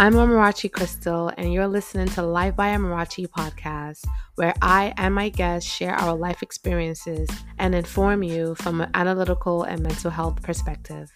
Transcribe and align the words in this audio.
I'm 0.00 0.14
Amarachi 0.14 0.72
Crystal, 0.72 1.30
and 1.36 1.52
you're 1.52 1.68
listening 1.68 2.06
to 2.14 2.22
Life 2.22 2.56
by 2.56 2.70
Amarachi 2.70 3.26
podcast, 3.26 4.02
where 4.36 4.54
I 4.62 4.94
and 4.96 5.14
my 5.14 5.28
guests 5.28 5.70
share 5.70 5.94
our 5.94 6.16
life 6.16 6.42
experiences 6.42 7.28
and 7.58 7.74
inform 7.74 8.22
you 8.22 8.54
from 8.54 8.80
an 8.80 8.90
analytical 8.94 9.64
and 9.64 9.82
mental 9.82 10.10
health 10.10 10.42
perspective. 10.42 11.12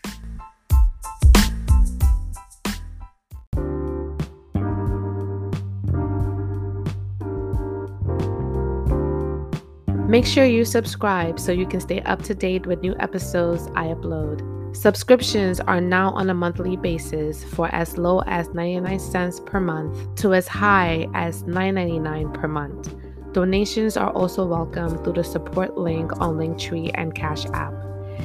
Make 10.06 10.26
sure 10.26 10.44
you 10.44 10.66
subscribe 10.66 11.40
so 11.40 11.52
you 11.52 11.66
can 11.66 11.80
stay 11.80 12.02
up 12.02 12.20
to 12.24 12.34
date 12.34 12.66
with 12.66 12.82
new 12.82 12.94
episodes 13.00 13.66
I 13.74 13.86
upload. 13.86 14.53
Subscriptions 14.74 15.60
are 15.60 15.80
now 15.80 16.10
on 16.10 16.28
a 16.30 16.34
monthly 16.34 16.76
basis 16.76 17.44
for 17.44 17.72
as 17.72 17.96
low 17.96 18.22
as 18.26 18.52
99 18.54 18.98
cents 18.98 19.40
per 19.46 19.60
month 19.60 20.16
to 20.16 20.34
as 20.34 20.48
high 20.48 21.06
as 21.14 21.44
$9.99 21.44 22.34
per 22.34 22.48
month. 22.48 22.92
Donations 23.32 23.96
are 23.96 24.10
also 24.10 24.44
welcome 24.44 24.98
through 25.04 25.12
the 25.12 25.22
support 25.22 25.78
link 25.78 26.20
on 26.20 26.36
Linktree 26.36 26.90
and 26.94 27.14
Cash 27.14 27.46
App. 27.54 27.72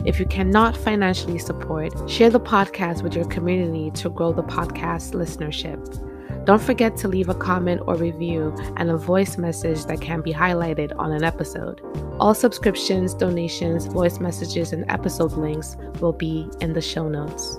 If 0.06 0.20
you 0.20 0.26
cannot 0.26 0.76
financially 0.76 1.38
support, 1.38 1.94
share 2.10 2.32
the 2.32 2.40
podcast 2.40 3.04
with 3.04 3.14
your 3.14 3.26
community 3.26 3.92
to 4.02 4.10
grow 4.10 4.34
the 4.34 4.44
podcast 4.44 5.14
listenership. 5.14 6.09
Don't 6.50 6.64
forget 6.64 6.98
to 6.98 7.08
leave 7.08 7.30
a 7.30 7.36
comment 7.36 7.84
or 7.86 7.94
review 7.94 8.56
and 8.78 8.90
a 8.90 8.98
voice 8.98 9.38
message 9.38 9.86
that 9.86 10.02
can 10.02 10.22
be 10.22 10.34
highlighted 10.34 10.92
on 10.98 11.12
an 11.12 11.24
episode. 11.24 11.80
All 12.20 12.34
subscriptions, 12.34 13.14
donations, 13.14 13.86
voice 13.86 14.20
messages, 14.20 14.74
and 14.74 14.84
episode 14.90 15.34
links 15.34 15.78
will 16.02 16.12
be 16.12 16.50
in 16.60 16.74
the 16.74 16.82
show 16.82 17.08
notes. 17.08 17.56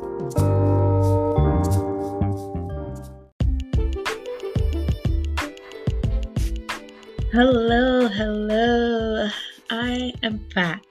Hello, 7.30 8.08
hello. 8.08 9.28
I 9.70 10.12
am 10.24 10.44
back. 10.52 10.82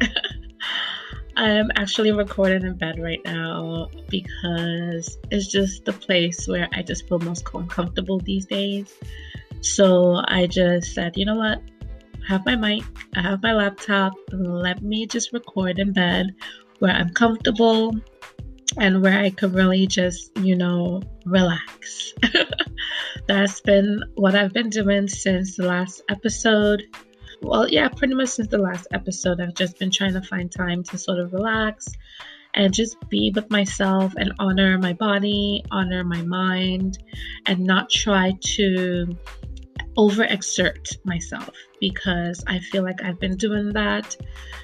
I 1.38 1.50
am 1.50 1.70
actually 1.76 2.10
recording 2.10 2.64
in 2.64 2.74
bed 2.74 2.98
right 2.98 3.20
now 3.24 3.86
because 4.08 5.18
it's 5.30 5.46
just 5.46 5.84
the 5.84 5.92
place 5.92 6.48
where 6.48 6.68
I 6.72 6.82
just 6.82 7.08
feel 7.08 7.20
most 7.20 7.44
comfortable 7.44 8.18
these 8.18 8.44
days. 8.44 8.92
So 9.60 10.20
I 10.26 10.48
just 10.48 10.94
said, 10.94 11.16
you 11.16 11.24
know 11.24 11.36
what? 11.36 11.62
I 12.28 12.32
have 12.32 12.44
my 12.44 12.56
mic, 12.56 12.82
I 13.14 13.22
have 13.22 13.40
my 13.40 13.52
laptop, 13.52 14.14
let 14.32 14.82
me 14.82 15.06
just 15.06 15.32
record 15.32 15.78
in 15.78 15.92
bed 15.92 16.34
where 16.80 16.90
I'm 16.90 17.10
comfortable 17.10 17.94
and 18.76 19.00
where 19.00 19.20
I 19.20 19.30
could 19.30 19.54
really 19.54 19.86
just, 19.86 20.36
you 20.38 20.56
know, 20.56 21.00
relax. 21.24 22.14
That's 23.28 23.60
been 23.60 24.02
what 24.16 24.34
I've 24.34 24.52
been 24.52 24.70
doing 24.70 25.06
since 25.06 25.56
the 25.56 25.66
last 25.68 26.02
episode 26.08 26.82
well, 27.40 27.68
yeah, 27.68 27.88
pretty 27.88 28.14
much 28.14 28.30
since 28.30 28.48
the 28.48 28.58
last 28.58 28.86
episode, 28.92 29.40
I've 29.40 29.54
just 29.54 29.78
been 29.78 29.90
trying 29.90 30.14
to 30.14 30.22
find 30.22 30.50
time 30.50 30.82
to 30.84 30.98
sort 30.98 31.18
of 31.18 31.32
relax 31.32 31.88
and 32.54 32.72
just 32.72 32.96
be 33.08 33.32
with 33.34 33.50
myself 33.50 34.14
and 34.16 34.32
honor 34.38 34.78
my 34.78 34.92
body, 34.92 35.64
honor 35.70 36.02
my 36.04 36.22
mind, 36.22 36.98
and 37.46 37.60
not 37.60 37.90
try 37.90 38.32
to 38.56 39.16
overexert 39.96 40.96
myself 41.04 41.50
because 41.80 42.42
I 42.46 42.58
feel 42.58 42.82
like 42.82 43.02
I've 43.02 43.20
been 43.20 43.36
doing 43.36 43.72
that, 43.72 44.16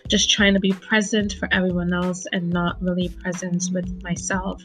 just 0.09 0.31
trying 0.31 0.55
to 0.55 0.61
be 0.61 0.72
present 0.72 1.34
for 1.34 1.48
everyone 1.53 1.92
else 1.92 2.27
and 2.33 2.50
not 2.50 2.81
really 2.81 3.09
present 3.09 3.64
with 3.72 4.03
myself. 4.03 4.62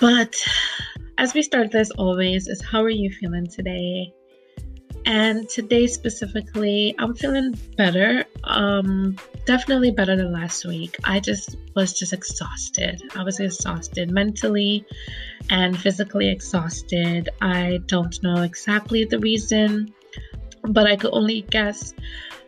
But 0.00 0.36
as 1.18 1.34
we 1.34 1.42
start 1.42 1.70
this 1.70 1.90
always 1.92 2.48
is 2.48 2.62
how 2.62 2.82
are 2.82 2.90
you 2.90 3.10
feeling 3.10 3.46
today? 3.46 4.12
And 5.06 5.48
today 5.48 5.86
specifically, 5.86 6.94
I'm 6.98 7.14
feeling 7.14 7.54
better. 7.76 8.24
Um, 8.44 9.16
definitely 9.44 9.90
better 9.90 10.16
than 10.16 10.32
last 10.32 10.64
week. 10.64 10.96
I 11.04 11.20
just 11.20 11.56
was 11.74 11.92
just 11.92 12.12
exhausted. 12.12 13.02
I 13.14 13.22
was 13.22 13.38
exhausted 13.38 14.10
mentally 14.10 14.86
and 15.50 15.78
physically 15.78 16.28
exhausted. 16.28 17.28
I 17.42 17.80
don't 17.86 18.22
know 18.22 18.42
exactly 18.42 19.04
the 19.04 19.18
reason, 19.18 19.92
but 20.62 20.86
I 20.86 20.96
could 20.96 21.12
only 21.12 21.42
guess 21.42 21.92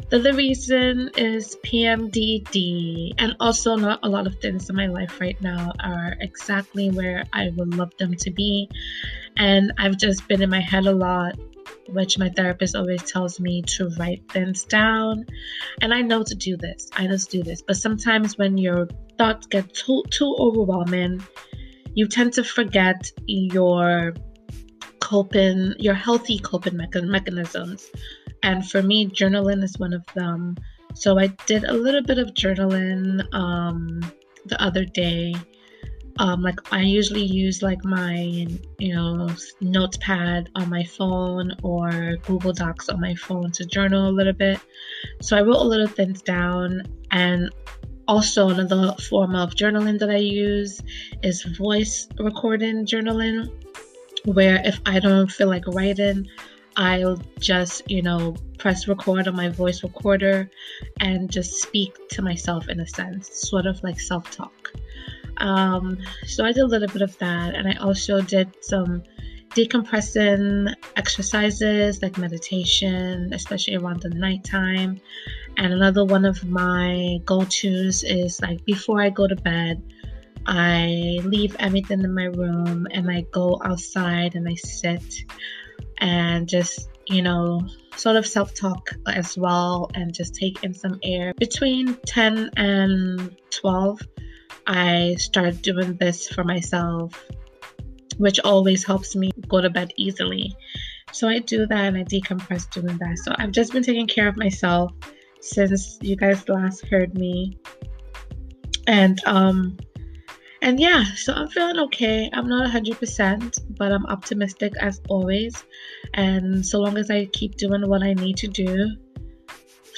that 0.08 0.22
the 0.22 0.32
reason 0.32 1.10
is 1.16 1.56
PMDD. 1.56 3.14
And 3.18 3.36
also, 3.38 3.76
not 3.76 4.00
a 4.02 4.08
lot 4.08 4.26
of 4.26 4.34
things 4.40 4.70
in 4.70 4.76
my 4.76 4.86
life 4.86 5.20
right 5.20 5.40
now 5.42 5.72
are 5.80 6.16
exactly 6.20 6.90
where 6.90 7.24
I 7.34 7.50
would 7.56 7.74
love 7.74 7.94
them 7.98 8.14
to 8.14 8.30
be. 8.30 8.70
And 9.36 9.74
I've 9.76 9.98
just 9.98 10.26
been 10.26 10.40
in 10.40 10.48
my 10.48 10.60
head 10.60 10.86
a 10.86 10.92
lot 10.92 11.34
which 11.88 12.18
my 12.18 12.28
therapist 12.30 12.74
always 12.74 13.02
tells 13.02 13.40
me 13.40 13.62
to 13.62 13.88
write 13.98 14.22
things 14.30 14.64
down. 14.64 15.24
And 15.80 15.92
I 15.92 16.02
know 16.02 16.22
to 16.22 16.34
do 16.34 16.56
this. 16.56 16.88
I 16.96 17.06
to 17.06 17.16
do 17.16 17.42
this. 17.42 17.62
But 17.62 17.76
sometimes 17.76 18.38
when 18.38 18.58
your 18.58 18.88
thoughts 19.18 19.46
get 19.46 19.72
too 19.74 20.02
too 20.10 20.36
overwhelming, 20.38 21.22
you 21.94 22.06
tend 22.06 22.32
to 22.34 22.44
forget 22.44 23.10
your 23.26 24.14
coping, 25.00 25.74
your 25.78 25.94
healthy 25.94 26.38
coping 26.38 26.76
mechanisms. 26.76 27.90
And 28.42 28.68
for 28.68 28.82
me, 28.82 29.08
journaling 29.08 29.62
is 29.62 29.78
one 29.78 29.92
of 29.92 30.04
them. 30.14 30.56
So 30.94 31.18
I 31.18 31.28
did 31.46 31.64
a 31.64 31.72
little 31.72 32.02
bit 32.02 32.18
of 32.18 32.34
journaling 32.34 33.22
um, 33.34 34.00
the 34.46 34.60
other 34.62 34.84
day 34.84 35.34
um, 36.18 36.42
like 36.42 36.58
I 36.72 36.82
usually 36.82 37.24
use 37.24 37.62
like 37.62 37.84
my 37.84 38.46
you 38.78 38.94
know 38.94 39.28
notepad 39.60 40.50
on 40.54 40.68
my 40.70 40.84
phone 40.84 41.52
or 41.62 42.16
Google 42.26 42.52
Docs 42.52 42.88
on 42.88 43.00
my 43.00 43.14
phone 43.14 43.50
to 43.52 43.66
journal 43.66 44.08
a 44.08 44.12
little 44.12 44.32
bit. 44.32 44.60
So 45.20 45.36
I 45.36 45.42
wrote 45.42 45.60
a 45.60 45.64
little 45.64 45.88
things 45.88 46.22
down 46.22 46.82
and 47.10 47.50
also 48.08 48.48
another 48.48 48.94
form 49.08 49.34
of 49.34 49.54
journaling 49.54 49.98
that 49.98 50.10
I 50.10 50.16
use 50.16 50.80
is 51.22 51.42
voice 51.42 52.08
recording 52.18 52.86
journaling 52.86 53.50
where 54.24 54.60
if 54.64 54.80
I 54.86 55.00
don't 55.00 55.30
feel 55.30 55.48
like 55.48 55.66
writing 55.68 56.26
I'll 56.76 57.18
just, 57.40 57.90
you 57.90 58.02
know, 58.02 58.36
press 58.58 58.86
record 58.86 59.28
on 59.28 59.34
my 59.34 59.48
voice 59.48 59.82
recorder 59.82 60.50
and 61.00 61.30
just 61.30 61.62
speak 61.62 61.96
to 62.10 62.22
myself 62.22 62.68
in 62.68 62.80
a 62.80 62.86
sense, 62.86 63.48
sort 63.48 63.66
of 63.66 63.82
like 63.82 63.98
self 63.98 64.30
talk. 64.30 64.72
Um, 65.38 65.98
so 66.26 66.44
I 66.44 66.52
did 66.52 66.62
a 66.62 66.66
little 66.66 66.88
bit 66.88 67.02
of 67.02 67.16
that, 67.18 67.54
and 67.54 67.68
I 67.68 67.76
also 67.76 68.20
did 68.20 68.52
some 68.62 69.02
decompressing 69.50 70.74
exercises 70.96 72.02
like 72.02 72.18
meditation, 72.18 73.32
especially 73.32 73.76
around 73.76 74.02
the 74.02 74.10
nighttime. 74.10 75.00
And 75.56 75.72
another 75.72 76.04
one 76.04 76.24
of 76.24 76.44
my 76.44 77.18
go 77.24 77.40
tos 77.44 78.04
is 78.04 78.40
like 78.42 78.64
before 78.66 79.00
I 79.00 79.08
go 79.08 79.26
to 79.26 79.36
bed, 79.36 79.82
I 80.46 81.18
leave 81.24 81.56
everything 81.58 82.02
in 82.02 82.14
my 82.14 82.26
room 82.26 82.86
and 82.90 83.10
I 83.10 83.22
go 83.32 83.58
outside 83.64 84.34
and 84.34 84.46
I 84.46 84.54
sit 84.54 85.24
and 85.98 86.48
just, 86.48 86.90
you 87.06 87.22
know, 87.22 87.66
sort 87.96 88.16
of 88.16 88.26
self 88.26 88.54
talk 88.54 88.90
as 89.06 89.38
well 89.38 89.90
and 89.94 90.14
just 90.14 90.34
take 90.34 90.62
in 90.62 90.74
some 90.74 91.00
air. 91.02 91.32
Between 91.38 91.96
10 92.06 92.50
and 92.56 93.36
12, 93.50 94.00
I 94.66 95.14
start 95.18 95.62
doing 95.62 95.96
this 95.96 96.28
for 96.28 96.44
myself, 96.44 97.24
which 98.18 98.40
always 98.40 98.84
helps 98.84 99.14
me 99.14 99.30
go 99.48 99.60
to 99.60 99.70
bed 99.70 99.92
easily. 99.96 100.54
So 101.12 101.28
I 101.28 101.38
do 101.38 101.66
that 101.66 101.84
and 101.84 101.96
I 101.96 102.04
decompress 102.04 102.70
doing 102.70 102.98
that. 102.98 103.18
So 103.18 103.32
I've 103.38 103.52
just 103.52 103.72
been 103.72 103.82
taking 103.82 104.06
care 104.06 104.28
of 104.28 104.36
myself 104.36 104.92
since 105.40 105.98
you 106.02 106.16
guys 106.16 106.48
last 106.48 106.86
heard 106.86 107.16
me. 107.16 107.58
And 108.86 109.20
um 109.26 109.76
and 110.62 110.80
yeah, 110.80 111.04
so 111.14 111.32
I'm 111.32 111.48
feeling 111.48 111.78
okay. 111.78 112.30
I'm 112.32 112.48
not 112.48 112.68
100%, 112.68 113.76
but 113.76 113.92
I'm 113.92 114.06
optimistic 114.06 114.72
as 114.80 115.00
always. 115.08 115.64
And 116.14 116.64
so 116.66 116.80
long 116.80 116.96
as 116.96 117.10
I 117.10 117.26
keep 117.26 117.56
doing 117.56 117.88
what 117.88 118.02
I 118.02 118.14
need 118.14 118.36
to 118.38 118.48
do 118.48 118.90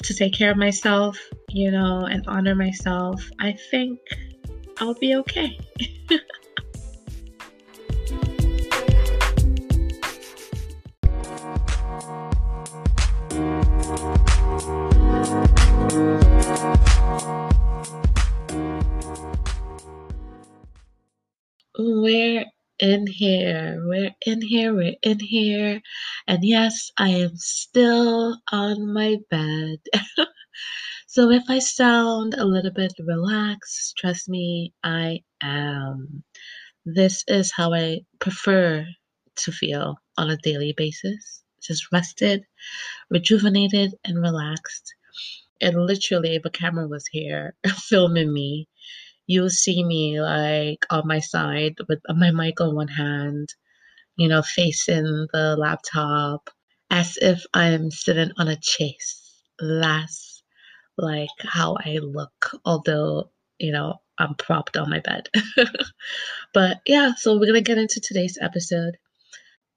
to 0.02 0.14
take 0.14 0.34
care 0.34 0.50
of 0.50 0.56
myself, 0.56 1.18
you 1.48 1.70
know, 1.70 2.00
and 2.00 2.24
honor 2.26 2.54
myself, 2.54 3.24
I 3.40 3.52
think 3.70 3.98
I'll 4.80 4.94
be 4.94 5.14
okay. 5.16 5.58
We're 21.76 22.44
in 22.78 23.06
here. 23.06 23.82
We're 23.84 24.10
in 24.26 24.42
here. 24.42 24.74
We're 24.74 24.94
in 25.02 25.18
here. 25.18 25.80
And 26.28 26.44
yes, 26.44 26.92
I 26.96 27.08
am 27.10 27.36
still 27.36 28.36
on 28.52 28.92
my 28.92 29.16
bed. 29.30 29.78
So 31.08 31.30
if 31.32 31.44
I 31.50 31.60
sound 31.60 32.34
a 32.34 32.46
little 32.46 32.72
bit 32.72 32.94
relaxed, 33.00 33.96
trust 33.98 34.28
me, 34.28 34.74
I 34.84 35.22
am. 35.42 36.24
this 36.84 37.24
is 37.28 37.52
how 37.52 37.74
I 37.74 38.02
prefer 38.20 38.86
to 39.36 39.52
feel 39.52 39.96
on 40.18 40.30
a 40.30 40.36
daily 40.38 40.74
basis. 40.76 41.44
Just 41.62 41.92
rested, 41.92 42.44
rejuvenated, 43.10 43.94
and 44.04 44.20
relaxed. 44.22 44.94
And 45.60 45.86
literally, 45.86 46.36
if 46.36 46.44
a 46.44 46.50
camera 46.50 46.88
was 46.88 47.06
here 47.08 47.54
filming 47.68 48.32
me, 48.32 48.68
you'll 49.26 49.50
see 49.50 49.84
me 49.84 50.20
like 50.20 50.86
on 50.90 51.08
my 51.08 51.20
side 51.20 51.76
with 51.88 52.00
my 52.10 52.32
mic 52.32 52.60
on 52.60 52.74
one 52.76 52.88
hand, 52.88 53.48
you 54.16 54.28
know, 54.28 54.42
facing 54.42 55.28
the 55.32 55.56
laptop 55.58 56.50
as 56.90 57.18
if 57.22 57.44
I'm 57.54 57.90
sitting 57.90 58.32
on 58.38 58.48
a 58.48 58.56
chase. 58.60 59.42
That's 59.60 60.27
like 60.98 61.28
how 61.38 61.76
I 61.84 61.98
look, 61.98 62.50
although, 62.64 63.30
you 63.58 63.72
know, 63.72 64.00
I'm 64.18 64.34
propped 64.34 64.76
on 64.76 64.90
my 64.90 65.00
bed. 65.00 65.28
but 66.52 66.80
yeah, 66.86 67.14
so 67.16 67.34
we're 67.34 67.46
going 67.46 67.54
to 67.54 67.60
get 67.60 67.78
into 67.78 68.00
today's 68.00 68.36
episode. 68.40 68.98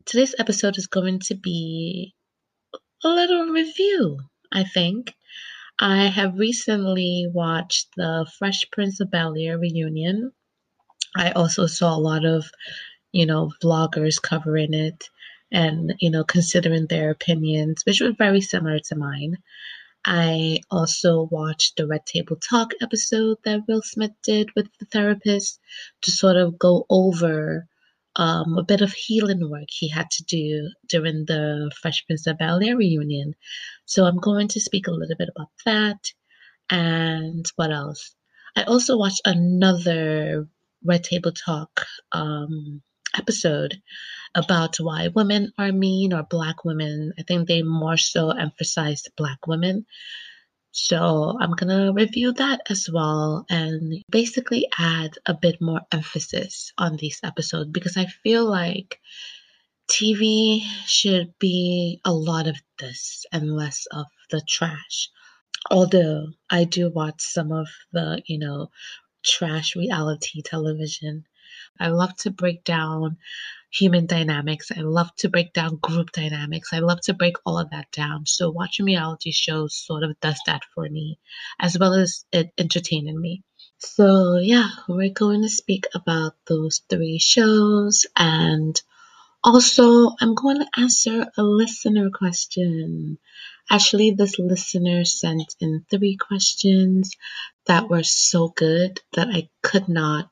Today's 0.05 0.35
episode 0.39 0.77
is 0.77 0.87
going 0.87 1.19
to 1.19 1.35
be 1.35 2.15
a 3.03 3.07
little 3.07 3.45
review, 3.47 4.19
I 4.51 4.63
think. 4.63 5.13
I 5.79 6.05
have 6.07 6.37
recently 6.37 7.27
watched 7.31 7.89
the 7.95 8.29
Fresh 8.37 8.69
Prince 8.71 8.99
of 8.99 9.11
Bel 9.11 9.35
Air 9.37 9.57
reunion. 9.57 10.31
I 11.15 11.31
also 11.31 11.67
saw 11.67 11.95
a 11.95 11.99
lot 11.99 12.25
of, 12.25 12.49
you 13.11 13.25
know, 13.25 13.51
vloggers 13.63 14.21
covering 14.21 14.73
it 14.73 15.09
and, 15.51 15.93
you 15.99 16.09
know, 16.09 16.23
considering 16.23 16.87
their 16.87 17.11
opinions, 17.11 17.83
which 17.85 18.01
were 18.01 18.13
very 18.13 18.41
similar 18.41 18.79
to 18.79 18.95
mine. 18.95 19.37
I 20.05 20.59
also 20.71 21.23
watched 21.31 21.77
the 21.77 21.87
Red 21.87 22.05
Table 22.05 22.35
Talk 22.35 22.71
episode 22.81 23.37
that 23.45 23.67
Will 23.67 23.81
Smith 23.83 24.13
did 24.23 24.49
with 24.55 24.67
the 24.79 24.85
therapist 24.85 25.59
to 26.01 26.11
sort 26.11 26.37
of 26.37 26.57
go 26.57 26.85
over 26.89 27.67
um, 28.15 28.57
a 28.57 28.63
bit 28.63 28.81
of 28.81 28.93
healing 28.93 29.49
work 29.49 29.69
he 29.69 29.87
had 29.87 30.09
to 30.11 30.23
do 30.23 30.69
during 30.89 31.25
the 31.25 31.71
Fresh 31.81 32.05
Prince 32.07 32.27
of 32.27 32.37
Bel 32.37 32.61
Air 32.63 32.75
reunion. 32.75 33.35
So 33.85 34.05
I'm 34.05 34.17
going 34.17 34.47
to 34.49 34.59
speak 34.59 34.87
a 34.87 34.91
little 34.91 35.15
bit 35.17 35.29
about 35.29 35.51
that. 35.65 36.11
And 36.69 37.45
what 37.55 37.71
else? 37.71 38.15
I 38.55 38.63
also 38.63 38.97
watched 38.97 39.21
another 39.25 40.47
Red 40.83 41.03
Table 41.03 41.31
Talk 41.31 41.85
um, 42.11 42.81
episode 43.17 43.81
about 44.35 44.79
why 44.79 45.09
women 45.09 45.51
are 45.57 45.71
mean 45.71 46.13
or 46.13 46.23
black 46.23 46.63
women. 46.63 47.13
I 47.19 47.23
think 47.23 47.47
they 47.47 47.63
more 47.63 47.97
so 47.97 48.29
emphasized 48.29 49.09
black 49.17 49.47
women. 49.47 49.85
So 50.71 51.37
I'm 51.39 51.51
gonna 51.51 51.91
review 51.91 52.31
that 52.33 52.61
as 52.69 52.89
well 52.89 53.45
and 53.49 54.01
basically 54.09 54.67
add 54.77 55.17
a 55.25 55.33
bit 55.33 55.61
more 55.61 55.81
emphasis 55.91 56.71
on 56.77 56.97
this 56.97 57.19
episode 57.23 57.73
because 57.73 57.97
I 57.97 58.05
feel 58.05 58.45
like 58.45 58.99
TV 59.89 60.61
should 60.85 61.37
be 61.37 61.99
a 62.05 62.13
lot 62.13 62.47
of 62.47 62.55
this 62.79 63.25
and 63.33 63.57
less 63.57 63.85
of 63.91 64.05
the 64.29 64.41
trash. 64.47 65.09
Although 65.69 66.27
I 66.49 66.63
do 66.63 66.89
watch 66.89 67.21
some 67.21 67.51
of 67.51 67.67
the, 67.91 68.21
you 68.25 68.39
know, 68.39 68.69
trash 69.23 69.75
reality 69.75 70.41
television. 70.41 71.25
I 71.79 71.89
love 71.89 72.15
to 72.17 72.31
break 72.31 72.63
down 72.63 73.17
human 73.71 74.05
dynamics. 74.05 74.71
I 74.75 74.81
love 74.81 75.15
to 75.17 75.29
break 75.29 75.53
down 75.53 75.77
group 75.77 76.11
dynamics. 76.11 76.73
I 76.73 76.79
love 76.79 77.01
to 77.03 77.13
break 77.13 77.35
all 77.45 77.57
of 77.57 77.71
that 77.71 77.91
down. 77.91 78.25
So 78.25 78.49
watching 78.51 78.85
reality 78.85 79.31
shows 79.31 79.75
sort 79.75 80.03
of 80.03 80.19
does 80.19 80.39
that 80.45 80.61
for 80.75 80.87
me, 80.89 81.19
as 81.59 81.77
well 81.79 81.93
as 81.93 82.25
it 82.31 82.51
entertaining 82.57 83.19
me. 83.19 83.43
So 83.79 84.37
yeah, 84.37 84.69
we're 84.87 85.09
going 85.13 85.41
to 85.43 85.49
speak 85.49 85.85
about 85.95 86.33
those 86.47 86.81
three 86.89 87.19
shows 87.19 88.05
and 88.15 88.79
also 89.43 90.11
I'm 90.19 90.35
going 90.35 90.59
to 90.59 90.79
answer 90.79 91.27
a 91.37 91.43
listener 91.43 92.09
question. 92.11 93.17
Actually, 93.69 94.11
this 94.11 94.37
listener 94.37 95.05
sent 95.05 95.55
in 95.59 95.85
three 95.89 96.17
questions 96.17 97.15
that 97.67 97.89
were 97.89 98.03
so 98.03 98.49
good 98.49 98.99
that 99.13 99.29
I 99.29 99.49
could 99.63 99.87
not 99.87 100.29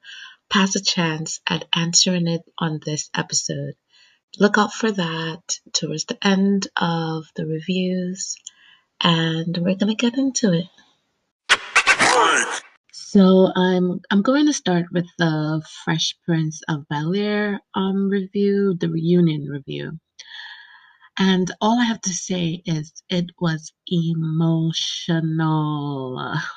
pass 0.50 0.75
a 0.75 0.81
chance 0.81 1.40
at 1.48 1.68
answering 1.74 2.28
it 2.28 2.42
on 2.57 2.80
this 2.84 3.10
episode. 3.16 3.75
Look 4.38 4.57
out 4.57 4.74
for 4.74 4.92
that 4.92 5.60
towards 5.74 6.06
the 6.06 6.18
end 6.25 6.68
of 6.75 7.25
the 7.36 7.46
reviews, 7.46 8.36
and 9.01 9.57
we're 9.57 9.75
gonna 9.75 9.96
get 9.96 10.18
into 10.18 10.54
it. 10.54 10.68
So 12.92 13.51
I'm 13.56 14.01
I'm 14.12 14.22
going 14.22 14.46
to 14.46 14.54
start 14.54 14.86
with 14.92 15.07
the 15.18 15.63
Fresh 15.84 16.16
Prince 16.25 16.62
of 16.69 16.88
Bel 16.90 17.16
Air 17.16 17.60
um 17.74 18.07
review, 18.07 18.75
the 18.80 18.90
reunion 18.90 19.46
review. 19.46 20.00
And 21.18 21.51
all 21.60 21.80
I 21.80 21.86
have 21.86 22.01
to 22.01 22.13
say 22.13 22.62
is 22.66 22.94
it 23.10 23.31
was 23.40 23.74
emotional. 23.88 25.19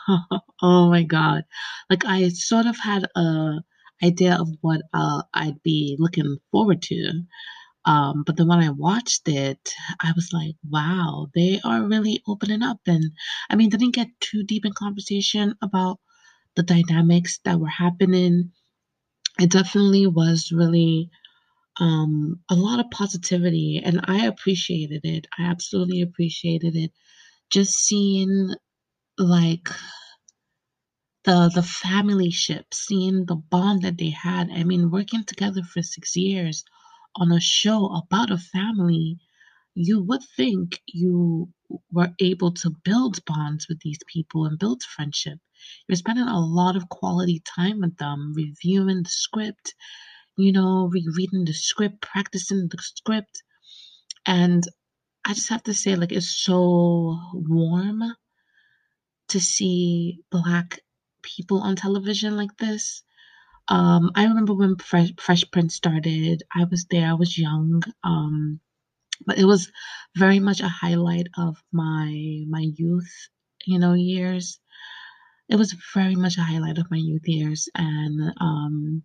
oh 0.63 0.91
my 0.91 1.05
god. 1.05 1.45
Like 1.89 2.05
I 2.05 2.29
sort 2.29 2.67
of 2.67 2.79
had 2.79 3.09
a 3.17 3.65
idea 4.03 4.37
of 4.41 4.49
what 4.61 4.83
uh, 4.93 5.23
I'd 5.35 5.63
be 5.63 5.97
looking 5.99 6.39
forward 6.51 6.83
to. 6.83 7.23
Um, 7.85 8.23
but 8.27 8.37
then 8.37 8.49
when 8.49 8.61
I 8.61 8.71
watched 8.71 9.29
it, 9.29 9.75
I 10.01 10.13
was 10.15 10.33
like, 10.33 10.55
wow, 10.69 11.29
they 11.35 11.61
are 11.65 11.83
really 11.83 12.23
opening 12.29 12.63
up. 12.63 12.81
And 12.87 13.13
I 13.51 13.57
mean, 13.57 13.71
didn't 13.71 13.95
get 13.95 14.09
too 14.21 14.45
deep 14.45 14.65
in 14.65 14.73
conversation 14.73 15.55
about 15.63 15.99
the 16.57 16.63
dynamics 16.63 17.41
that 17.45 17.61
were 17.61 17.69
happening. 17.69 18.53
It 19.41 19.51
definitely 19.51 20.07
was 20.07 20.53
really 20.53 21.11
um, 21.81 22.41
a 22.51 22.55
lot 22.55 22.81
of 22.81 22.91
positivity, 22.91 23.81
and 23.85 24.01
I 24.05 24.27
appreciated 24.27 25.03
it. 25.05 25.27
I 25.39 25.45
absolutely 25.45 26.03
appreciated 26.03 26.77
it. 26.77 26.93
Just 27.51 27.75
seeing 27.75 28.55
like 29.19 29.69
the 31.25 31.51
the 31.55 31.63
family 31.63 32.31
ship, 32.31 32.75
seeing 32.75 33.27
the 33.27 33.37
bond 33.37 33.83
that 33.83 33.99
they 33.99 34.11
had. 34.11 34.51
I 34.51 34.65
mean, 34.65 34.91
working 34.91 35.25
together 35.25 35.63
for 35.63 35.83
six 35.83 36.17
years 36.17 36.65
on 37.17 37.33
a 37.33 37.41
show 37.41 37.87
about 37.87 38.31
a 38.31 38.39
family, 38.39 39.19
you 39.75 40.03
would 40.03 40.23
think 40.37 40.81
you 40.87 41.51
were 41.91 42.11
able 42.21 42.53
to 42.53 42.71
build 42.85 43.25
bonds 43.25 43.67
with 43.69 43.81
these 43.81 44.01
people 44.13 44.47
and 44.47 44.59
build 44.59 44.83
friendship. 44.83 45.39
You're 45.89 45.97
spending 45.97 46.27
a 46.27 46.41
lot 46.41 46.77
of 46.77 46.89
quality 46.89 47.43
time 47.57 47.81
with 47.81 47.97
them, 47.99 48.33
reviewing 48.35 49.03
the 49.05 49.11
script, 49.11 49.75
you 50.37 50.53
know, 50.53 50.91
rereading 50.93 51.45
the 51.45 51.55
script, 51.55 52.01
practicing 52.03 52.69
the 52.71 52.79
script. 52.81 53.43
And 54.27 54.65
I 55.25 55.35
just 55.35 55.51
have 55.51 55.63
to 55.65 55.75
say, 55.75 55.97
like, 55.97 56.13
it's 56.13 56.37
so 56.45 57.19
warm 57.35 58.03
to 59.29 59.41
see 59.41 60.21
Black 60.31 60.81
people 61.23 61.61
on 61.63 61.77
television 61.77 62.37
like 62.37 62.57
this. 62.59 63.03
Um, 63.69 64.11
I 64.15 64.25
remember 64.27 64.55
when 64.55 64.77
Fresh, 64.77 65.13
Fresh 65.21 65.51
Prince 65.53 65.75
started, 65.77 66.43
I 66.55 66.65
was 66.65 66.87
there, 66.91 67.09
I 67.11 67.15
was 67.15 67.39
young. 67.39 67.83
Um, 68.05 68.61
but 69.27 69.39
it 69.39 69.45
was 69.45 69.71
very 70.17 70.41
much 70.41 70.61
a 70.61 70.69
highlight 70.69 71.29
of 71.39 71.63
my 71.73 72.45
my 72.49 72.67
youth, 72.77 73.13
you 73.67 73.79
know, 73.79 73.95
years. 73.95 74.59
It 75.49 75.57
was 75.57 75.75
very 75.95 76.17
much 76.17 76.39
a 76.39 76.43
highlight 76.43 76.79
of 76.79 76.91
my 76.91 76.97
youth 76.99 77.27
years, 77.29 77.69
and 77.77 78.35
um, 78.41 79.03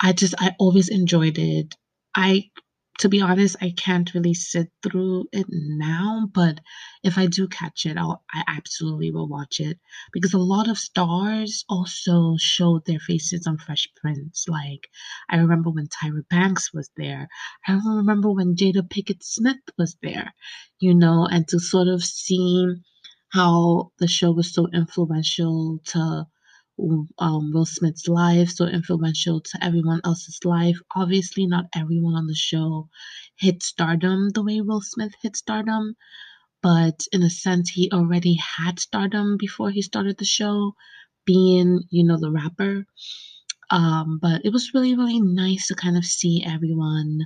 I 0.00 0.12
just 0.12 0.34
I 0.38 0.54
always 0.58 0.88
enjoyed 0.90 1.38
it. 1.38 1.74
I 2.14 2.50
to 2.98 3.08
be 3.08 3.20
honest, 3.20 3.56
I 3.60 3.72
can't 3.76 4.12
really 4.14 4.34
sit 4.34 4.70
through 4.82 5.26
it 5.32 5.46
now, 5.50 6.28
but 6.32 6.60
if 7.02 7.18
I 7.18 7.26
do 7.26 7.48
catch 7.48 7.86
it, 7.86 7.96
I'll, 7.96 8.22
I 8.32 8.44
absolutely 8.46 9.10
will 9.10 9.28
watch 9.28 9.60
it 9.60 9.78
because 10.12 10.34
a 10.34 10.38
lot 10.38 10.68
of 10.68 10.78
stars 10.78 11.64
also 11.68 12.36
showed 12.38 12.84
their 12.86 13.00
faces 13.00 13.46
on 13.46 13.58
Fresh 13.58 13.88
Prince. 13.96 14.46
Like, 14.48 14.88
I 15.30 15.36
remember 15.36 15.70
when 15.70 15.88
Tyra 15.88 16.22
Banks 16.28 16.72
was 16.72 16.90
there. 16.96 17.28
I 17.66 17.80
remember 17.84 18.30
when 18.30 18.56
Jada 18.56 18.82
Pinkett 18.88 19.22
Smith 19.22 19.56
was 19.78 19.96
there, 20.02 20.32
you 20.78 20.94
know, 20.94 21.26
and 21.30 21.48
to 21.48 21.58
sort 21.58 21.88
of 21.88 22.04
see 22.04 22.66
how 23.32 23.90
the 23.98 24.06
show 24.06 24.30
was 24.30 24.52
so 24.52 24.68
influential 24.74 25.80
to 25.86 26.26
um, 27.18 27.52
Will 27.52 27.66
Smith's 27.66 28.08
life, 28.08 28.50
so 28.50 28.66
influential 28.66 29.40
to 29.40 29.64
everyone 29.64 30.00
else's 30.04 30.38
life. 30.44 30.76
Obviously, 30.96 31.46
not 31.46 31.66
everyone 31.74 32.14
on 32.14 32.26
the 32.26 32.34
show 32.34 32.88
hit 33.36 33.62
stardom 33.62 34.30
the 34.30 34.42
way 34.42 34.60
Will 34.60 34.80
Smith 34.80 35.12
hit 35.22 35.36
stardom, 35.36 35.96
but 36.62 37.06
in 37.12 37.22
a 37.22 37.30
sense, 37.30 37.70
he 37.70 37.90
already 37.92 38.34
had 38.34 38.78
stardom 38.80 39.36
before 39.36 39.70
he 39.70 39.82
started 39.82 40.18
the 40.18 40.24
show, 40.24 40.74
being, 41.26 41.82
you 41.90 42.04
know, 42.04 42.18
the 42.18 42.30
rapper. 42.30 42.86
Um, 43.70 44.18
but 44.20 44.44
it 44.44 44.52
was 44.52 44.74
really, 44.74 44.94
really 44.96 45.20
nice 45.20 45.68
to 45.68 45.74
kind 45.74 45.96
of 45.96 46.04
see 46.04 46.44
everyone. 46.44 47.20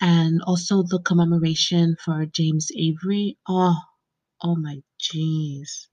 And 0.00 0.42
also 0.42 0.82
the 0.82 1.00
commemoration 1.04 1.96
for 2.04 2.26
James 2.26 2.68
Avery. 2.76 3.38
Oh, 3.48 3.76
oh 4.42 4.56
my 4.56 4.82
jeez 5.00 5.88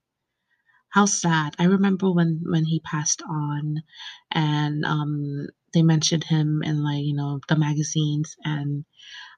how 0.96 1.06
sad. 1.06 1.56
I 1.60 1.66
remember 1.66 2.12
when 2.12 2.42
when 2.46 2.66
he 2.66 2.80
passed 2.80 3.22
on, 3.30 3.84
and 4.32 4.86
um, 4.86 5.48
they 5.74 5.84
mentioned 5.84 6.24
him 6.24 6.64
in 6.64 6.84
like 6.84 7.04
you 7.04 7.16
know 7.16 7.40
the 7.50 7.58
magazines 7.58 8.36
and 8.46 8.86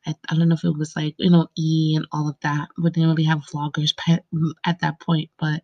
I, 0.05 0.15
I 0.29 0.35
don't 0.35 0.49
know 0.49 0.55
if 0.55 0.63
it 0.65 0.77
was 0.77 0.95
like 0.95 1.15
you 1.19 1.31
know 1.31 1.47
E 1.57 1.95
and 1.97 2.07
all 2.11 2.29
of 2.29 2.37
that. 2.43 2.69
We 2.77 2.91
didn't 2.91 3.09
really 3.09 3.25
have 3.25 3.45
vloggers 3.53 3.93
at 4.65 4.79
that 4.81 4.99
point, 5.01 5.29
but 5.39 5.63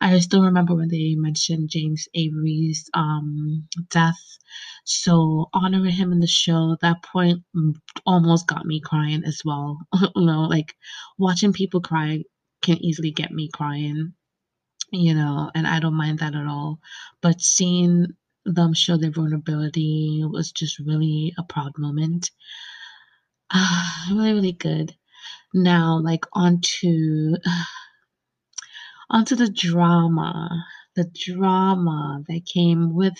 I 0.00 0.18
still 0.20 0.42
remember 0.42 0.74
when 0.74 0.88
they 0.88 1.14
mentioned 1.16 1.70
James 1.70 2.08
Avery's 2.14 2.90
um, 2.94 3.68
death. 3.90 4.38
So 4.84 5.48
honoring 5.54 5.92
him 5.92 6.12
in 6.12 6.20
the 6.20 6.26
show, 6.28 6.76
that 6.82 7.02
point 7.02 7.42
almost 8.06 8.46
got 8.46 8.66
me 8.66 8.80
crying 8.80 9.24
as 9.24 9.42
well. 9.44 9.78
you 10.16 10.26
know, 10.26 10.42
like 10.42 10.74
watching 11.18 11.52
people 11.52 11.80
cry 11.80 12.22
can 12.62 12.78
easily 12.84 13.10
get 13.12 13.32
me 13.32 13.50
crying. 13.52 14.14
You 14.96 15.12
know, 15.12 15.50
and 15.56 15.66
I 15.66 15.80
don't 15.80 15.94
mind 15.94 16.20
that 16.20 16.36
at 16.36 16.46
all. 16.46 16.78
But 17.20 17.40
seeing 17.40 18.06
them 18.44 18.74
show 18.74 18.96
their 18.96 19.10
vulnerability 19.10 20.22
was 20.24 20.52
just 20.52 20.78
really 20.78 21.34
a 21.36 21.42
proud 21.42 21.72
moment. 21.78 22.30
Ah, 23.52 24.06
really, 24.10 24.34
really 24.34 24.52
good. 24.52 24.94
Now, 25.52 25.98
like 25.98 26.24
onto 26.32 27.34
onto 29.10 29.34
the 29.34 29.48
drama, 29.48 30.64
the 30.94 31.10
drama 31.12 32.22
that 32.28 32.46
came 32.46 32.94
with 32.94 33.18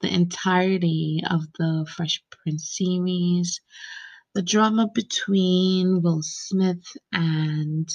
the 0.00 0.12
entirety 0.12 1.22
of 1.30 1.42
the 1.56 1.86
Fresh 1.88 2.24
Prince 2.30 2.76
series, 2.76 3.60
the 4.34 4.42
drama 4.42 4.88
between 4.92 6.02
Will 6.02 6.22
Smith 6.22 6.84
and 7.12 7.88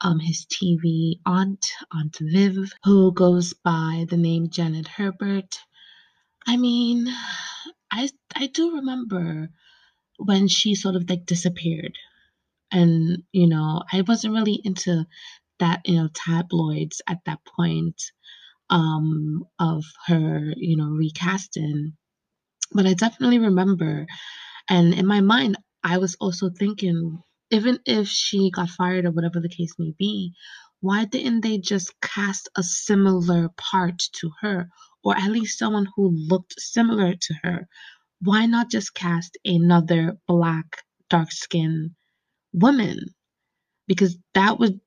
um, 0.00 0.20
his 0.20 0.46
TV 0.46 1.20
aunt, 1.26 1.66
Aunt 1.92 2.16
Viv, 2.20 2.72
who 2.84 3.12
goes 3.12 3.54
by 3.54 4.06
the 4.10 4.16
name 4.16 4.50
Janet 4.50 4.88
Hubert. 4.88 5.58
I 6.46 6.56
mean, 6.56 7.08
I 7.90 8.10
I 8.34 8.48
do 8.48 8.76
remember 8.76 9.50
when 10.18 10.48
she 10.48 10.74
sort 10.74 10.96
of 10.96 11.08
like 11.10 11.26
disappeared, 11.26 11.94
and 12.72 13.24
you 13.32 13.48
know, 13.48 13.82
I 13.92 14.02
wasn't 14.02 14.34
really 14.34 14.60
into 14.64 15.06
that 15.60 15.82
you 15.86 15.96
know 15.96 16.08
tabloids 16.14 17.02
at 17.08 17.20
that 17.26 17.40
point 17.56 18.02
um, 18.70 19.44
of 19.58 19.84
her 20.06 20.52
you 20.56 20.76
know 20.76 20.90
recasting 20.90 21.94
but 22.72 22.86
i 22.86 22.94
definitely 22.94 23.38
remember 23.38 24.06
and 24.68 24.94
in 24.94 25.06
my 25.06 25.20
mind 25.20 25.56
i 25.84 25.98
was 25.98 26.16
also 26.20 26.50
thinking 26.50 27.22
even 27.50 27.78
if 27.86 28.08
she 28.08 28.50
got 28.50 28.70
fired 28.70 29.04
or 29.06 29.12
whatever 29.12 29.40
the 29.40 29.48
case 29.48 29.74
may 29.78 29.92
be 29.98 30.32
why 30.80 31.04
didn't 31.04 31.40
they 31.40 31.58
just 31.58 31.98
cast 32.00 32.48
a 32.56 32.62
similar 32.62 33.48
part 33.56 33.98
to 34.20 34.30
her? 34.40 34.68
Or 35.02 35.16
at 35.16 35.30
least 35.30 35.58
someone 35.58 35.88
who 35.96 36.10
looked 36.10 36.54
similar 36.60 37.14
to 37.14 37.34
her. 37.42 37.68
Why 38.20 38.46
not 38.46 38.70
just 38.70 38.94
cast 38.94 39.38
another 39.44 40.18
black 40.28 40.82
dark 41.10 41.32
skinned 41.32 41.92
woman? 42.52 42.98
Because 43.88 44.18
that 44.34 44.58
would 44.58 44.80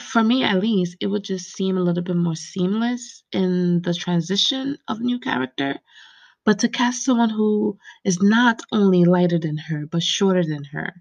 for 0.00 0.24
me 0.24 0.42
at 0.42 0.60
least, 0.60 0.96
it 1.00 1.06
would 1.06 1.24
just 1.24 1.54
seem 1.56 1.76
a 1.76 1.82
little 1.82 2.02
bit 2.02 2.16
more 2.16 2.34
seamless 2.34 3.22
in 3.32 3.82
the 3.82 3.94
transition 3.94 4.76
of 4.88 5.00
new 5.00 5.20
character. 5.20 5.78
But 6.44 6.60
to 6.60 6.68
cast 6.68 7.04
someone 7.04 7.30
who 7.30 7.78
is 8.04 8.20
not 8.22 8.60
only 8.72 9.04
lighter 9.04 9.38
than 9.38 9.58
her, 9.58 9.86
but 9.86 10.02
shorter 10.02 10.44
than 10.44 10.64
her, 10.64 10.94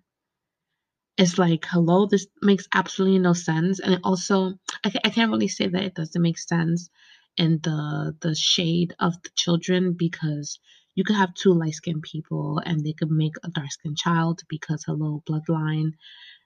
it's 1.18 1.38
like, 1.38 1.66
hello, 1.66 2.06
this 2.08 2.28
makes 2.42 2.68
absolutely 2.74 3.20
no 3.20 3.34
sense. 3.34 3.80
And 3.80 3.94
it 3.96 4.02
also, 4.04 4.54
I, 4.84 4.92
I 5.06 5.10
can't 5.10 5.32
really 5.32 5.48
say 5.48 5.68
that 5.68 5.84
it 5.84 5.96
doesn't 5.96 6.22
make 6.22 6.40
sense 6.40 6.90
in 7.38 7.60
the 7.64 8.16
the 8.22 8.36
shade 8.36 8.94
of 9.00 9.14
the 9.24 9.30
children 9.36 9.94
because 9.98 10.60
you 10.96 11.04
could 11.04 11.16
have 11.16 11.34
two 11.34 11.54
light 11.54 11.74
skinned 11.74 12.04
people 12.04 12.62
and 12.64 12.86
they 12.86 12.94
could 12.94 13.10
make 13.10 13.34
a 13.44 13.50
dark 13.50 13.72
skinned 13.72 13.98
child 13.98 14.42
because 14.50 14.84
hello 14.86 15.24
bloodline 15.28 15.94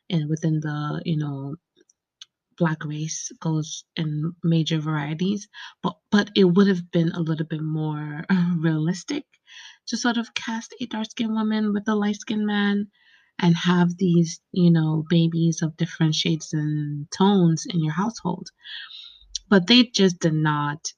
and 0.09 0.29
within 0.29 0.59
the 0.61 1.01
you 1.05 1.17
know 1.17 1.55
black 2.57 2.83
race 2.85 3.31
goes 3.39 3.83
in 3.95 4.33
major 4.43 4.79
varieties, 4.79 5.47
but 5.83 5.97
but 6.11 6.29
it 6.35 6.43
would 6.45 6.67
have 6.67 6.91
been 6.91 7.11
a 7.11 7.19
little 7.21 7.45
bit 7.45 7.61
more 7.61 8.23
realistic 8.57 9.25
to 9.87 9.97
sort 9.97 10.17
of 10.17 10.33
cast 10.33 10.73
a 10.81 10.85
dark 10.87 11.09
skinned 11.09 11.33
woman 11.33 11.73
with 11.73 11.87
a 11.87 11.95
light 11.95 12.15
skinned 12.17 12.45
man 12.45 12.87
and 13.39 13.55
have 13.55 13.97
these, 13.97 14.39
you 14.51 14.71
know, 14.71 15.05
babies 15.09 15.61
of 15.61 15.77
different 15.77 16.15
shades 16.15 16.53
and 16.53 17.07
tones 17.11 17.65
in 17.69 17.83
your 17.83 17.93
household. 17.93 18.49
But 19.49 19.67
they 19.67 19.83
just 19.83 20.19
did 20.19 20.33
not 20.33 20.91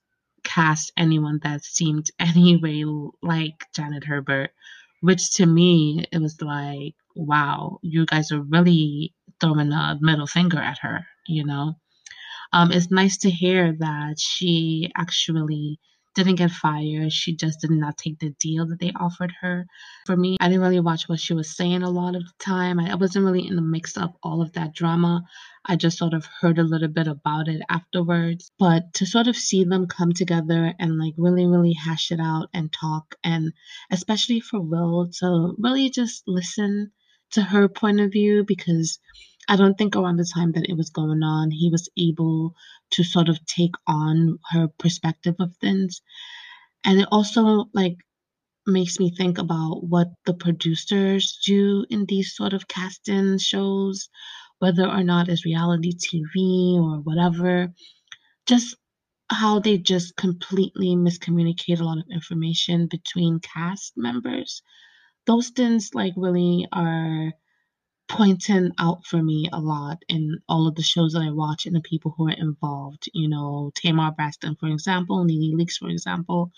cast 0.43 0.91
anyone 0.97 1.39
that 1.43 1.63
seemed 1.63 2.07
anyway 2.19 2.83
like 3.21 3.65
Janet 3.75 4.05
Hubert, 4.05 4.51
which 5.01 5.33
to 5.35 5.45
me 5.45 6.05
it 6.11 6.21
was 6.21 6.41
like, 6.41 6.95
wow, 7.15 7.79
you 7.81 8.05
guys 8.05 8.31
are 8.31 8.41
really 8.41 9.13
throwing 9.39 9.71
a 9.71 9.97
middle 10.01 10.27
finger 10.27 10.59
at 10.59 10.79
her 10.79 11.05
you 11.29 11.45
know. 11.45 11.75
Um, 12.51 12.71
it's 12.71 12.91
nice 12.91 13.17
to 13.19 13.29
hear 13.29 13.75
that 13.79 14.19
she 14.19 14.91
actually 14.97 15.79
didn't 16.23 16.37
get 16.37 16.51
fired. 16.51 17.11
She 17.11 17.35
just 17.35 17.61
did 17.61 17.71
not 17.71 17.97
take 17.97 18.19
the 18.19 18.31
deal 18.39 18.67
that 18.67 18.79
they 18.79 18.91
offered 18.95 19.33
her. 19.41 19.67
For 20.05 20.15
me, 20.15 20.37
I 20.39 20.47
didn't 20.47 20.61
really 20.61 20.79
watch 20.79 21.07
what 21.07 21.19
she 21.19 21.33
was 21.33 21.55
saying 21.55 21.83
a 21.83 21.89
lot 21.89 22.15
of 22.15 22.23
the 22.23 22.33
time. 22.39 22.79
I 22.79 22.95
wasn't 22.95 23.25
really 23.25 23.47
in 23.47 23.55
the 23.55 23.61
mix 23.61 23.97
of 23.97 24.13
all 24.23 24.41
of 24.41 24.53
that 24.53 24.73
drama. 24.73 25.23
I 25.65 25.75
just 25.75 25.97
sort 25.97 26.13
of 26.13 26.25
heard 26.25 26.57
a 26.57 26.63
little 26.63 26.87
bit 26.87 27.07
about 27.07 27.47
it 27.47 27.61
afterwards. 27.69 28.51
But 28.57 28.93
to 28.95 29.05
sort 29.05 29.27
of 29.27 29.35
see 29.35 29.63
them 29.63 29.87
come 29.87 30.13
together 30.13 30.73
and 30.79 30.97
like 30.97 31.13
really, 31.17 31.45
really 31.45 31.73
hash 31.73 32.11
it 32.11 32.19
out 32.19 32.49
and 32.53 32.71
talk, 32.71 33.15
and 33.23 33.53
especially 33.91 34.39
for 34.39 34.61
Will 34.61 35.09
to 35.19 35.55
really 35.57 35.89
just 35.89 36.23
listen 36.27 36.91
to 37.31 37.41
her 37.41 37.67
point 37.69 37.99
of 37.99 38.11
view 38.11 38.43
because 38.43 38.99
I 39.49 39.55
don't 39.55 39.77
think 39.79 39.95
around 39.95 40.17
the 40.17 40.31
time 40.31 40.51
that 40.53 40.69
it 40.69 40.77
was 40.77 40.91
going 40.91 41.23
on, 41.23 41.49
he 41.49 41.69
was 41.71 41.89
able 41.97 42.53
to 42.91 43.03
sort 43.03 43.29
of 43.29 43.43
take 43.47 43.73
on 43.87 44.37
her 44.51 44.67
perspective 44.77 45.35
of 45.39 45.57
things. 45.57 46.01
And 46.83 46.99
it 47.01 47.07
also 47.11 47.65
like 47.73 47.97
makes 48.67 48.99
me 48.99 49.09
think 49.09 49.39
about 49.39 49.83
what 49.83 50.09
the 50.27 50.35
producers 50.35 51.39
do 51.43 51.83
in 51.89 52.05
these 52.05 52.35
sort 52.35 52.53
of 52.53 52.67
casting 52.67 53.39
shows, 53.39 54.07
whether 54.59 54.87
or 54.87 55.03
not 55.03 55.29
it's 55.29 55.45
reality 55.45 55.93
TV 55.93 56.75
or 56.75 56.99
whatever. 56.99 57.73
Just 58.45 58.75
how 59.31 59.59
they 59.59 59.79
just 59.79 60.15
completely 60.15 60.95
miscommunicate 60.95 61.79
a 61.79 61.83
lot 61.83 61.97
of 61.97 62.05
information 62.11 62.87
between 62.87 63.39
cast 63.39 63.93
members. 63.97 64.61
Those 65.25 65.49
things 65.49 65.89
like 65.95 66.13
really 66.15 66.67
are 66.71 67.33
pointing 68.09 68.71
out 68.79 69.05
for 69.05 69.21
me 69.21 69.47
a 69.53 69.59
lot 69.59 69.99
in 70.09 70.39
all 70.49 70.67
of 70.67 70.75
the 70.75 70.81
shows 70.81 71.13
that 71.13 71.21
I 71.21 71.31
watch 71.31 71.65
and 71.65 71.75
the 71.75 71.81
people 71.81 72.13
who 72.17 72.27
are 72.27 72.31
involved. 72.37 73.09
You 73.13 73.29
know, 73.29 73.71
Tamar 73.75 74.11
Braxton, 74.11 74.55
for 74.59 74.67
example, 74.67 75.23
NeNe 75.23 75.55
Leakes, 75.57 75.77
for 75.77 75.89
example. 75.89 76.51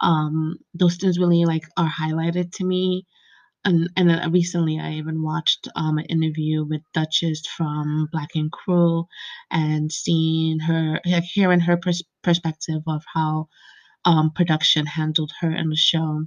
Um, 0.00 0.58
those 0.74 0.96
things 0.96 1.18
really 1.18 1.44
like 1.44 1.64
are 1.76 1.88
highlighted 1.88 2.52
to 2.56 2.64
me. 2.64 3.06
And 3.64 3.90
and 3.96 4.08
then 4.08 4.32
recently 4.32 4.78
I 4.78 4.92
even 4.94 5.22
watched 5.22 5.68
um, 5.74 5.98
an 5.98 6.04
interview 6.06 6.64
with 6.64 6.82
Duchess 6.94 7.46
from 7.46 8.08
Black 8.12 8.36
Ink 8.36 8.52
Crew 8.52 9.06
and 9.50 9.90
seeing 9.90 10.60
her, 10.60 11.00
like, 11.04 11.24
hearing 11.24 11.60
her 11.60 11.76
pers- 11.76 12.04
perspective 12.22 12.82
of 12.86 13.02
how 13.12 13.48
um, 14.04 14.30
production 14.32 14.86
handled 14.86 15.32
her 15.40 15.50
in 15.54 15.70
the 15.70 15.76
show. 15.76 16.24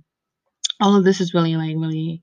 All 0.81 0.95
of 0.95 1.03
this 1.03 1.21
is 1.21 1.33
really 1.33 1.55
like 1.55 1.75
really, 1.77 2.21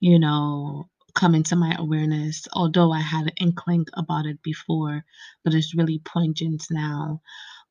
you 0.00 0.18
know, 0.18 0.88
come 1.16 1.34
into 1.34 1.56
my 1.56 1.74
awareness, 1.78 2.46
although 2.52 2.92
I 2.92 3.00
had 3.00 3.24
an 3.26 3.32
inkling 3.38 3.86
about 3.94 4.26
it 4.26 4.42
before, 4.42 5.04
but 5.42 5.54
it's 5.54 5.74
really 5.74 5.98
poignant 5.98 6.64
now. 6.70 7.22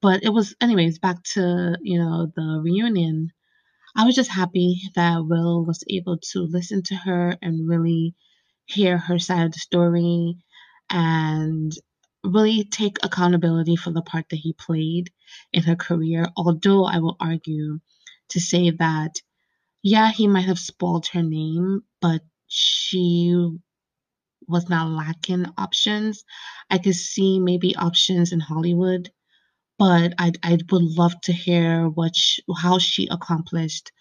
But 0.02 0.24
it 0.24 0.30
was, 0.30 0.56
anyways, 0.60 1.00
back 1.00 1.24
to, 1.34 1.78
you 1.82 2.00
know, 2.00 2.32
the 2.36 2.60
reunion. 2.64 3.32
I 3.96 4.04
was 4.04 4.16
just 4.16 4.32
happy 4.32 4.82
that 4.96 5.26
Will 5.26 5.64
was 5.64 5.84
able 5.90 6.18
to 6.32 6.40
listen 6.42 6.82
to 6.84 6.96
her 6.96 7.38
and 7.42 7.70
really 7.70 8.16
hear 8.66 8.98
her 8.98 9.20
side 9.20 9.46
of 9.46 9.52
the 9.54 9.60
story 9.60 10.38
and 10.90 11.72
really 12.24 12.66
take 12.66 12.98
accountability 13.04 13.76
for 13.76 13.92
the 13.92 14.02
part 14.02 14.26
that 14.30 14.38
he 14.38 14.54
played 14.54 15.12
in 15.54 15.64
her 15.64 15.76
career. 15.76 16.26
Although 16.36 16.86
I 16.86 16.98
will 16.98 17.16
argue 17.20 17.80
to 18.30 18.40
say 18.40 18.72
that, 18.72 19.22
yeah, 19.84 20.12
he 20.12 20.28
might 20.28 20.46
have 20.46 20.60
spoiled 20.60 21.08
her 21.08 21.22
name, 21.22 21.84
but 22.02 22.22
she 22.56 23.36
was 24.48 24.70
not 24.70 24.90
lacking 24.90 25.46
options. 25.58 26.24
I 26.70 26.78
could 26.80 26.96
see 26.96 27.40
maybe 27.40 27.76
options 27.76 28.32
in 28.32 28.40
Hollywood, 28.40 29.12
but 29.80 30.14
I 30.20 30.34
I 30.44 30.58
would 30.72 30.84
love 30.84 31.20
to 31.24 31.34
hear 31.34 31.90
what 31.90 32.16
she, 32.16 32.44
how 32.58 32.80
she 32.80 33.08
accomplished 33.10 33.92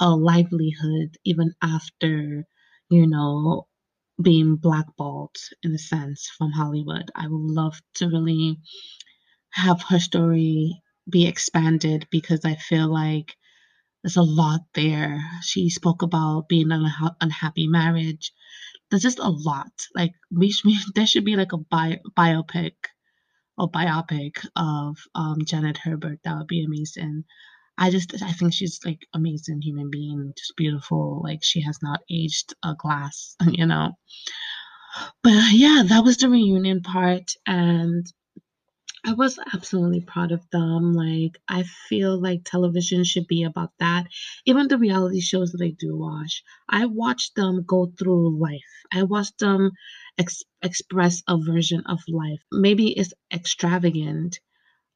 a 0.00 0.10
livelihood 0.10 1.16
even 1.24 1.54
after 1.62 2.46
you 2.90 3.06
know 3.08 3.68
being 4.22 4.56
blackballed 4.56 5.36
in 5.62 5.74
a 5.74 5.78
sense 5.78 6.28
from 6.38 6.52
Hollywood. 6.52 7.10
I 7.14 7.28
would 7.28 7.50
love 7.52 7.80
to 7.96 8.08
really 8.08 8.58
have 9.52 9.82
her 9.88 9.98
story 10.00 10.82
be 11.08 11.26
expanded 11.26 12.06
because 12.10 12.44
I 12.44 12.56
feel 12.56 12.88
like 12.92 13.36
there's 14.04 14.18
a 14.18 14.22
lot 14.22 14.60
there. 14.74 15.24
She 15.42 15.70
spoke 15.70 16.02
about 16.02 16.46
being 16.46 16.70
an 16.70 16.82
unha- 16.82 17.16
unhappy 17.22 17.68
marriage. 17.68 18.32
There's 18.90 19.02
just 19.02 19.18
a 19.18 19.30
lot. 19.30 19.72
Like 19.94 20.12
we, 20.30 20.54
we 20.64 20.78
there 20.94 21.06
should 21.06 21.24
be 21.24 21.36
like 21.36 21.54
a 21.54 21.58
bi- 21.58 22.02
biopic 22.16 22.74
or 23.56 23.70
biopic 23.70 24.46
of 24.54 24.98
um, 25.14 25.38
Janet 25.46 25.78
Hubert. 25.78 26.18
That 26.22 26.36
would 26.36 26.48
be 26.48 26.62
amazing. 26.62 27.24
I 27.78 27.90
just 27.90 28.22
I 28.22 28.32
think 28.32 28.52
she's 28.52 28.78
like 28.84 29.00
amazing 29.14 29.62
human 29.62 29.88
being, 29.90 30.34
just 30.36 30.54
beautiful. 30.54 31.22
Like 31.24 31.42
she 31.42 31.62
has 31.62 31.78
not 31.82 32.00
aged 32.10 32.52
a 32.62 32.74
glass, 32.78 33.36
you 33.50 33.64
know. 33.64 33.92
But 35.22 35.52
yeah, 35.52 35.82
that 35.88 36.04
was 36.04 36.18
the 36.18 36.28
reunion 36.28 36.82
part, 36.82 37.32
and 37.46 38.06
I 39.06 39.12
was 39.12 39.38
absolutely 39.52 40.00
proud 40.00 40.32
of 40.32 40.48
them. 40.50 40.94
Like 40.94 41.38
I 41.48 41.62
feel 41.62 42.20
like 42.20 42.42
television 42.44 43.04
should 43.04 43.26
be 43.26 43.42
about 43.44 43.72
that. 43.78 44.08
Even 44.46 44.66
the 44.66 44.78
reality 44.78 45.20
shows 45.20 45.52
that 45.52 45.62
I 45.62 45.70
do 45.78 45.96
watch, 45.96 46.42
I 46.68 46.86
watch 46.86 47.32
them 47.34 47.62
go 47.66 47.92
through 47.98 48.38
life. 48.38 48.64
I 48.92 49.04
watch 49.04 49.28
them 49.38 49.70
ex- 50.18 50.42
express 50.62 51.22
a 51.28 51.38
version 51.38 51.82
of 51.86 52.00
life. 52.08 52.40
Maybe 52.50 52.88
it's 52.98 53.12
extravagant, 53.32 54.40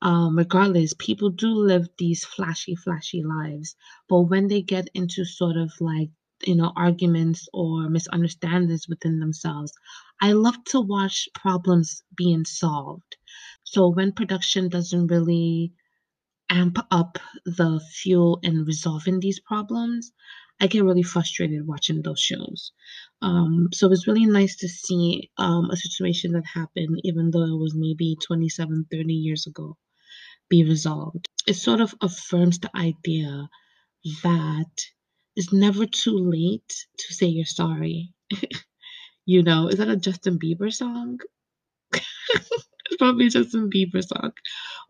um, 0.02 0.36
regardless, 0.36 0.94
people 0.98 1.30
do 1.30 1.48
live 1.48 1.88
these 1.98 2.24
flashy, 2.24 2.74
flashy 2.76 3.22
lives. 3.22 3.76
But 4.08 4.22
when 4.22 4.48
they 4.48 4.62
get 4.62 4.88
into 4.94 5.24
sort 5.24 5.56
of 5.56 5.72
like, 5.80 6.10
you 6.46 6.54
know, 6.54 6.72
arguments 6.76 7.48
or 7.52 7.88
misunderstandings 7.88 8.88
within 8.88 9.18
themselves, 9.20 9.72
I 10.20 10.32
love 10.32 10.62
to 10.66 10.80
watch 10.80 11.28
problems 11.34 12.02
being 12.16 12.44
solved. 12.44 13.16
So 13.72 13.88
when 13.88 14.12
production 14.12 14.68
doesn't 14.70 15.08
really 15.08 15.72
amp 16.50 16.78
up 16.90 17.18
the 17.44 17.80
fuel 17.92 18.40
in 18.42 18.64
resolving 18.64 19.20
these 19.20 19.40
problems, 19.40 20.12
I 20.60 20.66
get 20.68 20.84
really 20.84 21.02
frustrated 21.02 21.66
watching 21.66 22.02
those 22.02 22.20
shows. 22.20 22.72
Um, 23.22 23.68
so 23.72 23.86
it 23.86 23.90
was 23.90 24.06
really 24.06 24.26
nice 24.26 24.56
to 24.56 24.68
see 24.68 25.30
um, 25.38 25.70
a 25.70 25.76
situation 25.76 26.32
that 26.32 26.44
happened, 26.46 27.00
even 27.04 27.30
though 27.30 27.44
it 27.44 27.58
was 27.60 27.74
maybe 27.76 28.16
27, 28.26 28.86
30 28.90 29.14
years 29.14 29.46
ago 29.46 29.76
be 30.48 30.64
resolved. 30.64 31.28
It 31.46 31.54
sort 31.54 31.80
of 31.80 31.94
affirms 32.00 32.58
the 32.60 32.70
idea 32.76 33.48
that 34.24 34.70
it's 35.36 35.52
never 35.52 35.86
too 35.86 36.16
late 36.18 36.86
to 36.98 37.14
say 37.14 37.26
you're 37.26 37.44
sorry. 37.46 38.14
you 39.26 39.42
know, 39.42 39.68
is 39.68 39.76
that 39.78 39.88
a 39.88 39.96
Justin 39.96 40.38
Bieber 40.38 40.72
song? 40.72 41.18
it's 42.98 43.04
probably 43.04 43.26
a 43.26 43.30
Justin 43.30 43.70
Bieber 43.70 44.02
song 44.04 44.32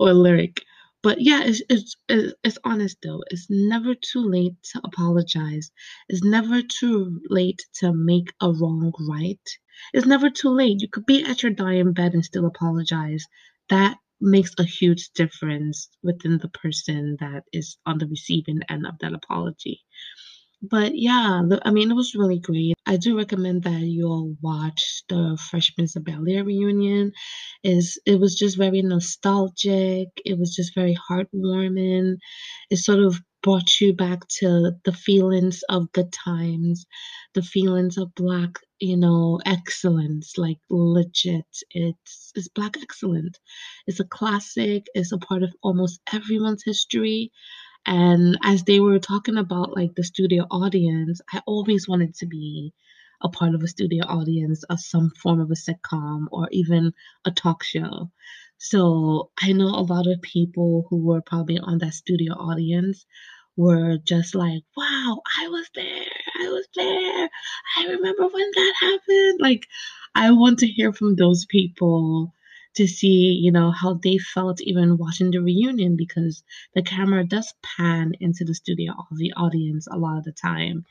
or 0.00 0.14
lyric. 0.14 0.62
But 1.02 1.20
yeah, 1.20 1.44
it's, 1.44 1.62
it's 1.68 1.96
it's 2.44 2.58
honest 2.64 2.98
though. 3.04 3.22
It's 3.30 3.46
never 3.50 3.94
too 3.94 4.22
late 4.28 4.54
to 4.72 4.80
apologize. 4.84 5.70
It's 6.08 6.24
never 6.24 6.62
too 6.62 7.20
late 7.30 7.60
to 7.80 7.92
make 7.94 8.32
a 8.40 8.52
wrong 8.52 8.92
right. 9.08 9.48
It's 9.94 10.06
never 10.06 10.30
too 10.30 10.50
late. 10.50 10.80
You 10.80 10.88
could 10.90 11.06
be 11.06 11.24
at 11.24 11.42
your 11.42 11.52
dying 11.52 11.92
bed 11.92 12.14
and 12.14 12.24
still 12.24 12.46
apologize. 12.46 13.24
That 13.70 13.98
makes 14.20 14.52
a 14.58 14.64
huge 14.64 15.10
difference 15.14 15.88
within 16.02 16.38
the 16.38 16.48
person 16.48 17.16
that 17.20 17.44
is 17.52 17.78
on 17.86 17.98
the 17.98 18.08
receiving 18.08 18.60
end 18.68 18.86
of 18.86 18.94
that 19.00 19.14
apology. 19.14 19.82
But 20.62 20.92
yeah, 20.96 21.42
the, 21.48 21.60
I 21.64 21.70
mean, 21.70 21.90
it 21.90 21.94
was 21.94 22.14
really 22.16 22.38
great. 22.40 22.74
I 22.86 22.96
do 22.96 23.16
recommend 23.16 23.62
that 23.64 23.80
you 23.82 24.06
all 24.06 24.36
watch 24.42 25.02
the 25.08 25.38
Fresh 25.50 25.74
Prince 25.74 25.94
of 25.96 26.04
Bel 26.04 26.24
Air 26.28 26.44
reunion. 26.44 27.12
Is 27.64 27.98
it 28.06 28.18
was 28.20 28.34
just 28.36 28.56
very 28.56 28.82
nostalgic. 28.82 30.08
It 30.24 30.38
was 30.38 30.54
just 30.54 30.74
very 30.74 30.96
heartwarming. 31.10 32.16
It 32.70 32.78
sort 32.78 33.00
of 33.00 33.20
brought 33.42 33.80
you 33.80 33.92
back 33.94 34.26
to 34.40 34.72
the 34.84 34.92
feelings 34.92 35.62
of 35.68 35.92
good 35.92 36.12
times, 36.12 36.86
the 37.34 37.42
feelings 37.42 37.96
of 37.96 38.12
black, 38.16 38.50
you 38.80 38.96
know, 38.96 39.40
excellence, 39.46 40.38
like 40.38 40.58
legit. 40.70 41.46
It's 41.70 42.32
it's 42.34 42.48
black 42.48 42.76
excellence. 42.82 43.38
It's 43.86 44.00
a 44.00 44.04
classic. 44.04 44.86
It's 44.94 45.12
a 45.12 45.18
part 45.18 45.44
of 45.44 45.50
almost 45.62 46.00
everyone's 46.12 46.64
history. 46.64 47.30
And 47.86 48.38
as 48.44 48.64
they 48.64 48.80
were 48.80 48.98
talking 48.98 49.36
about 49.38 49.74
like 49.76 49.94
the 49.94 50.04
studio 50.04 50.46
audience, 50.50 51.20
I 51.32 51.42
always 51.46 51.88
wanted 51.88 52.14
to 52.16 52.26
be 52.26 52.72
a 53.22 53.28
part 53.28 53.54
of 53.54 53.62
a 53.62 53.68
studio 53.68 54.04
audience 54.04 54.62
of 54.64 54.80
some 54.80 55.10
form 55.10 55.40
of 55.40 55.50
a 55.50 55.54
sitcom 55.54 56.26
or 56.30 56.48
even 56.52 56.92
a 57.24 57.30
talk 57.30 57.62
show. 57.64 58.10
So 58.58 59.30
I 59.40 59.52
know 59.52 59.68
a 59.68 59.86
lot 59.86 60.06
of 60.06 60.22
people 60.22 60.86
who 60.90 60.98
were 61.04 61.22
probably 61.22 61.58
on 61.58 61.78
that 61.78 61.94
studio 61.94 62.34
audience 62.34 63.06
were 63.56 63.98
just 63.98 64.34
like, 64.34 64.62
wow, 64.76 65.20
I 65.40 65.48
was 65.48 65.68
there. 65.74 66.06
I 66.40 66.48
was 66.48 66.68
there. 66.76 67.28
I 67.76 67.92
remember 67.92 68.28
when 68.28 68.50
that 68.54 68.74
happened. 68.80 69.40
Like, 69.40 69.66
I 70.14 70.30
want 70.32 70.60
to 70.60 70.66
hear 70.66 70.92
from 70.92 71.16
those 71.16 71.44
people 71.46 72.32
to 72.78 72.86
see, 72.86 73.38
you 73.42 73.52
know, 73.52 73.72
how 73.72 74.00
they 74.02 74.18
felt 74.18 74.60
even 74.62 74.98
watching 74.98 75.32
the 75.32 75.40
reunion 75.40 75.96
because 75.96 76.44
the 76.74 76.82
camera 76.82 77.24
does 77.24 77.52
pan 77.62 78.12
into 78.20 78.44
the 78.44 78.54
studio 78.54 78.92
of 78.92 79.18
the 79.18 79.32
audience 79.36 79.88
a 79.90 79.98
lot 79.98 80.18
of 80.18 80.24
the 80.24 80.32
time. 80.32 80.84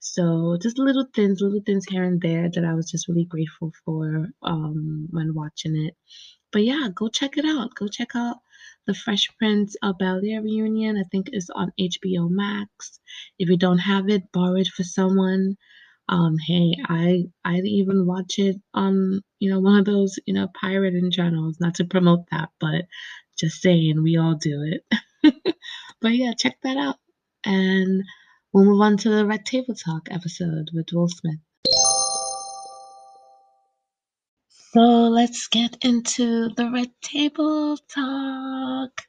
So 0.00 0.58
just 0.62 0.78
little 0.78 1.06
things, 1.14 1.40
little 1.42 1.62
things 1.66 1.84
here 1.86 2.04
and 2.04 2.20
there 2.22 2.48
that 2.50 2.64
I 2.64 2.74
was 2.74 2.90
just 2.90 3.08
really 3.08 3.26
grateful 3.26 3.72
for 3.84 4.28
um, 4.42 5.08
when 5.10 5.34
watching 5.34 5.76
it. 5.76 5.94
But 6.52 6.64
yeah, 6.64 6.88
go 6.94 7.08
check 7.08 7.36
it 7.36 7.44
out. 7.44 7.74
Go 7.74 7.88
check 7.88 8.16
out 8.16 8.38
the 8.86 8.94
Fresh 8.94 9.28
Prince 9.38 9.76
of 9.82 9.98
Bel 9.98 10.20
Air 10.24 10.42
reunion. 10.42 10.96
I 10.96 11.04
think 11.10 11.30
it's 11.32 11.50
on 11.50 11.72
HBO 11.78 12.30
Max. 12.30 13.00
If 13.38 13.50
you 13.50 13.58
don't 13.58 13.78
have 13.78 14.08
it, 14.08 14.32
borrow 14.32 14.56
it 14.56 14.68
for 14.68 14.84
someone. 14.84 15.56
Um, 16.08 16.36
hey, 16.38 16.76
I 16.88 17.24
I 17.44 17.56
even 17.56 18.06
watch 18.06 18.38
it 18.38 18.56
on 18.74 19.20
you 19.40 19.50
know 19.50 19.60
one 19.60 19.78
of 19.78 19.84
those 19.84 20.18
you 20.26 20.34
know 20.34 20.48
pirating 20.60 21.10
channels. 21.10 21.56
Not 21.60 21.74
to 21.76 21.84
promote 21.84 22.26
that, 22.30 22.50
but 22.60 22.84
just 23.38 23.60
saying 23.60 24.02
we 24.02 24.16
all 24.16 24.34
do 24.34 24.62
it. 24.62 25.34
but 26.00 26.12
yeah, 26.12 26.32
check 26.38 26.56
that 26.62 26.76
out, 26.76 26.96
and 27.44 28.02
we'll 28.52 28.64
move 28.64 28.80
on 28.80 28.96
to 28.98 29.10
the 29.10 29.26
Red 29.26 29.44
Table 29.44 29.74
Talk 29.74 30.08
episode 30.10 30.70
with 30.72 30.86
Will 30.92 31.08
Smith. 31.08 31.40
So 34.72 34.80
let's 34.80 35.48
get 35.48 35.78
into 35.82 36.50
the 36.50 36.70
Red 36.70 36.90
Table 37.02 37.78
Talk. 37.88 39.02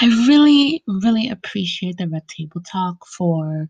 I 0.00 0.06
really, 0.26 0.82
really 0.86 1.28
appreciate 1.28 1.98
the 1.98 2.08
Red 2.08 2.26
Table 2.28 2.62
Talk 2.62 3.06
for 3.06 3.68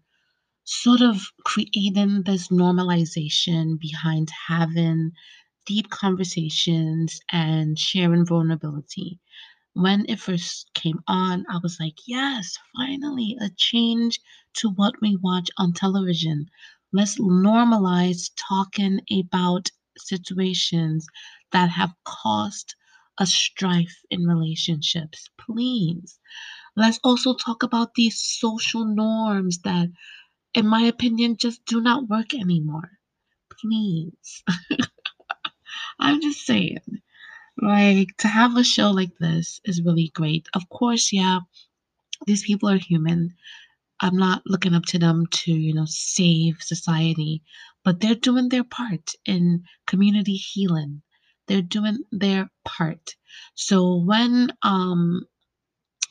sort 0.67 1.01
of 1.03 1.23
creating 1.45 2.25
this 2.25 2.49
normalization 2.49 3.81
behind 3.81 4.31
having 4.49 5.13
deep 5.67 5.91
conversations 5.91 7.21
and 7.33 7.79
sharing 7.79 8.27
vulnerability. 8.27 9.21
When 9.75 10.07
it 10.09 10.19
first 10.21 10.73
came 10.75 11.01
on, 11.07 11.45
I 11.49 11.59
was 11.63 11.79
like, 11.81 11.99
yes, 12.09 12.59
finally, 12.77 13.37
a 13.41 13.51
change 13.57 14.21
to 14.55 14.71
what 14.71 15.01
we 15.01 15.17
watch 15.17 15.51
on 15.59 15.73
television. 15.73 16.47
Let's 16.93 17.19
normalize 17.21 18.33
talking 18.37 19.03
about 19.13 19.71
situations 19.99 21.07
that 21.53 21.71
have 21.71 21.95
caused 22.05 22.75
a 23.19 23.27
strife 23.27 24.03
in 24.11 24.27
relationships. 24.27 25.29
Please. 25.39 26.19
Let's 26.77 27.01
also 27.05 27.35
talk 27.35 27.63
about 27.63 27.95
these 27.95 28.21
social 28.23 28.85
norms 28.87 29.59
that 29.65 29.91
in 30.57 30.67
my 30.67 30.83
opinion, 30.83 31.37
just 31.37 31.65
do 31.67 31.81
not 31.81 32.09
work 32.09 32.35
anymore. 32.35 32.91
Please. 33.61 34.45
I'm 36.01 36.21
just 36.21 36.47
saying. 36.47 36.81
Like, 37.61 38.17
to 38.19 38.29
have 38.29 38.57
a 38.57 38.65
show 38.65 38.91
like 38.91 39.13
this 39.21 39.61
is 39.65 39.83
really 39.83 40.11
great. 40.15 40.49
Of 40.55 40.69
course, 40.69 41.13
yeah, 41.13 41.41
these 42.27 42.45
people 42.45 42.69
are 42.71 42.79
human. 42.79 43.35
I'm 44.01 44.17
not 44.17 44.43
looking 44.47 44.75
up 44.75 44.85
to 44.87 44.99
them 44.99 45.27
to, 45.27 45.53
you 45.53 45.75
know, 45.75 45.87
save 45.87 46.63
society, 46.63 47.43
but 47.85 48.01
they're 48.01 48.15
doing 48.15 48.49
their 48.51 48.65
part 48.65 49.13
in 49.27 49.65
community 49.87 50.35
healing. 50.35 51.03
They're 51.49 51.63
doing 51.63 51.99
their 52.13 52.51
part. 52.65 53.17
So 53.55 53.97
when 53.97 54.53
um 54.63 55.23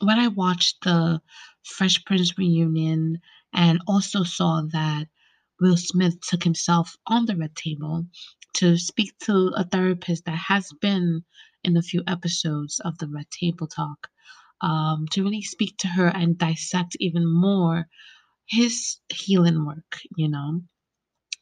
when 0.01 0.19
I 0.19 0.27
watched 0.29 0.84
the 0.84 1.21
Fresh 1.63 2.05
Prince 2.05 2.38
reunion 2.38 3.19
and 3.56 3.80
also 3.88 4.24
saw 4.24 4.62
that 4.72 5.08
Will 5.60 5.78
Smith 5.78 6.20
took 6.22 6.44
himself 6.44 6.96
on 7.08 7.26
the 7.26 7.36
red 7.36 7.56
table 7.56 8.06
to 8.56 8.78
speak 8.78 9.18
to 9.20 9.52
a 9.56 9.63
therapist 9.63 10.26
that 10.26 10.38
has 10.38 10.72
been 10.82 11.24
in 11.63 11.78
a 11.78 11.82
few 11.82 12.04
episodes 12.08 12.80
of 12.82 12.98
the 12.98 13.08
Red 13.08 13.30
Table 13.32 13.68
Talk, 13.68 14.08
um, 14.62 15.08
to 15.12 15.24
really 15.24 15.41
speak 15.41 15.78
to 15.80 15.88
her 15.88 16.08
and 16.08 16.38
dissect 16.38 16.96
even 17.00 17.26
more 17.26 17.88
his 18.46 18.98
healing 19.10 19.65
work, 19.65 20.00
you 20.15 20.30
know. 20.30 20.62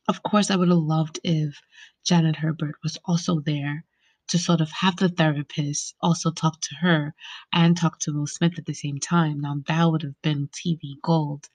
Of 0.08 0.24
course, 0.24 0.52
I 0.52 0.56
would 0.56 0.70
have 0.70 0.78
loved 0.78 1.20
if 1.24 1.60
Janet 2.06 2.38
Hubert 2.38 2.76
was 2.84 2.98
also 3.06 3.40
there 3.42 3.86
to 4.34 4.40
sort 4.40 4.62
of 4.62 4.72
have 4.72 4.96
the 4.96 5.10
therapist 5.10 5.94
also 6.02 6.32
talk 6.32 6.60
to 6.60 6.74
her 6.82 7.14
and 7.54 7.78
talk 7.78 8.00
to 8.00 8.12
Will 8.12 8.26
Smith 8.26 8.58
at 8.58 8.66
the 8.66 8.74
same 8.74 8.98
time. 8.98 9.40
Now, 9.40 9.58
that 9.68 9.86
would 9.86 10.02
have 10.02 10.20
been 10.24 10.48
TV 10.48 10.96
gold 11.04 11.48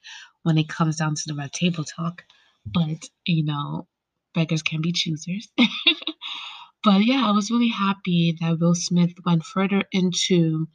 when 0.44 0.58
it 0.58 0.68
comes 0.68 0.98
down 0.98 1.16
to 1.16 1.22
the 1.26 1.34
red 1.34 1.52
table 1.52 1.82
talk. 1.82 2.22
But, 2.64 3.10
you 3.26 3.42
know, 3.42 3.88
beggars 4.32 4.62
can 4.62 4.80
be 4.80 4.92
choosers. 4.92 5.48
but 6.84 7.04
yeah, 7.04 7.26
I 7.26 7.32
was 7.32 7.50
really 7.50 7.70
happy 7.70 8.36
that 8.40 8.60
Will 8.60 8.76
Smith 8.76 9.14
went 9.26 9.44
further 9.44 9.82
into 9.90 10.68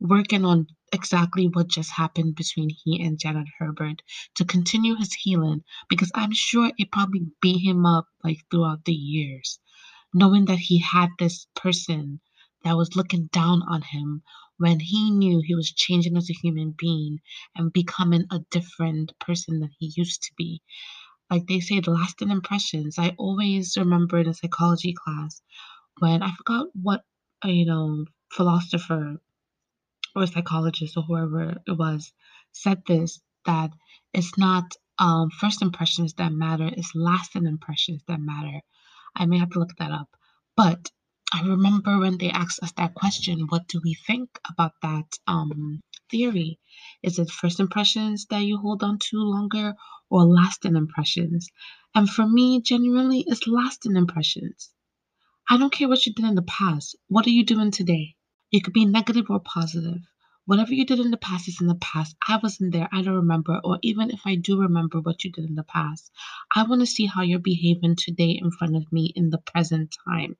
working 0.00 0.46
on 0.46 0.66
exactly 0.94 1.46
what 1.46 1.68
just 1.68 1.90
happened 1.90 2.36
between 2.36 2.70
he 2.70 3.04
and 3.04 3.18
Janet 3.18 3.48
Hubert 3.58 4.00
to 4.36 4.46
continue 4.46 4.96
his 4.96 5.12
healing 5.12 5.62
because 5.90 6.10
I'm 6.14 6.32
sure 6.32 6.72
it 6.78 6.90
probably 6.90 7.26
beat 7.42 7.60
him 7.62 7.84
up 7.84 8.06
like 8.24 8.38
throughout 8.50 8.86
the 8.86 8.94
years, 8.94 9.58
knowing 10.14 10.46
that 10.46 10.58
he 10.58 10.80
had 10.80 11.08
this 11.18 11.46
person 11.56 12.20
that 12.64 12.76
was 12.76 12.96
looking 12.96 13.26
down 13.32 13.62
on 13.68 13.82
him 13.82 14.22
when 14.58 14.80
he 14.80 15.10
knew 15.10 15.40
he 15.40 15.54
was 15.54 15.72
changing 15.72 16.16
as 16.16 16.30
a 16.30 16.34
human 16.34 16.74
being 16.76 17.18
and 17.56 17.72
becoming 17.72 18.24
a 18.30 18.40
different 18.50 19.12
person 19.20 19.60
than 19.60 19.70
he 19.78 19.92
used 19.96 20.22
to 20.22 20.32
be. 20.36 20.60
Like 21.30 21.46
they 21.46 21.60
say, 21.60 21.80
the 21.80 21.92
lasting 21.92 22.30
impressions. 22.30 22.98
I 22.98 23.14
always 23.18 23.76
remember 23.76 24.18
in 24.18 24.28
a 24.28 24.34
psychology 24.34 24.94
class 24.94 25.42
when 25.98 26.22
I 26.22 26.32
forgot 26.32 26.66
what, 26.74 27.04
uh, 27.44 27.48
you 27.48 27.66
know, 27.66 28.06
philosopher 28.32 29.20
or 30.16 30.26
psychologist 30.26 30.96
or 30.96 31.02
whoever 31.04 31.56
it 31.66 31.72
was 31.72 32.12
said 32.52 32.82
this 32.86 33.20
that 33.46 33.70
it's 34.12 34.36
not 34.38 34.64
um, 34.98 35.30
first 35.30 35.62
impressions 35.62 36.14
that 36.14 36.32
matter, 36.32 36.68
it's 36.68 36.94
lasting 36.94 37.46
impressions 37.46 38.02
that 38.08 38.20
matter. 38.20 38.60
I 39.14 39.26
may 39.26 39.38
have 39.38 39.50
to 39.50 39.58
look 39.58 39.76
that 39.76 39.90
up. 39.90 40.08
But 40.56 40.90
I 41.32 41.42
remember 41.42 41.98
when 41.98 42.18
they 42.18 42.30
asked 42.30 42.62
us 42.62 42.72
that 42.72 42.94
question, 42.94 43.46
what 43.48 43.68
do 43.68 43.80
we 43.84 43.94
think 43.94 44.28
about 44.48 44.72
that 44.82 45.18
um, 45.26 45.80
theory? 46.10 46.58
Is 47.02 47.18
it 47.18 47.30
first 47.30 47.60
impressions 47.60 48.26
that 48.26 48.40
you 48.40 48.58
hold 48.58 48.82
on 48.82 48.98
to 48.98 49.16
longer 49.18 49.74
or 50.10 50.24
lasting 50.24 50.76
impressions? 50.76 51.48
And 51.94 52.10
for 52.10 52.26
me, 52.26 52.60
genuinely, 52.60 53.24
it's 53.26 53.46
lasting 53.46 53.96
impressions. 53.96 54.70
I 55.48 55.56
don't 55.56 55.72
care 55.72 55.88
what 55.88 56.06
you 56.06 56.12
did 56.14 56.24
in 56.24 56.34
the 56.34 56.42
past. 56.42 56.96
What 57.08 57.26
are 57.26 57.30
you 57.30 57.44
doing 57.44 57.70
today? 57.70 58.16
It 58.52 58.64
could 58.64 58.72
be 58.72 58.84
negative 58.84 59.26
or 59.30 59.40
positive. 59.40 60.00
Whatever 60.50 60.74
you 60.74 60.84
did 60.84 60.98
in 60.98 61.12
the 61.12 61.16
past 61.16 61.46
is 61.46 61.60
in 61.60 61.68
the 61.68 61.76
past. 61.76 62.16
I 62.26 62.36
wasn't 62.42 62.72
there. 62.72 62.88
I 62.90 63.02
don't 63.02 63.14
remember. 63.14 63.60
Or 63.62 63.78
even 63.82 64.10
if 64.10 64.22
I 64.26 64.34
do 64.34 64.60
remember 64.60 64.98
what 64.98 65.22
you 65.22 65.30
did 65.30 65.44
in 65.44 65.54
the 65.54 65.62
past, 65.62 66.10
I 66.52 66.64
want 66.64 66.80
to 66.80 66.86
see 66.86 67.06
how 67.06 67.22
you're 67.22 67.38
behaving 67.38 67.94
today 67.94 68.30
in 68.42 68.50
front 68.50 68.74
of 68.74 68.90
me 68.90 69.12
in 69.14 69.30
the 69.30 69.38
present 69.38 69.94
time. 70.08 70.36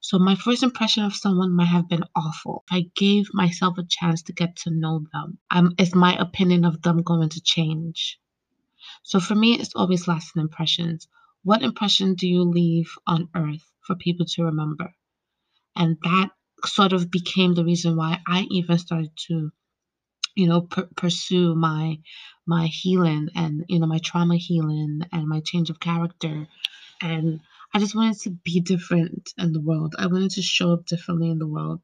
So 0.00 0.18
my 0.18 0.36
first 0.36 0.62
impression 0.62 1.04
of 1.04 1.14
someone 1.14 1.54
might 1.54 1.66
have 1.66 1.86
been 1.86 2.04
awful. 2.16 2.64
I 2.70 2.86
gave 2.96 3.26
myself 3.34 3.76
a 3.76 3.84
chance 3.86 4.22
to 4.22 4.32
get 4.32 4.56
to 4.62 4.70
know 4.70 5.04
them. 5.12 5.36
Um, 5.50 5.74
is 5.76 5.94
my 5.94 6.16
opinion 6.16 6.64
of 6.64 6.80
them 6.80 7.02
going 7.02 7.28
to 7.28 7.42
change? 7.42 8.18
So 9.02 9.20
for 9.20 9.34
me, 9.34 9.52
it's 9.52 9.74
always 9.76 10.08
lasting 10.08 10.40
impressions. 10.40 11.08
What 11.42 11.60
impression 11.60 12.14
do 12.14 12.26
you 12.26 12.42
leave 12.42 12.90
on 13.06 13.28
earth 13.36 13.70
for 13.86 13.96
people 13.96 14.24
to 14.24 14.44
remember? 14.44 14.94
And 15.76 15.98
that 16.04 16.30
sort 16.66 16.92
of 16.92 17.10
became 17.10 17.54
the 17.54 17.64
reason 17.64 17.96
why 17.96 18.20
I 18.26 18.46
even 18.50 18.78
started 18.78 19.10
to, 19.28 19.50
you 20.36 20.48
know, 20.48 20.62
pursue 20.96 21.54
my 21.54 21.98
my 22.46 22.66
healing 22.66 23.28
and 23.34 23.64
you 23.68 23.78
know 23.78 23.86
my 23.86 23.98
trauma 23.98 24.36
healing 24.36 25.02
and 25.12 25.28
my 25.28 25.40
change 25.40 25.70
of 25.70 25.80
character, 25.80 26.46
and 27.02 27.40
I 27.72 27.78
just 27.78 27.94
wanted 27.94 28.18
to 28.20 28.30
be 28.30 28.60
different 28.60 29.30
in 29.38 29.52
the 29.52 29.60
world. 29.60 29.94
I 29.98 30.06
wanted 30.06 30.32
to 30.32 30.42
show 30.42 30.72
up 30.72 30.86
differently 30.86 31.30
in 31.30 31.38
the 31.38 31.46
world. 31.46 31.80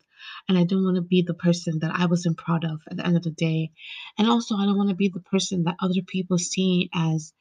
And 0.49 0.59
I 0.59 0.65
didn't 0.65 0.85
want 0.85 0.97
to 0.97 1.03
be 1.03 1.23
the 1.23 1.35
person 1.35 1.79
that 1.81 1.93
I 1.95 2.07
wasn't 2.07 2.39
proud 2.39 2.65
of 2.65 2.81
at 2.91 2.97
the 2.97 3.07
end 3.07 3.17
of 3.17 3.23
the 3.23 3.31
day. 3.31 3.71
And 4.19 4.29
also, 4.29 4.57
I 4.57 4.65
don't 4.65 4.77
want 4.77 4.89
to 4.89 4.97
be 4.97 5.09
the 5.09 5.21
person 5.21 5.65
that 5.65 5.77
other 5.81 6.03
people 6.07 6.39
see 6.39 6.91
as, 6.95 7.33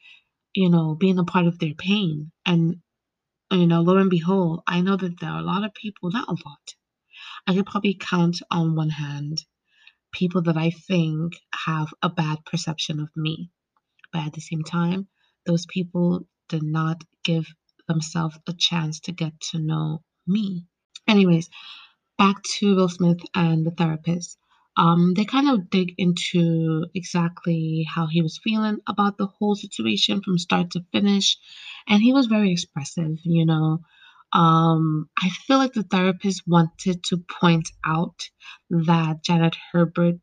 you 0.53 0.69
know, 0.69 0.95
being 0.95 1.17
a 1.19 1.23
part 1.23 1.47
of 1.47 1.57
their 1.59 1.73
pain. 1.73 2.31
And, 2.45 2.81
you 3.51 3.67
know, 3.67 3.81
lo 3.81 3.97
and 3.97 4.09
behold, 4.09 4.61
I 4.67 4.81
know 4.81 4.97
that 4.97 5.19
there 5.19 5.31
are 5.31 5.39
a 5.39 5.45
lot 5.45 5.63
of 5.63 5.73
people, 5.73 6.11
not 6.11 6.27
a 6.27 6.31
lot, 6.33 6.75
I 7.47 7.55
could 7.55 7.65
probably 7.65 7.95
count 7.95 8.41
on 8.51 8.75
one 8.75 8.89
hand 8.89 9.43
people 10.13 10.43
that 10.43 10.57
I 10.57 10.71
think 10.71 11.35
have 11.53 11.93
a 12.01 12.09
bad 12.09 12.45
perception 12.45 12.99
of 12.99 13.09
me. 13.15 13.51
But 14.13 14.23
at 14.27 14.33
the 14.33 14.41
same 14.41 14.63
time, 14.63 15.07
those 15.45 15.65
people 15.67 16.27
did 16.49 16.63
not 16.63 17.03
give 17.23 17.47
themselves 17.87 18.37
a 18.47 18.53
chance 18.53 19.01
to 19.01 19.11
get 19.11 19.39
to 19.51 19.59
know 19.59 20.03
me. 20.27 20.67
Anyways, 21.07 21.49
back 22.17 22.41
to 22.59 22.75
Will 22.75 22.89
Smith 22.89 23.21
and 23.35 23.65
the 23.65 23.71
therapist. 23.71 24.37
Um, 24.77 25.13
they 25.15 25.25
kind 25.25 25.49
of 25.49 25.69
dig 25.69 25.93
into 25.97 26.85
exactly 26.95 27.85
how 27.93 28.07
he 28.07 28.21
was 28.21 28.39
feeling 28.43 28.79
about 28.87 29.17
the 29.17 29.27
whole 29.27 29.55
situation 29.55 30.21
from 30.21 30.37
start 30.37 30.71
to 30.71 30.85
finish. 30.91 31.37
And 31.87 32.01
he 32.01 32.13
was 32.13 32.27
very 32.27 32.51
expressive, 32.51 33.17
you 33.23 33.45
know. 33.45 33.81
Um, 34.33 35.09
I 35.17 35.29
feel 35.29 35.57
like 35.57 35.73
the 35.73 35.83
therapist 35.83 36.43
wanted 36.47 37.03
to 37.05 37.17
point 37.39 37.69
out 37.85 38.29
that 38.69 39.23
Janet 39.23 39.55
Hubert, 39.71 40.19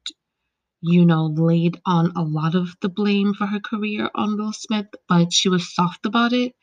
you 0.83 1.05
know, 1.07 1.27
laid 1.27 1.81
on 1.87 2.13
a 2.17 2.23
lot 2.23 2.55
of 2.55 2.77
the 2.81 2.89
blame 2.89 3.35
for 3.35 3.47
her 3.47 3.61
career 3.61 4.11
on 4.15 4.37
Will 4.37 4.53
Smith, 4.53 4.87
but 5.09 5.33
she 5.33 5.49
was 5.49 5.75
soft 5.75 6.07
about 6.07 6.33
it. 6.33 6.55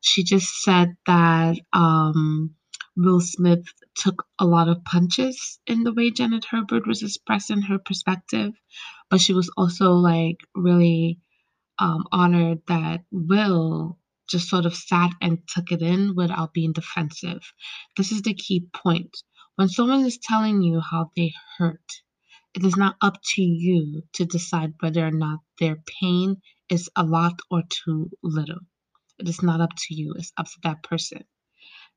She 0.00 0.24
just 0.24 0.62
said 0.62 0.96
that 1.06 1.56
um, 1.72 2.54
Will 2.96 3.20
Smith 3.20 3.66
took 3.96 4.26
a 4.38 4.46
lot 4.46 4.68
of 4.68 4.84
punches 4.84 5.60
in 5.66 5.84
the 5.84 5.94
way 5.94 6.10
Janet 6.10 6.46
Hubert 6.50 6.86
was 6.86 7.02
expressing 7.02 7.62
her 7.62 7.78
perspective, 7.78 8.52
but 9.10 9.20
she 9.20 9.32
was 9.34 9.50
also 9.56 9.92
like 9.92 10.38
really 10.54 11.20
um, 11.78 12.04
honored 12.12 12.60
that 12.68 13.02
Will 13.12 13.98
just 14.28 14.48
sort 14.48 14.66
of 14.66 14.74
sat 14.76 15.12
and 15.20 15.38
took 15.48 15.72
it 15.72 15.82
in 15.82 16.14
without 16.16 16.54
being 16.54 16.72
defensive. 16.72 17.42
This 17.96 18.12
is 18.12 18.22
the 18.22 18.34
key 18.34 18.66
point. 18.74 19.16
When 19.56 19.68
someone 19.68 20.04
is 20.04 20.18
telling 20.18 20.62
you 20.62 20.80
how 20.80 21.10
they 21.16 21.32
hurt, 21.58 21.90
it 22.54 22.64
is 22.64 22.76
not 22.76 22.96
up 23.02 23.18
to 23.34 23.42
you 23.42 24.02
to 24.14 24.24
decide 24.24 24.74
whether 24.80 25.06
or 25.06 25.10
not 25.12 25.40
their 25.60 25.82
pain 26.00 26.36
is 26.70 26.90
a 26.96 27.04
lot 27.04 27.40
or 27.50 27.62
too 27.68 28.10
little. 28.22 28.60
It 29.18 29.28
is 29.28 29.42
not 29.42 29.60
up 29.60 29.72
to 29.76 29.94
you, 29.94 30.14
it's 30.18 30.32
up 30.36 30.46
to 30.46 30.58
that 30.64 30.82
person. 30.82 31.24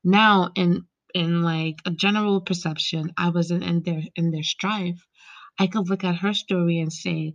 Now 0.04 0.50
in 0.54 0.86
in 1.14 1.42
like 1.42 1.76
a 1.84 1.90
general 1.90 2.40
perception, 2.40 3.12
I 3.18 3.30
wasn't 3.30 3.64
in 3.64 3.82
their 3.82 4.02
in 4.16 4.30
their 4.30 4.42
strife. 4.42 5.04
I 5.58 5.66
could 5.66 5.88
look 5.90 6.04
at 6.04 6.16
her 6.16 6.32
story 6.32 6.80
and 6.80 6.92
say, 6.92 7.34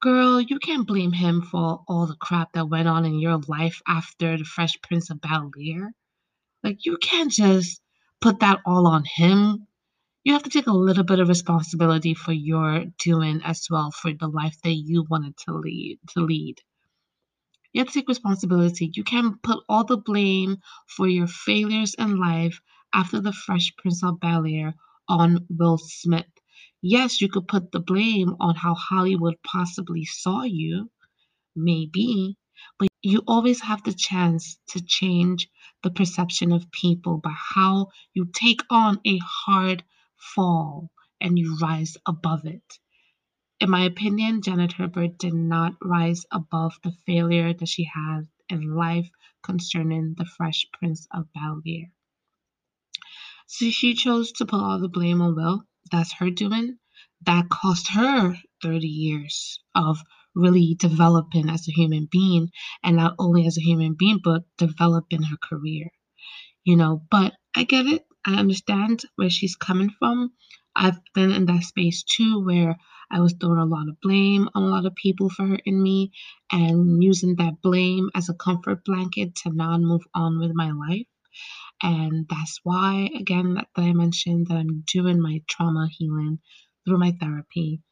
Girl, 0.00 0.40
you 0.40 0.60
can't 0.60 0.86
blame 0.86 1.12
him 1.12 1.42
for 1.42 1.82
all 1.88 2.06
the 2.06 2.16
crap 2.16 2.52
that 2.52 2.68
went 2.68 2.88
on 2.88 3.04
in 3.04 3.18
your 3.18 3.38
life 3.48 3.82
after 3.88 4.38
the 4.38 4.44
Fresh 4.44 4.80
Prince 4.82 5.10
of 5.10 5.20
Bel 5.20 5.50
Air. 5.60 5.92
Like, 6.64 6.86
you 6.86 6.98
can't 6.98 7.32
just 7.32 7.80
put 8.20 8.40
that 8.40 8.60
all 8.66 8.86
on 8.86 9.04
him. 9.04 9.66
You 10.24 10.34
have 10.34 10.44
to 10.44 10.50
take 10.50 10.68
a 10.68 10.72
little 10.72 11.04
bit 11.04 11.20
of 11.20 11.28
responsibility 11.28 12.14
for 12.14 12.32
your 12.32 12.84
doing 12.98 13.42
as 13.44 13.66
well 13.70 13.90
for 13.90 14.12
the 14.12 14.28
life 14.28 14.56
that 14.64 14.74
you 14.74 15.06
wanted 15.10 15.36
to 15.46 15.54
lead 15.54 15.98
to 16.10 16.20
lead. 16.20 16.58
You 17.72 17.80
have 17.80 17.88
to 17.88 17.94
take 17.94 18.08
responsibility. 18.08 18.92
You 18.94 19.04
can't 19.04 19.42
put 19.42 19.64
all 19.68 19.84
the 19.84 19.98
blame 19.98 20.58
for 20.86 21.08
your 21.08 21.28
failures 21.28 21.94
in 21.94 22.18
life 22.18 22.60
after 22.94 23.20
the 23.20 23.32
Fresh 23.32 23.76
Prince 23.76 24.04
of 24.04 24.20
Bel 24.20 24.46
Air 24.46 24.74
on 25.08 25.46
Will 25.50 25.78
Smith 25.78 26.26
yes, 26.82 27.20
you 27.20 27.28
could 27.28 27.48
put 27.48 27.72
the 27.72 27.80
blame 27.80 28.36
on 28.40 28.54
how 28.54 28.74
Hollywood 28.74 29.36
possibly 29.42 30.04
saw 30.04 30.42
you, 30.42 30.90
maybe, 31.56 32.36
but 32.78 32.88
you 33.02 33.22
always 33.26 33.60
have 33.62 33.82
the 33.84 33.92
chance 33.92 34.58
to 34.68 34.84
change 34.84 35.48
the 35.82 35.90
perception 35.90 36.52
of 36.52 36.70
people 36.72 37.18
by 37.18 37.34
how 37.34 37.88
you 38.14 38.26
take 38.32 38.62
on 38.70 39.00
a 39.06 39.18
hard 39.18 39.84
fall 40.16 40.90
and 41.20 41.38
you 41.38 41.56
rise 41.60 41.96
above 42.06 42.44
it. 42.46 42.78
In 43.60 43.70
my 43.70 43.82
opinion, 43.82 44.42
Janet 44.42 44.74
Hubert 44.74 45.18
did 45.18 45.34
not 45.34 45.74
rise 45.82 46.24
above 46.32 46.78
the 46.84 46.92
failure 47.06 47.52
that 47.54 47.68
she 47.68 47.84
had 47.84 48.22
in 48.48 48.74
life 48.74 49.10
concerning 49.42 50.14
the 50.16 50.26
Fresh 50.26 50.66
Prince 50.72 51.06
of 51.12 51.32
Bel 51.32 51.60
Air. 51.66 51.92
So 53.46 53.70
she 53.70 53.94
chose 53.94 54.32
to 54.32 54.46
put 54.46 54.60
all 54.60 54.80
the 54.80 54.88
blame 54.88 55.22
on 55.22 55.34
Will 55.34 55.67
that's 55.90 56.12
her 56.14 56.30
doing, 56.30 56.78
that 57.26 57.48
cost 57.50 57.90
her 57.92 58.36
30 58.62 58.86
years 58.86 59.60
of 59.74 59.98
really 60.34 60.76
developing 60.78 61.48
as 61.50 61.68
a 61.68 61.72
human 61.72 62.08
being 62.10 62.50
and 62.82 62.96
not 62.96 63.14
only 63.18 63.46
as 63.46 63.58
a 63.58 63.62
human 63.62 63.94
being 63.98 64.20
but 64.22 64.44
developing 64.58 65.22
her 65.24 65.36
career. 65.42 65.90
You 66.64 66.76
know 66.76 67.02
but 67.10 67.34
i 67.56 67.64
get 67.64 67.86
it 67.86 68.04
i 68.26 68.34
understand 68.36 69.02
where 69.16 69.30
she's 69.30 69.56
coming 69.56 69.90
from. 69.98 70.32
I've 70.76 71.00
been 71.14 71.32
in 71.32 71.46
that 71.46 71.64
space 71.64 72.04
too 72.04 72.44
where 72.44 72.76
i 73.10 73.20
was 73.20 73.34
throwing 73.40 73.58
a 73.58 73.64
lot 73.64 73.88
of 73.88 74.00
blame 74.00 74.48
on 74.54 74.62
a 74.64 74.68
lot 74.68 74.86
of 74.86 74.94
people 74.94 75.30
for 75.30 75.46
hurting 75.46 75.82
me 75.82 76.12
and 76.52 77.02
using 77.02 77.36
that 77.36 77.62
blame 77.62 78.10
as 78.14 78.28
a 78.28 78.34
comfort 78.34 78.84
blanket 78.84 79.34
to 79.36 79.50
not 79.50 79.80
move 79.80 80.02
on 80.14 80.38
with 80.38 80.52
my 80.54 80.70
life 80.72 81.06
And 81.82 82.26
that's 82.28 82.60
why, 82.64 83.08
again, 83.18 83.54
that, 83.54 83.68
that 83.76 83.82
I 83.82 83.92
mentioned 83.92 84.48
that 84.48 84.56
I'm 84.56 84.84
doing 84.86 85.20
my 85.20 85.42
trauma 85.48 85.88
healing 85.90 86.40
through 86.84 86.98
my 86.98 87.12
therapy 87.20 87.82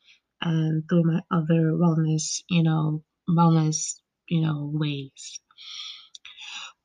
and 0.41 0.85
through 0.89 1.05
my 1.05 1.21
other 1.31 1.73
wellness, 1.73 2.43
you 2.49 2.63
know, 2.63 3.05
wellness, 3.29 4.01
you 4.29 4.41
know, 4.43 4.71
ways. 4.73 5.41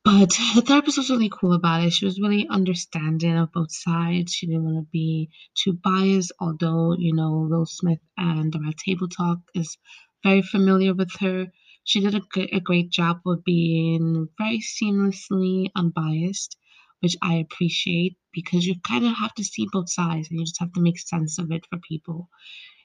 But 0.04 0.30
the 0.54 0.62
therapist 0.62 0.98
was 0.98 1.10
really 1.10 1.30
cool 1.30 1.52
about 1.52 1.84
it. 1.84 1.92
She 1.92 2.04
was 2.04 2.20
really 2.20 2.48
understanding 2.48 3.36
of 3.36 3.52
both 3.52 3.72
sides. 3.72 4.32
She 4.32 4.46
didn't 4.46 4.64
want 4.64 4.78
to 4.78 4.90
be 4.90 5.30
too 5.54 5.74
biased, 5.74 6.32
although, 6.40 6.96
you 6.98 7.14
know, 7.14 7.46
Will 7.48 7.66
Smith 7.66 8.00
and 8.16 8.52
the 8.52 8.60
Red 8.60 8.76
Table 8.78 9.08
Talk 9.08 9.38
is 9.54 9.76
very 10.24 10.42
familiar 10.42 10.94
with 10.94 11.12
her. 11.20 11.52
She 11.84 12.00
did 12.00 12.14
a, 12.14 12.22
a 12.56 12.60
great 12.60 12.90
job 12.90 13.20
of 13.26 13.44
being 13.44 14.28
very 14.38 14.60
seamlessly 14.60 15.68
unbiased, 15.76 16.56
which 17.02 17.16
I 17.22 17.34
appreciate 17.36 18.16
because 18.32 18.66
you 18.66 18.76
kind 18.86 19.06
of 19.06 19.14
have 19.16 19.34
to 19.34 19.44
see 19.44 19.68
both 19.72 19.90
sides 19.90 20.30
and 20.30 20.38
you 20.40 20.46
just 20.46 20.60
have 20.60 20.72
to 20.74 20.80
make 20.82 20.98
sense 20.98 21.38
of 21.38 21.52
it 21.52 21.66
for 21.70 21.78
people, 21.78 22.28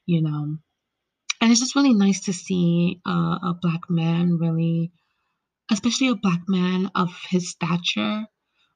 you 0.06 0.22
know. 0.22 0.58
And 1.42 1.52
it's 1.52 1.62
just 1.62 1.76
really 1.76 1.94
nice 1.94 2.22
to 2.26 2.34
see 2.34 3.02
uh, 3.08 3.40
a 3.44 3.60
black 3.62 3.90
man 3.90 4.38
really 4.40 4.92
especially 5.72 6.08
a 6.10 6.16
black 6.16 6.42
man 6.48 6.92
of 6.96 7.10
his 7.30 7.50
stature, 7.52 8.26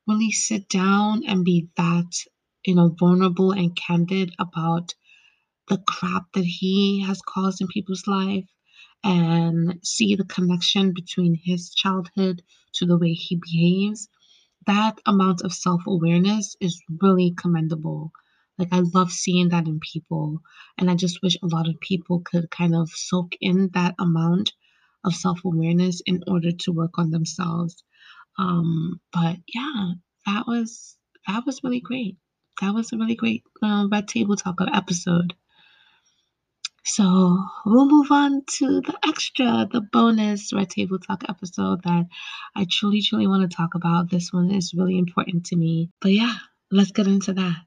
really 0.08 0.32
sit 0.32 0.70
down 0.70 1.24
and 1.28 1.46
be 1.46 1.70
that, 1.78 2.12
you 2.66 2.76
know, 2.76 2.96
vulnerable 3.00 3.52
and 3.52 3.76
candid 3.78 4.34
about 4.40 4.94
the 5.70 5.78
crap 5.88 6.32
that 6.34 6.46
he 6.46 7.02
has 7.06 7.22
caused 7.22 7.62
in 7.62 7.68
people's 7.68 8.08
life 8.08 8.46
and 9.04 9.80
see 9.84 10.16
the 10.16 10.26
connection 10.26 10.94
between 10.94 11.36
his 11.44 11.74
childhood 11.74 12.42
to 12.74 12.86
the 12.86 12.98
way 12.98 13.14
he 13.14 13.38
behaves. 13.38 14.10
That 14.68 15.00
amount 15.06 15.42
of 15.42 15.54
self 15.54 15.82
awareness 15.88 16.56
is 16.60 16.82
really 17.02 17.34
commendable. 17.38 18.12
Like, 18.58 18.70
I 18.72 18.80
love 18.80 19.12
seeing 19.12 19.50
that 19.50 19.68
in 19.68 19.80
people. 19.80 20.42
And 20.78 20.90
I 20.90 20.96
just 20.96 21.22
wish 21.24 21.38
a 21.42 21.48
lot 21.48 21.68
of 21.68 21.80
people 21.80 22.22
could 22.24 22.52
kind 22.52 22.76
of 22.76 22.90
soak 22.90 23.34
in 23.42 23.70
that 23.74 23.96
amount 24.00 24.54
of 25.04 25.16
self 25.16 25.40
awareness 25.46 26.02
in 26.06 26.24
order 26.28 26.52
to 26.52 26.72
work 26.72 26.98
on 26.98 27.10
themselves. 27.10 27.84
Um, 28.38 29.00
but 29.12 29.38
yeah, 29.54 29.92
that 30.26 30.46
was 30.48 30.98
that 31.28 31.46
was 31.46 31.64
really 31.64 31.82
great. 31.82 32.18
That 32.62 32.74
was 32.74 32.94
a 32.94 32.98
really 32.98 33.16
great 33.16 33.44
uh, 33.64 33.88
Red 33.92 34.08
Table 34.08 34.36
Talk 34.36 34.60
episode. 34.74 35.34
So 36.84 37.38
we'll 37.66 37.88
move 37.88 38.12
on 38.12 38.42
to 38.58 38.82
the 38.82 38.98
extra, 39.08 39.68
the 39.72 39.82
bonus 39.82 40.52
Red 40.52 40.72
Table 40.72 40.98
Talk 40.98 41.24
episode 41.30 41.84
that 41.84 42.08
I 42.56 42.66
truly, 42.70 43.02
truly 43.02 43.28
want 43.28 43.50
to 43.50 43.56
talk 43.56 43.76
about. 43.76 44.10
This 44.10 44.34
one 44.34 44.50
is 44.50 44.74
really 44.74 44.98
important 44.98 45.46
to 45.48 45.56
me. 45.56 45.92
But 46.02 46.14
yeah, 46.14 46.34
let's 46.72 46.92
get 46.92 47.06
into 47.06 47.34
that. 47.34 47.58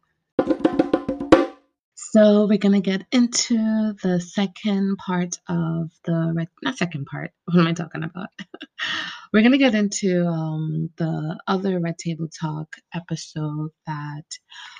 So 1.96 2.46
we're 2.46 2.58
gonna 2.58 2.80
get 2.80 3.06
into 3.12 3.94
the 4.02 4.20
second 4.20 4.98
part 4.98 5.38
of 5.48 5.90
the 6.04 6.32
red, 6.34 6.48
not 6.62 6.76
second 6.76 7.06
part. 7.06 7.30
What 7.46 7.58
am 7.58 7.66
I 7.66 7.72
talking 7.72 8.04
about? 8.04 8.28
we're 9.32 9.42
gonna 9.42 9.58
get 9.58 9.74
into 9.74 10.26
um, 10.26 10.90
the 10.96 11.38
other 11.46 11.80
Red 11.80 11.98
Table 11.98 12.28
Talk 12.28 12.76
episode 12.94 13.70
that 13.86 14.24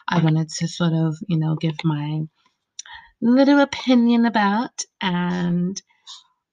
I 0.09 0.23
wanted 0.23 0.49
to 0.59 0.68
sort 0.68 0.92
of, 0.92 1.16
you 1.29 1.38
know, 1.38 1.57
give 1.57 1.77
my 1.85 2.23
little 3.24 3.60
opinion 3.60 4.26
about 4.26 4.82
and 5.02 5.82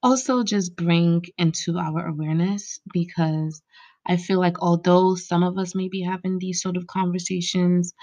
also 0.03 0.43
just 0.43 0.75
bring 0.75 1.23
into 1.37 1.77
our 1.77 2.07
awareness 2.07 2.79
because 2.93 3.61
I 4.07 4.17
feel 4.17 4.39
like 4.39 4.61
although 4.61 5.15
some 5.15 5.43
of 5.43 5.57
us 5.57 5.75
may 5.75 5.89
be 5.89 6.03
having 6.03 6.39
these 6.39 6.61
sort 6.61 6.77
of 6.77 6.87
conversations, 6.87 7.93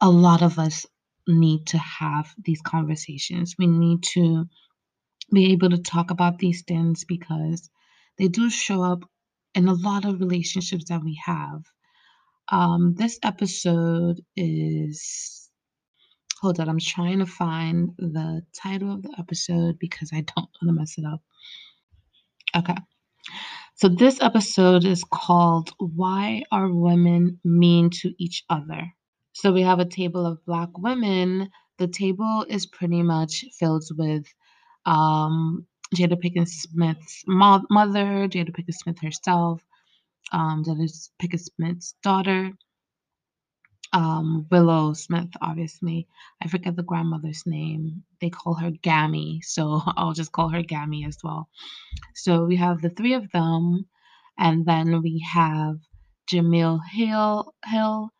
a 0.00 0.10
lot 0.10 0.42
of 0.42 0.58
us 0.58 0.86
need 1.28 1.66
to 1.68 1.78
have 1.78 2.32
these 2.44 2.60
conversations. 2.62 3.56
We 3.58 3.66
need 3.68 4.04
to 4.14 4.46
be 5.32 5.52
able 5.52 5.70
to 5.70 5.78
talk 5.78 6.10
about 6.10 6.38
these 6.38 6.64
things 6.66 7.04
because 7.04 7.70
they 8.18 8.28
do 8.28 8.50
show 8.50 8.82
up 8.82 9.04
in 9.54 9.68
a 9.68 9.74
lot 9.74 10.04
of 10.06 10.20
relationships 10.20 10.86
that 10.90 11.02
we 11.04 11.20
have. 11.24 11.62
Um, 12.50 12.94
this 12.96 13.18
episode 13.24 14.20
is. 14.36 15.47
Hold 16.40 16.60
on, 16.60 16.68
I'm 16.68 16.78
trying 16.78 17.18
to 17.18 17.26
find 17.26 17.90
the 17.98 18.42
title 18.54 18.92
of 18.92 19.02
the 19.02 19.12
episode 19.18 19.78
because 19.80 20.10
I 20.12 20.20
don't 20.20 20.36
want 20.36 20.68
to 20.68 20.72
mess 20.72 20.96
it 20.96 21.04
up. 21.04 21.20
Okay. 22.56 22.76
So 23.74 23.88
this 23.88 24.20
episode 24.20 24.84
is 24.84 25.04
called 25.12 25.70
Why 25.78 26.42
Are 26.52 26.72
Women 26.72 27.40
Mean 27.44 27.90
to 27.90 28.12
Each 28.18 28.44
Other? 28.48 28.82
So 29.32 29.52
we 29.52 29.62
have 29.62 29.80
a 29.80 29.84
table 29.84 30.26
of 30.26 30.44
black 30.46 30.70
women. 30.78 31.50
The 31.78 31.88
table 31.88 32.46
is 32.48 32.66
pretty 32.66 33.02
much 33.02 33.44
filled 33.58 33.84
with 33.96 34.24
um, 34.86 35.66
Jada 35.94 36.14
Pinkett 36.14 36.48
Smith's 36.48 37.24
mo- 37.26 37.66
mother, 37.70 38.28
Jada 38.28 38.50
Pinkett 38.50 38.74
Smith 38.74 38.98
herself, 39.02 39.62
um, 40.32 40.64
Jada 40.64 40.88
Pinkett 41.20 41.40
Smith's 41.40 41.94
daughter, 42.02 42.52
um, 43.92 44.46
Willow 44.50 44.92
Smith, 44.92 45.30
obviously. 45.40 46.06
I 46.42 46.48
forget 46.48 46.76
the 46.76 46.82
grandmother's 46.82 47.42
name. 47.46 48.04
They 48.20 48.30
call 48.30 48.54
her 48.54 48.70
Gammy, 48.70 49.40
so 49.42 49.80
I'll 49.96 50.12
just 50.12 50.32
call 50.32 50.48
her 50.50 50.62
Gammy 50.62 51.04
as 51.04 51.18
well. 51.22 51.48
So 52.14 52.44
we 52.44 52.56
have 52.56 52.80
the 52.80 52.90
three 52.90 53.14
of 53.14 53.30
them, 53.32 53.86
and 54.38 54.66
then 54.66 55.02
we 55.02 55.24
have 55.32 55.76
Jemele 56.30 56.80
Hill, 56.92 57.54
Hill 57.64 58.10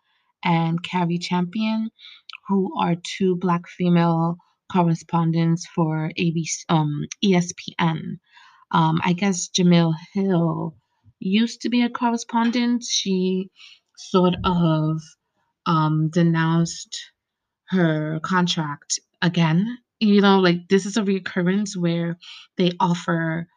and 0.44 0.82
Cari 0.82 1.18
Champion, 1.18 1.90
who 2.48 2.78
are 2.80 2.96
two 3.16 3.36
black 3.36 3.68
female 3.68 4.38
correspondents 4.72 5.66
for 5.66 6.10
ABC, 6.18 6.64
um, 6.68 7.04
ESPN. 7.24 8.18
Um, 8.70 9.00
I 9.02 9.12
guess 9.14 9.48
Jemele 9.48 9.94
Hill 10.12 10.76
used 11.20 11.62
to 11.62 11.68
be 11.68 11.82
a 11.82 11.90
correspondent. 11.90 12.84
She 12.84 13.50
sort 13.96 14.34
of 14.44 15.00
um, 15.68 16.10
denounced 16.10 16.98
her 17.68 18.20
contract 18.22 19.00
again. 19.22 19.78
You 20.00 20.20
know, 20.20 20.40
like 20.40 20.68
this 20.68 20.86
is 20.86 20.96
a 20.96 21.04
recurrence 21.04 21.76
where 21.76 22.18
they 22.56 22.72
offer 22.80 23.48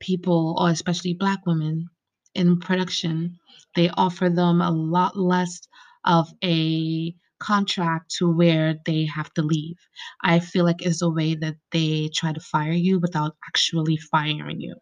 people, 0.00 0.56
or 0.58 0.70
especially 0.70 1.14
black 1.14 1.46
women 1.46 1.88
in 2.34 2.60
production, 2.60 3.38
they 3.76 3.90
offer 3.90 4.28
them 4.30 4.60
a 4.60 4.70
lot 4.70 5.16
less 5.18 5.60
of 6.04 6.28
a 6.44 7.14
contract 7.40 8.14
to 8.18 8.30
where 8.30 8.76
they 8.86 9.06
have 9.06 9.32
to 9.34 9.42
leave. 9.42 9.76
I 10.22 10.40
feel 10.40 10.64
like 10.64 10.82
it's 10.82 11.02
a 11.02 11.10
way 11.10 11.34
that 11.36 11.56
they 11.72 12.10
try 12.14 12.32
to 12.32 12.40
fire 12.40 12.72
you 12.72 12.98
without 13.00 13.36
actually 13.48 13.96
firing 13.98 14.60
you. 14.60 14.76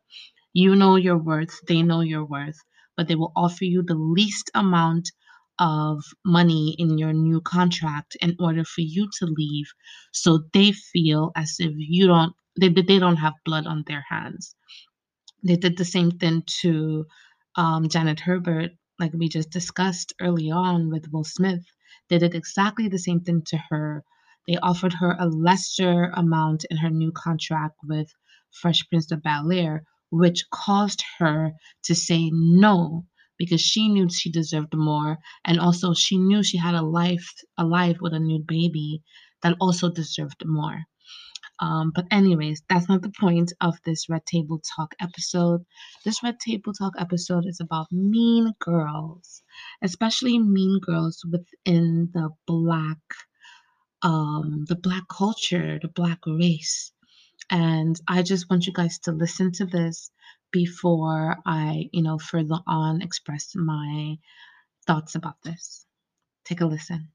You 0.54 0.74
know 0.76 0.96
your 0.96 1.18
worth, 1.18 1.60
they 1.68 1.82
know 1.82 2.00
your 2.00 2.24
worth, 2.24 2.58
but 2.96 3.08
they 3.08 3.14
will 3.14 3.32
offer 3.36 3.64
you 3.64 3.82
the 3.84 3.94
least 3.94 4.50
amount 4.54 5.12
of 5.58 6.02
money 6.24 6.74
in 6.78 6.98
your 6.98 7.12
new 7.12 7.40
contract 7.40 8.16
in 8.20 8.36
order 8.40 8.64
for 8.64 8.82
you 8.82 9.08
to 9.18 9.26
leave 9.26 9.66
so 10.12 10.40
they 10.52 10.72
feel 10.72 11.32
as 11.36 11.56
if 11.58 11.72
you 11.76 12.06
don't 12.06 12.34
they, 12.60 12.68
they 12.68 12.98
don't 12.98 13.16
have 13.16 13.34
blood 13.44 13.66
on 13.66 13.84
their 13.86 14.04
hands. 14.08 14.54
They 15.44 15.56
did 15.56 15.76
the 15.76 15.84
same 15.84 16.12
thing 16.12 16.42
to 16.62 17.06
um, 17.56 17.88
Janet 17.88 18.20
Hubert 18.20 18.70
like 18.98 19.12
we 19.12 19.28
just 19.28 19.50
discussed 19.50 20.14
early 20.20 20.50
on 20.50 20.90
with 20.90 21.08
Will 21.12 21.24
Smith, 21.24 21.64
they 22.08 22.18
did 22.18 22.34
exactly 22.34 22.88
the 22.88 22.98
same 22.98 23.20
thing 23.20 23.42
to 23.46 23.58
her. 23.68 24.04
They 24.48 24.56
offered 24.56 24.94
her 24.94 25.16
a 25.18 25.26
lesser 25.28 26.04
amount 26.14 26.64
in 26.70 26.76
her 26.78 26.90
new 26.90 27.12
contract 27.12 27.76
with 27.82 28.08
Fresh 28.52 28.88
Prince 28.88 29.10
of 29.10 29.22
Bel 29.22 29.52
Air, 29.52 29.84
which 30.10 30.44
caused 30.50 31.02
her 31.18 31.52
to 31.84 31.94
say 31.94 32.30
no 32.32 33.04
because 33.38 33.60
she 33.60 33.88
knew 33.88 34.08
she 34.10 34.30
deserved 34.30 34.74
more, 34.74 35.18
and 35.44 35.60
also 35.60 35.94
she 35.94 36.18
knew 36.18 36.42
she 36.42 36.58
had 36.58 36.74
a 36.74 36.82
life, 36.82 37.32
a 37.58 37.64
life 37.64 37.98
with 38.00 38.14
a 38.14 38.20
new 38.20 38.38
baby 38.46 39.02
that 39.42 39.56
also 39.60 39.90
deserved 39.90 40.42
more. 40.44 40.86
Um, 41.58 41.90
but 41.94 42.06
anyways, 42.10 42.62
that's 42.68 42.88
not 42.88 43.02
the 43.02 43.12
point 43.18 43.52
of 43.60 43.78
this 43.84 44.08
Red 44.08 44.26
Table 44.26 44.60
Talk 44.76 44.94
episode. 45.00 45.64
This 46.04 46.22
Red 46.22 46.38
Table 46.38 46.72
Talk 46.72 46.94
episode 46.98 47.46
is 47.46 47.60
about 47.60 47.90
mean 47.90 48.52
girls, 48.60 49.42
especially 49.82 50.38
mean 50.38 50.80
girls 50.80 51.24
within 51.30 52.10
the 52.12 52.30
black, 52.46 52.98
um, 54.02 54.64
the 54.68 54.76
black 54.76 55.04
culture, 55.08 55.78
the 55.80 55.88
black 55.88 56.18
race. 56.26 56.92
And 57.50 57.98
I 58.08 58.22
just 58.22 58.50
want 58.50 58.66
you 58.66 58.72
guys 58.72 58.98
to 59.00 59.12
listen 59.12 59.52
to 59.52 59.66
this 59.66 60.10
before 60.50 61.36
I, 61.44 61.88
you 61.92 62.02
know, 62.02 62.18
further 62.18 62.58
on 62.66 63.02
express 63.02 63.54
my 63.54 64.16
thoughts 64.86 65.14
about 65.14 65.42
this. 65.42 65.84
Take 66.44 66.60
a 66.60 66.66
listen 66.66 67.08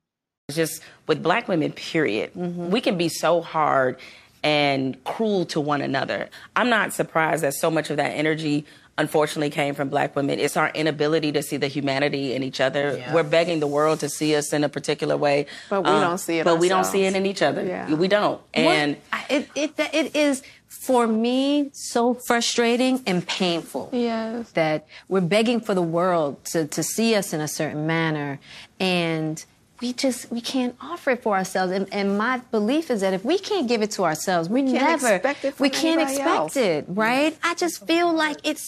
just 0.51 0.83
with 1.07 1.23
black 1.23 1.47
women 1.47 1.71
period 1.71 2.33
mm-hmm. 2.33 2.69
we 2.69 2.81
can 2.81 2.97
be 2.97 3.09
so 3.09 3.41
hard 3.41 3.97
and 4.43 5.01
cruel 5.03 5.45
to 5.45 5.59
one 5.59 5.81
another. 5.81 6.29
I'm 6.55 6.69
not 6.69 6.93
surprised 6.93 7.43
that 7.43 7.53
so 7.53 7.69
much 7.69 7.89
of 7.89 7.97
that 7.97 8.09
energy 8.09 8.65
unfortunately 9.01 9.49
came 9.49 9.73
from 9.75 9.89
black 9.89 10.15
women. 10.15 10.39
It's 10.39 10.55
our 10.55 10.69
inability 10.81 11.31
to 11.33 11.41
see 11.43 11.57
the 11.57 11.67
humanity 11.67 12.33
in 12.35 12.41
each 12.43 12.61
other. 12.61 12.85
Yeah. 12.97 13.13
We're 13.13 13.31
begging 13.37 13.59
the 13.59 13.71
world 13.77 13.99
to 13.99 14.09
see 14.09 14.35
us 14.35 14.53
in 14.53 14.63
a 14.63 14.69
particular 14.69 15.17
way. 15.17 15.47
But 15.69 15.81
we 15.83 15.89
um, 15.89 16.01
don't 16.01 16.17
see 16.17 16.39
it 16.39 16.43
But 16.45 16.51
ourselves. 16.51 16.61
we 16.61 16.69
don't 16.69 16.85
see 16.85 17.03
it 17.03 17.15
in 17.15 17.25
each 17.25 17.41
other. 17.41 17.63
Yeah. 17.65 17.93
We 17.93 18.07
don't. 18.07 18.39
And 18.53 18.97
it, 19.29 19.49
it, 19.55 19.73
it 19.77 20.15
is 20.15 20.43
for 20.67 21.05
me 21.05 21.69
so 21.73 22.13
frustrating 22.13 23.03
and 23.05 23.27
painful. 23.27 23.89
Yes. 23.91 24.51
That 24.51 24.87
we're 25.09 25.21
begging 25.21 25.59
for 25.59 25.73
the 25.73 25.81
world 25.97 26.43
to, 26.45 26.65
to 26.67 26.81
see 26.83 27.15
us 27.15 27.33
in 27.33 27.41
a 27.41 27.47
certain 27.47 27.85
manner 27.85 28.39
and 28.79 29.43
we 29.81 29.93
just 29.93 30.31
we 30.31 30.41
can't 30.41 30.75
offer 30.79 31.11
it 31.11 31.23
for 31.23 31.35
ourselves 31.35 31.71
and, 31.71 31.91
and 31.91 32.17
my 32.17 32.37
belief 32.51 32.91
is 32.91 33.01
that 33.01 33.13
if 33.13 33.25
we 33.25 33.37
can't 33.39 33.67
give 33.67 33.81
it 33.81 33.91
to 33.91 34.03
ourselves 34.03 34.47
we, 34.47 34.61
we 34.61 34.73
never 34.73 35.19
we 35.57 35.69
can't 35.69 36.01
expect 36.01 36.27
else. 36.27 36.55
it 36.55 36.85
right 36.87 37.35
i 37.43 37.55
just 37.55 37.85
feel 37.87 38.13
like 38.13 38.37
it's 38.43 38.61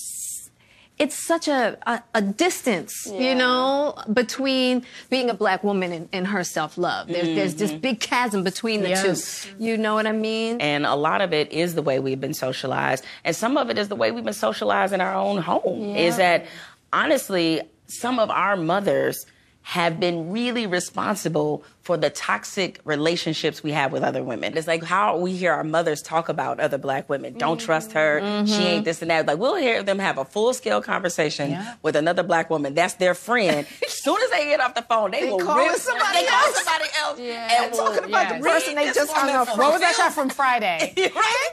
it's 1.04 1.28
such 1.28 1.50
a, 1.50 1.78
a, 1.86 2.02
a 2.14 2.22
distance, 2.22 2.94
yeah. 3.06 3.20
you 3.20 3.36
know, 3.36 3.94
between 4.14 4.86
being 5.10 5.30
a 5.30 5.34
black 5.34 5.62
woman 5.62 5.92
and, 5.92 6.10
and 6.14 6.28
her 6.28 6.46
self 6.46 6.78
love. 6.78 7.08
There's, 7.08 7.28
mm-hmm. 7.28 7.36
there's 7.36 7.56
this 7.56 7.72
mm-hmm. 7.72 7.82
big 7.82 8.00
chasm 8.00 8.44
between 8.44 8.84
the 8.84 8.90
yes. 8.90 9.46
two. 9.46 9.56
You 9.60 9.78
know 9.78 9.96
what 9.96 10.08
I 10.08 10.14
mean? 10.14 10.62
And 10.62 10.86
a 10.86 10.96
lot 10.96 11.20
of 11.20 11.34
it 11.34 11.52
is 11.52 11.76
the 11.76 11.82
way 11.82 12.00
we've 12.00 12.22
been 12.22 12.34
socialized. 12.34 13.04
And 13.26 13.36
some 13.36 13.58
of 13.58 13.70
it 13.70 13.78
is 13.78 13.90
the 13.90 13.98
way 13.98 14.12
we've 14.12 14.24
been 14.24 14.34
socialized 14.34 14.94
in 14.94 15.02
our 15.02 15.14
own 15.14 15.42
home. 15.42 15.90
Yeah. 15.90 15.98
Is 15.98 16.18
that 16.18 16.46
honestly, 16.94 17.62
some 17.88 18.18
of 18.18 18.30
our 18.30 18.56
mothers 18.56 19.26
have 19.64 20.00
been 20.00 20.32
really 20.32 20.68
responsible 20.68 21.66
for 21.84 21.98
the 21.98 22.10
toxic 22.10 22.80
relationships 22.86 23.62
we 23.62 23.74
have 23.74 23.92
with 23.92 24.04
other 24.04 24.24
women. 24.24 24.58
It's 24.58 24.68
like 24.68 24.84
how 24.84 25.18
we 25.18 25.34
hear 25.34 25.52
our 25.52 25.66
mothers 25.66 26.02
talk 26.02 26.30
about 26.30 26.62
other 26.62 26.78
black 26.78 27.10
women. 27.10 27.34
Don't 27.34 27.58
mm-hmm. 27.58 27.66
trust 27.66 27.92
her. 27.92 28.22
Mm-hmm. 28.22 28.46
She 28.46 28.64
ain't 28.64 28.86
this 28.86 29.02
and 29.02 29.12
that. 29.12 29.28
Like 29.28 29.38
we'll 29.38 29.58
hear 29.58 29.84
them 29.84 30.00
have 30.00 30.18
a 30.18 30.24
full 30.24 30.54
scale 30.54 30.82
conversation 30.82 31.52
yeah. 31.52 31.76
with 31.82 31.98
another 31.98 32.24
black 32.24 32.50
woman. 32.50 32.74
That's 32.74 32.94
their 32.96 33.14
friend. 33.14 33.68
as 33.86 33.94
soon 34.04 34.18
as 34.22 34.30
they 34.30 34.46
get 34.46 34.62
off 34.62 34.76
the 34.76 34.82
phone, 34.84 35.12
they, 35.12 35.24
they 35.24 35.30
will 35.30 35.40
call 35.40 35.58
rip, 35.58 35.76
somebody 35.76 36.20
they 36.20 36.28
else. 36.28 36.42
call 36.42 36.54
somebody 36.54 36.90
else. 37.00 37.20
Yeah. 37.20 37.64
And 37.64 37.74
talking 37.74 38.06
about 38.06 38.30
yes. 38.30 38.42
the 38.42 38.50
person 38.50 38.76
they 38.76 38.86
just 38.94 39.12
hung 39.12 39.30
up. 39.30 39.58
What 39.58 39.74
was 39.74 39.82
that 39.82 39.96
shot 39.96 40.14
from 40.14 40.30
Friday? 40.30 40.94
right? 40.98 41.50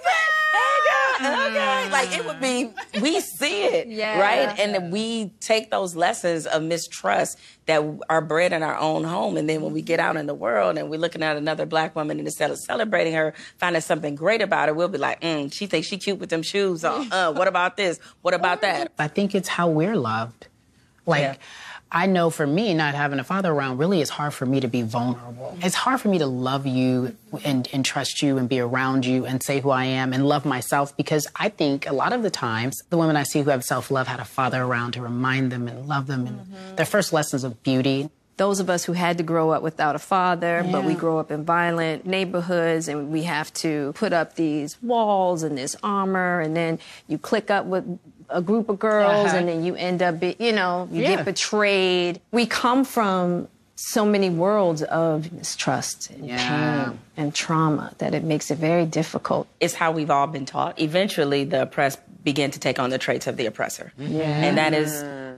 okay. 1.21 1.91
Like 1.91 2.17
it 2.17 2.25
would 2.25 2.41
be, 2.41 2.71
we 3.01 3.21
see 3.21 3.65
it, 3.65 3.89
yeah. 3.89 4.21
right? 4.21 4.59
And 4.59 4.93
we 4.93 5.33
take 5.41 5.71
those 5.71 5.95
lessons 5.97 6.47
of 6.47 6.63
mistrust 6.63 7.39
that 7.67 7.83
are 8.09 8.21
bred 8.21 8.53
in 8.53 8.63
our 8.63 8.77
own 8.77 9.05
home. 9.05 9.37
And 9.37 9.49
then 9.49 9.63
when 9.63 9.73
we 9.73 9.83
get 9.83 10.01
out 10.01 10.17
in 10.21 10.27
the 10.27 10.35
world 10.35 10.79
and 10.79 10.89
we're 10.91 11.01
looking 11.01 11.23
at 11.23 11.37
another 11.37 11.67
black 11.67 11.97
woman 11.97 12.19
and 12.19 12.29
instead 12.29 12.51
of 12.51 12.59
celebrating 12.59 13.15
her, 13.15 13.35
finding 13.59 13.83
something 13.83 14.15
great 14.15 14.43
about 14.43 14.69
her, 14.69 14.75
we'll 14.75 14.89
be 14.89 14.99
like, 14.99 15.21
mm, 15.21 15.53
she 15.53 15.67
thinks 15.67 15.89
she 15.89 15.99
cute 15.99 16.19
with 16.19 16.31
them 16.31 16.43
shoes 16.43 16.85
on. 16.85 17.01
Uh, 17.11 17.33
what 17.33 17.49
about 17.49 17.77
this? 17.77 17.99
What 18.23 18.35
about 18.35 18.61
that? 18.61 18.93
I 18.99 19.09
think 19.09 19.35
it's 19.35 19.49
how 19.49 19.69
we're 19.69 19.97
loved. 19.97 20.47
Like, 21.07 21.23
yeah. 21.23 21.35
I 21.93 22.07
know 22.07 22.31
for 22.31 22.47
me, 22.47 22.73
not 22.73 22.95
having 22.95 23.19
a 23.19 23.25
father 23.25 23.51
around, 23.51 23.79
really 23.79 24.01
is 24.01 24.11
hard 24.11 24.33
for 24.33 24.47
me 24.47 24.61
to 24.61 24.69
be 24.69 24.83
vulnerable. 24.83 25.57
It's 25.61 25.75
hard 25.75 26.01
for 26.01 26.09
me 26.09 26.19
to 26.19 26.27
love 26.27 26.67
you 26.67 27.17
and, 27.45 27.69
and, 27.73 27.85
trust 27.85 28.23
you 28.23 28.39
and 28.39 28.49
be 28.49 28.61
around 28.61 29.05
you 29.05 29.27
and 29.27 29.43
say 29.43 29.61
who 29.61 29.71
I 29.71 29.87
am 29.87 30.13
and 30.13 30.29
love 30.29 30.45
myself 30.45 30.97
because 30.97 31.27
I 31.35 31.49
think 31.49 31.89
a 31.89 31.93
lot 31.93 32.13
of 32.13 32.23
the 32.23 32.31
times 32.31 32.81
the 32.91 32.97
women 32.97 33.17
I 33.17 33.25
see 33.25 33.43
who 33.43 33.51
have 33.51 33.65
self 33.65 33.91
love 33.91 34.07
had 34.07 34.21
a 34.21 34.25
father 34.25 34.63
around 34.63 34.93
to 34.93 35.03
remind 35.03 35.51
them 35.51 35.67
and 35.67 35.89
love 35.89 36.07
them 36.07 36.29
and 36.29 36.39
mm-hmm. 36.39 36.77
their 36.77 36.87
first 36.87 37.13
lessons 37.13 37.43
of 37.43 37.61
beauty. 37.65 38.09
Those 38.41 38.59
of 38.59 38.71
us 38.73 38.89
who 38.89 38.95
had 38.95 39.19
to 39.21 39.23
grow 39.23 39.51
up 39.51 39.61
without 39.61 39.95
a 39.95 39.99
father, 40.01 40.63
yeah. 40.65 40.73
but 40.73 40.89
we 40.89 40.95
grow 40.95 41.19
up 41.21 41.31
in 41.31 41.45
violent 41.45 42.07
neighborhoods 42.07 42.89
and 42.89 43.13
we 43.13 43.25
have 43.25 43.53
to 43.61 43.93
put 43.93 44.15
up 44.17 44.37
these 44.41 44.81
walls 44.81 45.43
and 45.45 45.59
this 45.59 45.77
armor, 45.83 46.41
and 46.41 46.57
then 46.57 46.79
you 47.07 47.19
click 47.19 47.51
up 47.51 47.67
with 47.67 47.85
a 48.31 48.41
group 48.41 48.71
of 48.71 48.79
girls 48.79 49.29
uh-huh. 49.29 49.37
and 49.37 49.47
then 49.47 49.63
you 49.63 49.75
end 49.77 50.01
up, 50.01 50.21
be, 50.21 50.37
you 50.39 50.53
know, 50.53 50.89
you 50.91 51.03
yeah. 51.03 51.17
get 51.17 51.25
betrayed. 51.27 52.21
We 52.33 52.47
come 52.47 52.85
from 52.85 53.49
so 53.77 54.07
many 54.07 54.31
worlds 54.31 54.83
of 54.85 55.33
mistrust 55.33 56.09
and 56.11 56.27
yeah. 56.27 56.85
pain 56.85 56.99
and 57.17 57.35
trauma 57.35 57.93
that 57.99 58.15
it 58.15 58.25
makes 58.25 58.51
it 58.51 58.57
very 58.57 58.87
difficult. 58.87 59.49
It's 59.61 59.75
how 59.75 59.93
we've 59.93 60.11
all 60.11 60.29
been 60.29 60.47
taught. 60.47 60.81
Eventually, 60.81 61.45
the 61.45 61.63
oppressed 61.69 61.99
begin 62.25 62.51
to 62.53 62.61
take 62.61 62.79
on 62.79 62.89
the 62.89 62.99
traits 62.99 63.27
of 63.27 63.37
the 63.37 63.47
oppressor. 63.47 63.93
Yeah. 63.99 64.25
And 64.25 64.57
that 64.57 64.73
is, 64.73 64.93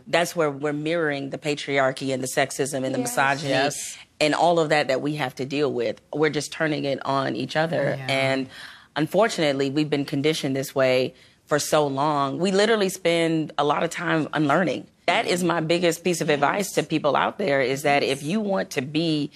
that's 0.07 0.35
where 0.35 0.51
we're 0.51 0.73
mirroring 0.73 1.31
the 1.31 1.39
patriarchy 1.39 2.13
and 2.13 2.23
the 2.23 2.29
sexism 2.29 2.85
and 2.85 2.95
the 2.95 2.99
yes. 2.99 3.11
misogyny 3.11 3.51
yes. 3.51 3.99
and 4.21 4.35
all 4.35 4.59
of 4.59 4.69
that 4.71 4.89
that 4.89 5.01
we 5.01 5.17
have 5.17 5.35
to 5.37 5.45
deal 5.45 5.73
with. 5.73 6.01
We're 6.13 6.31
just 6.31 6.53
turning 6.53 6.85
it 6.85 7.05
on 7.07 7.37
each 7.37 7.57
other. 7.57 7.97
Yeah. 7.99 8.07
And 8.09 8.49
unfortunately, 8.97 9.71
we've 9.71 9.91
been 9.91 10.05
conditioned 10.05 10.57
this 10.57 10.75
way 10.75 11.15
for 11.53 11.59
so 11.59 11.87
long, 11.87 12.39
we 12.39 12.51
literally 12.51 12.89
spend 12.89 13.53
a 13.59 13.65
lot 13.65 13.83
of 13.83 13.91
time 13.91 14.29
unlearning. 14.33 14.87
That 15.07 15.27
is 15.27 15.45
my 15.45 15.61
biggest 15.61 16.03
piece 16.05 16.21
of 16.21 16.31
advice 16.31 16.73
to 16.73 16.83
people 16.83 17.17
out 17.17 17.37
there 17.37 17.61
is 17.61 17.83
that 17.83 18.03
if 18.03 18.23
you 18.23 18.41
want 18.41 18.71
to 18.71 18.81
be 18.81 19.31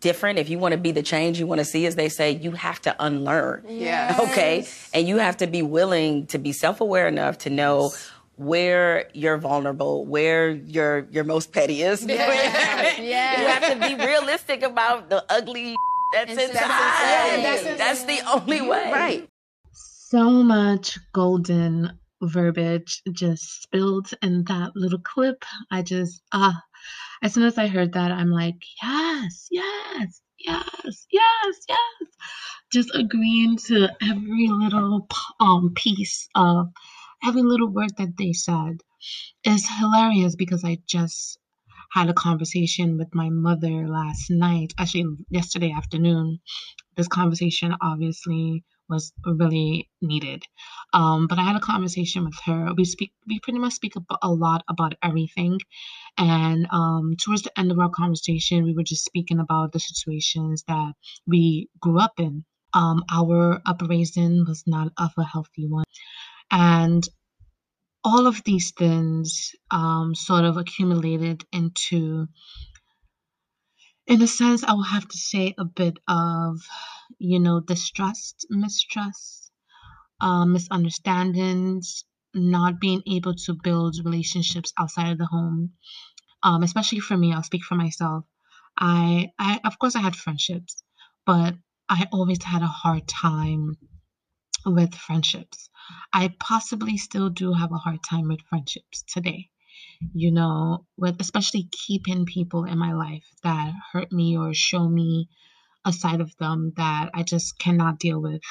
different, 0.00 0.38
if 0.38 0.48
you 0.48 0.58
want 0.58 0.72
to 0.72 0.78
be 0.78 0.92
the 0.92 1.02
change 1.02 1.38
you 1.38 1.46
want 1.46 1.58
to 1.58 1.64
see, 1.64 1.84
as 1.84 1.96
they 1.96 2.08
say, 2.08 2.30
you 2.30 2.52
have 2.52 2.80
to 2.82 2.96
unlearn. 2.98 3.64
Yeah. 3.68 4.16
Okay. 4.18 4.66
And 4.94 5.06
you 5.06 5.18
have 5.18 5.36
to 5.38 5.46
be 5.46 5.62
willing 5.62 6.26
to 6.28 6.38
be 6.38 6.52
self 6.52 6.80
aware 6.80 7.06
enough 7.06 7.38
to 7.38 7.50
know 7.50 7.92
where 8.36 9.08
you're 9.12 9.38
vulnerable, 9.38 10.06
where 10.06 10.50
your 10.50 11.06
your 11.10 11.24
most 11.24 11.52
petty 11.52 11.82
is. 11.82 12.04
Yeah. 12.06 13.00
yeah. 13.00 13.40
You 13.40 13.46
have 13.46 13.72
to 13.72 13.96
be 13.96 14.04
realistic 14.04 14.62
about 14.62 15.10
the 15.10 15.24
ugly 15.28 15.74
that's 16.12 16.30
inside. 16.30 16.54
That's, 16.54 17.62
that's, 17.62 17.78
that's 17.78 18.04
the 18.04 18.20
only 18.30 18.62
way. 18.62 18.92
Right 18.92 19.28
so 20.08 20.30
much 20.30 20.98
golden 21.12 21.90
verbiage 22.22 23.02
just 23.10 23.62
spilled 23.62 24.08
in 24.22 24.44
that 24.44 24.70
little 24.76 25.00
clip. 25.00 25.44
I 25.72 25.82
just, 25.82 26.22
ah, 26.32 26.56
uh, 26.56 26.60
as 27.24 27.34
soon 27.34 27.42
as 27.42 27.58
I 27.58 27.66
heard 27.66 27.92
that, 27.94 28.12
I'm 28.12 28.30
like, 28.30 28.54
yes, 28.80 29.48
yes, 29.50 30.22
yes, 30.38 31.06
yes, 31.10 31.56
yes. 31.68 32.08
Just 32.72 32.94
agreeing 32.94 33.56
to 33.66 33.88
every 34.00 34.46
little 34.48 35.08
um 35.40 35.72
piece 35.74 36.28
of 36.36 36.68
every 37.24 37.42
little 37.42 37.68
word 37.68 37.96
that 37.98 38.16
they 38.18 38.32
said 38.32 38.80
is 39.44 39.68
hilarious 39.68 40.36
because 40.36 40.64
I 40.64 40.78
just 40.86 41.38
had 41.92 42.08
a 42.08 42.14
conversation 42.14 42.98
with 42.98 43.14
my 43.14 43.30
mother 43.30 43.86
last 43.88 44.30
night, 44.30 44.74
actually 44.78 45.06
yesterday 45.30 45.72
afternoon. 45.76 46.40
This 46.96 47.08
conversation 47.08 47.74
obviously 47.80 48.64
was 48.88 49.12
really 49.24 49.88
needed. 50.00 50.44
Um, 50.92 51.26
but 51.26 51.38
I 51.38 51.42
had 51.42 51.56
a 51.56 51.60
conversation 51.60 52.24
with 52.24 52.38
her. 52.44 52.72
We 52.76 52.84
speak, 52.84 53.12
we 53.26 53.40
pretty 53.40 53.58
much 53.58 53.74
speak 53.74 53.94
a 54.22 54.30
lot 54.30 54.64
about 54.68 54.94
everything. 55.02 55.58
And 56.18 56.66
um, 56.70 57.16
towards 57.22 57.42
the 57.42 57.58
end 57.58 57.70
of 57.72 57.78
our 57.78 57.90
conversation, 57.90 58.64
we 58.64 58.74
were 58.74 58.84
just 58.84 59.04
speaking 59.04 59.40
about 59.40 59.72
the 59.72 59.80
situations 59.80 60.64
that 60.68 60.92
we 61.26 61.68
grew 61.80 62.00
up 62.00 62.14
in. 62.18 62.44
Um, 62.74 63.04
our 63.10 63.60
upbringing 63.66 64.44
was 64.46 64.64
not 64.66 64.92
of 64.98 65.10
a 65.18 65.24
healthy 65.24 65.66
one. 65.66 65.84
And 66.50 67.06
all 68.04 68.26
of 68.26 68.42
these 68.44 68.72
things 68.72 69.52
um, 69.70 70.14
sort 70.14 70.44
of 70.44 70.56
accumulated 70.56 71.44
into 71.52 72.28
in 74.06 74.22
a 74.22 74.26
sense, 74.26 74.62
I 74.62 74.72
will 74.72 74.84
have 74.84 75.08
to 75.08 75.18
say 75.18 75.54
a 75.58 75.64
bit 75.64 75.98
of, 76.08 76.60
you 77.18 77.40
know, 77.40 77.60
distrust, 77.60 78.46
mistrust, 78.48 79.50
uh, 80.20 80.44
misunderstandings, 80.44 82.04
not 82.34 82.80
being 82.80 83.02
able 83.10 83.34
to 83.34 83.54
build 83.54 83.96
relationships 84.04 84.72
outside 84.78 85.10
of 85.10 85.18
the 85.18 85.26
home. 85.26 85.72
Um, 86.42 86.62
especially 86.62 87.00
for 87.00 87.16
me, 87.16 87.32
I'll 87.32 87.42
speak 87.42 87.64
for 87.64 87.74
myself. 87.74 88.24
I, 88.78 89.32
I, 89.38 89.60
of 89.64 89.78
course, 89.78 89.96
I 89.96 90.00
had 90.00 90.14
friendships, 90.14 90.82
but 91.24 91.54
I 91.88 92.06
always 92.12 92.42
had 92.42 92.62
a 92.62 92.66
hard 92.66 93.08
time 93.08 93.76
with 94.66 94.94
friendships. 94.94 95.70
I 96.12 96.34
possibly 96.40 96.98
still 96.98 97.30
do 97.30 97.52
have 97.52 97.72
a 97.72 97.78
hard 97.78 98.00
time 98.08 98.28
with 98.28 98.42
friendships 98.50 99.04
today 99.04 99.48
you 100.14 100.30
know, 100.30 100.84
with 100.96 101.20
especially 101.20 101.68
keeping 101.72 102.26
people 102.26 102.64
in 102.64 102.78
my 102.78 102.92
life 102.92 103.24
that 103.42 103.72
hurt 103.92 104.12
me 104.12 104.36
or 104.36 104.54
show 104.54 104.88
me 104.88 105.28
a 105.84 105.92
side 105.92 106.20
of 106.20 106.34
them 106.38 106.72
that 106.76 107.10
I 107.14 107.22
just 107.22 107.58
cannot 107.58 107.98
deal 107.98 108.20
with, 108.20 108.42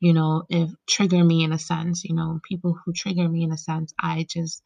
you 0.00 0.12
know, 0.12 0.44
if 0.48 0.70
trigger 0.88 1.22
me 1.24 1.44
in 1.44 1.52
a 1.52 1.58
sense, 1.58 2.04
you 2.04 2.14
know, 2.14 2.40
people 2.48 2.78
who 2.84 2.92
trigger 2.92 3.28
me 3.28 3.42
in 3.42 3.52
a 3.52 3.58
sense, 3.58 3.92
I 3.98 4.26
just 4.28 4.62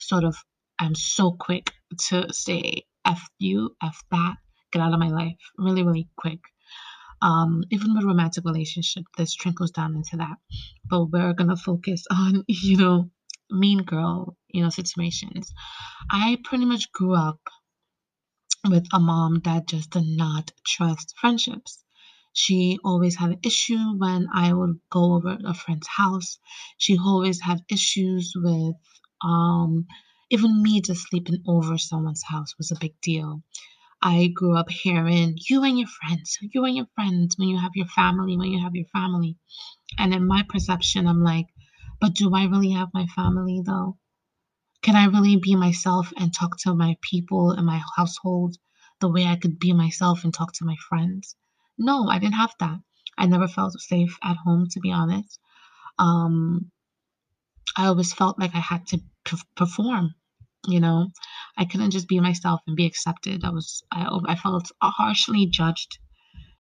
sort 0.00 0.24
of 0.24 0.36
am 0.80 0.94
so 0.94 1.32
quick 1.32 1.72
to 2.08 2.32
say 2.32 2.84
F 3.04 3.22
you, 3.38 3.76
F 3.82 4.02
that, 4.10 4.36
get 4.72 4.82
out 4.82 4.94
of 4.94 5.00
my 5.00 5.08
life 5.08 5.36
really, 5.58 5.82
really 5.82 6.08
quick. 6.16 6.40
Um, 7.20 7.64
even 7.70 7.94
with 7.94 8.04
romantic 8.04 8.44
relationship, 8.44 9.04
this 9.16 9.34
trickles 9.34 9.70
down 9.72 9.96
into 9.96 10.16
that. 10.18 10.36
But 10.84 11.06
we're 11.06 11.32
gonna 11.32 11.56
focus 11.56 12.04
on, 12.10 12.44
you 12.48 12.76
know, 12.76 13.10
mean 13.50 13.82
girl, 13.82 14.36
you 14.48 14.62
know, 14.62 14.70
situations. 14.70 15.52
I 16.10 16.38
pretty 16.44 16.64
much 16.64 16.92
grew 16.92 17.14
up 17.14 17.40
with 18.68 18.86
a 18.92 19.00
mom 19.00 19.40
that 19.44 19.66
just 19.68 19.90
did 19.90 20.04
not 20.06 20.50
trust 20.66 21.14
friendships. 21.20 21.84
She 22.32 22.78
always 22.84 23.16
had 23.16 23.30
an 23.30 23.40
issue 23.42 23.96
when 23.96 24.28
I 24.32 24.52
would 24.52 24.78
go 24.90 25.14
over 25.14 25.38
a 25.44 25.54
friend's 25.54 25.88
house. 25.88 26.38
She 26.76 26.98
always 26.98 27.40
had 27.40 27.64
issues 27.70 28.32
with 28.36 28.76
um, 29.24 29.86
even 30.30 30.62
me 30.62 30.80
just 30.80 31.08
sleeping 31.08 31.42
over 31.46 31.78
someone's 31.78 32.22
house 32.22 32.54
was 32.58 32.70
a 32.70 32.78
big 32.78 33.00
deal. 33.00 33.42
I 34.00 34.28
grew 34.28 34.56
up 34.56 34.70
hearing 34.70 35.36
you 35.48 35.64
and 35.64 35.78
your 35.78 35.88
friends, 35.88 36.38
you 36.40 36.64
and 36.64 36.76
your 36.76 36.86
friends, 36.94 37.36
when 37.36 37.48
you 37.48 37.58
have 37.58 37.72
your 37.74 37.86
family, 37.86 38.36
when 38.36 38.50
you 38.50 38.62
have 38.62 38.74
your 38.74 38.86
family. 38.86 39.36
And 39.98 40.14
in 40.14 40.26
my 40.26 40.44
perception, 40.48 41.06
I'm 41.06 41.22
like, 41.22 41.46
but 42.00 42.14
do 42.14 42.32
I 42.34 42.44
really 42.44 42.70
have 42.70 42.94
my 42.94 43.06
family 43.06 43.60
though? 43.64 43.98
Can 44.82 44.94
I 44.94 45.06
really 45.06 45.36
be 45.36 45.56
myself 45.56 46.12
and 46.16 46.32
talk 46.32 46.56
to 46.58 46.74
my 46.74 46.96
people 47.00 47.52
in 47.52 47.64
my 47.64 47.82
household 47.96 48.56
the 49.00 49.08
way 49.08 49.26
I 49.26 49.36
could 49.36 49.58
be 49.58 49.72
myself 49.72 50.22
and 50.22 50.32
talk 50.32 50.52
to 50.54 50.64
my 50.64 50.76
friends? 50.88 51.34
No, 51.76 52.08
I 52.08 52.18
didn't 52.18 52.34
have 52.34 52.54
that. 52.60 52.78
I 53.16 53.26
never 53.26 53.48
felt 53.48 53.80
safe 53.80 54.16
at 54.22 54.36
home, 54.36 54.68
to 54.70 54.80
be 54.80 54.92
honest. 54.92 55.40
Um, 55.98 56.70
I 57.76 57.86
always 57.86 58.12
felt 58.12 58.38
like 58.38 58.54
I 58.54 58.60
had 58.60 58.86
to 58.88 59.00
perform. 59.56 60.14
You 60.66 60.80
know, 60.80 61.08
I 61.56 61.64
couldn't 61.64 61.92
just 61.92 62.08
be 62.08 62.20
myself 62.20 62.60
and 62.66 62.76
be 62.76 62.86
accepted. 62.86 63.44
I 63.44 63.50
was, 63.50 63.82
I, 63.92 64.08
I 64.26 64.34
felt 64.34 64.70
harshly 64.82 65.46
judged. 65.46 65.98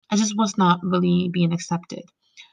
I 0.10 0.16
just 0.16 0.38
was 0.38 0.58
not 0.58 0.80
really 0.84 1.30
being 1.32 1.52
accepted. 1.52 2.04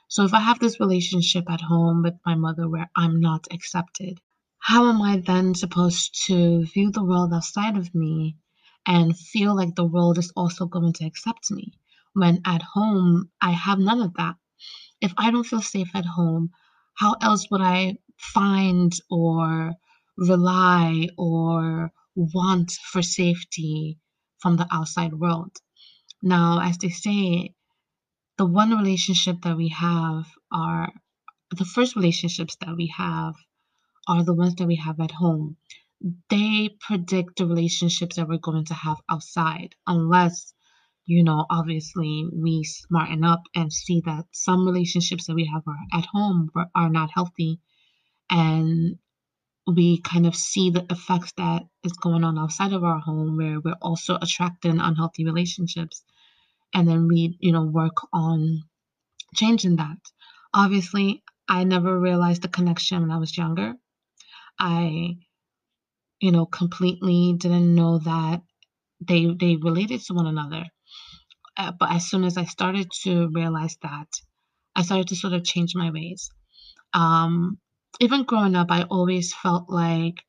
So 0.09 0.25
if 0.25 0.35
I 0.35 0.41
have 0.41 0.59
this 0.59 0.81
relationship 0.81 1.51
at 1.51 1.61
home 1.61 2.03
with 2.03 2.15
my 2.25 2.35
mother 2.35 2.69
where 2.69 2.91
I'm 2.97 3.21
not 3.21 3.47
accepted, 3.51 4.21
how 4.59 4.89
am 4.89 5.03
I 5.03 5.19
then 5.19 5.55
supposed 5.55 6.25
to 6.27 6.65
view 6.67 6.91
the 6.91 7.05
world 7.05 7.33
outside 7.33 7.77
of 7.77 7.95
me 7.95 8.37
and 8.87 9.17
feel 9.19 9.55
like 9.55 9.75
the 9.75 9.85
world 9.85 10.19
is 10.19 10.33
also 10.37 10.67
going 10.67 10.93
to 10.95 11.07
accept 11.07 11.51
me 11.51 11.73
when 12.13 12.41
at 12.47 12.63
home 12.63 13.31
I 13.41 13.53
have 13.53 13.79
none 13.79 14.01
of 14.01 14.15
that? 14.15 14.37
If 15.01 15.13
I 15.19 15.31
don't 15.31 15.47
feel 15.47 15.63
safe 15.63 15.91
at 15.95 16.07
home, 16.07 16.51
how 16.95 17.15
else 17.21 17.51
would 17.51 17.61
I 17.61 17.99
find 18.19 18.93
or 19.11 19.75
rely 20.17 21.09
or 21.19 21.91
want 22.15 22.73
for 22.91 23.03
safety 23.03 23.99
from 24.39 24.57
the 24.57 24.67
outside 24.71 25.15
world? 25.15 25.57
Now, 26.23 26.61
as 26.63 26.79
they 26.79 26.91
say, 26.91 27.55
the 28.39 28.47
one 28.47 28.71
relationship 28.77 29.43
that 29.43 29.57
we 29.57 29.69
have 29.69 30.27
are 30.53 30.93
the 31.51 31.65
first 31.65 31.97
relationships 31.97 32.57
that 32.61 32.75
we 32.77 32.93
have 32.97 33.35
are 34.09 34.25
the 34.25 34.35
ones 34.35 34.55
that 34.57 34.67
we 34.67 34.77
have 34.77 35.01
at 35.01 35.13
home. 35.13 35.57
They 36.29 36.77
predict 36.81 37.39
the 37.39 37.47
relationships 37.47 38.17
that 38.17 38.29
we're 38.29 38.39
going 38.39 38.67
to 38.67 38.75
have 38.75 38.99
outside, 39.11 39.75
unless, 39.87 40.53
you 41.07 41.23
know, 41.25 41.47
obviously 41.49 42.27
we 42.33 42.65
smarten 42.65 43.25
up 43.25 43.43
and 43.55 43.73
see 43.73 44.03
that 44.05 44.25
some 44.33 44.67
relationships 44.67 45.27
that 45.27 45.35
we 45.35 45.51
have 45.53 45.63
are 45.67 45.99
at 45.99 46.07
home 46.07 46.51
are 46.75 46.91
not 46.91 47.11
healthy. 47.15 47.61
And 48.31 48.99
we 49.67 50.01
kind 50.01 50.27
of 50.27 50.35
see 50.35 50.71
the 50.71 50.85
effects 50.91 51.33
that 51.37 51.63
is 51.85 51.93
going 51.95 52.25
on 52.25 52.39
outside 52.39 52.73
of 52.73 52.85
our 52.85 52.99
home 53.01 53.37
where 53.37 53.61
we're 53.61 53.75
also 53.81 54.19
attracting 54.21 54.81
unhealthy 54.81 55.25
relationships 55.25 56.05
and 56.75 56.89
then 56.89 57.09
we 57.09 57.37
you 57.41 57.53
know 57.53 57.65
work 57.65 57.97
on 58.13 58.63
changing 59.35 59.77
that 59.77 59.99
obviously 60.53 61.23
i 61.49 61.65
never 61.65 61.99
realized 61.99 62.43
the 62.43 62.49
connection 62.49 63.01
when 63.01 63.11
i 63.11 63.19
was 63.19 63.37
younger 63.37 63.75
I, 64.59 65.17
you 66.21 66.33
know, 66.33 66.47
completely 66.47 67.35
didn't 67.39 67.75
know 67.75 67.99
that 67.99 68.43
they 69.01 69.27
they 69.39 69.57
related 69.57 70.01
to 70.03 70.15
one 70.15 70.27
another. 70.27 70.65
Uh, 71.57 71.73
but 71.79 71.93
as 71.93 72.09
soon 72.09 72.25
as 72.25 72.37
I 72.37 72.45
started 72.45 72.91
to 73.03 73.29
realize 73.33 73.77
that, 73.83 74.09
I 74.75 74.83
started 74.83 75.09
to 75.09 75.17
sort 75.17 75.35
of 75.35 75.45
change 75.45 75.75
my 75.75 75.91
ways. 75.91 76.31
Um, 76.93 77.59
even 78.01 78.25
growing 78.25 78.57
up, 78.57 78.69
I 78.71 78.83
always 78.85 79.35
felt 79.35 79.71
like, 79.71 80.25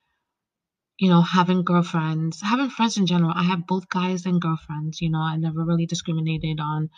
you 0.98 1.10
know, 1.10 1.22
having 1.22 1.64
girlfriends, 1.64 2.42
having 2.42 2.70
friends 2.70 2.98
in 2.98 3.06
general. 3.06 3.34
I 3.36 3.44
have 3.44 3.68
both 3.68 3.90
guys 3.90 4.26
and 4.26 4.42
girlfriends. 4.42 5.02
You 5.02 5.10
know, 5.10 5.20
I 5.22 5.38
never 5.38 5.64
really 5.66 5.86
discriminated 5.86 6.60
on 6.60 6.90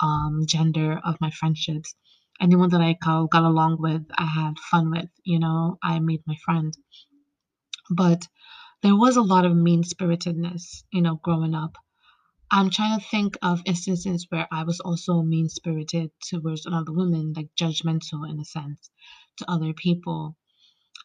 um, 0.00 0.42
gender 0.46 1.00
of 1.04 1.20
my 1.20 1.30
friendships 1.30 1.94
anyone 2.40 2.70
that 2.70 2.80
I 2.80 2.94
got, 3.00 3.30
got 3.30 3.44
along 3.44 3.76
with, 3.80 4.02
I 4.16 4.24
had 4.24 4.58
fun 4.58 4.90
with, 4.90 5.08
you 5.24 5.38
know, 5.38 5.78
I 5.82 6.00
made 6.00 6.22
my 6.26 6.36
friend. 6.44 6.76
But 7.90 8.26
there 8.82 8.96
was 8.96 9.16
a 9.16 9.22
lot 9.22 9.44
of 9.46 9.56
mean 9.56 9.82
spiritedness, 9.84 10.84
you 10.92 11.02
know, 11.02 11.16
growing 11.22 11.54
up. 11.54 11.76
I'm 12.50 12.70
trying 12.70 12.98
to 12.98 13.06
think 13.06 13.38
of 13.42 13.62
instances 13.66 14.26
where 14.30 14.48
I 14.52 14.64
was 14.64 14.80
also 14.80 15.22
mean 15.22 15.48
spirited 15.48 16.10
towards 16.28 16.66
another 16.66 16.92
woman, 16.92 17.32
like 17.36 17.48
judgmental 17.58 18.28
in 18.30 18.38
a 18.40 18.44
sense 18.44 18.90
to 19.38 19.50
other 19.50 19.72
people. 19.74 20.36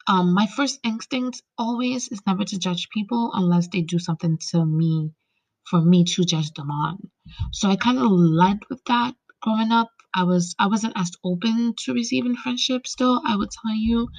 Um, 0.08 0.34
my 0.34 0.46
first 0.48 0.80
instinct 0.84 1.42
always 1.58 2.10
is 2.10 2.22
never 2.28 2.44
to 2.44 2.60
judge 2.60 2.90
people 2.90 3.32
unless 3.34 3.70
they 3.70 3.82
do 3.82 3.98
something 4.00 4.38
to 4.52 4.66
me 4.66 5.14
for 5.70 5.82
me 5.82 6.04
to 6.04 6.24
judge 6.26 6.52
them 6.54 6.70
on. 6.72 7.10
So 7.54 7.70
I 7.70 7.78
kind 7.78 7.98
of 8.00 8.12
led 8.12 8.60
with 8.70 8.84
that 8.86 9.16
growing 9.42 9.72
up 9.72 9.92
I 10.14 10.24
was 10.24 10.56
I 10.60 10.68
wasn't 10.68 10.94
as 10.98 11.12
open 11.24 11.76
to 11.86 11.94
receiving 11.94 12.36
friendship 12.36 12.88
still, 12.88 13.22
I 13.26 13.36
would 13.38 13.52
tell 13.52 13.76
you. 13.76 14.10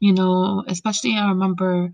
You 0.00 0.12
know, 0.14 0.64
especially 0.68 1.16
I 1.16 1.28
remember 1.30 1.92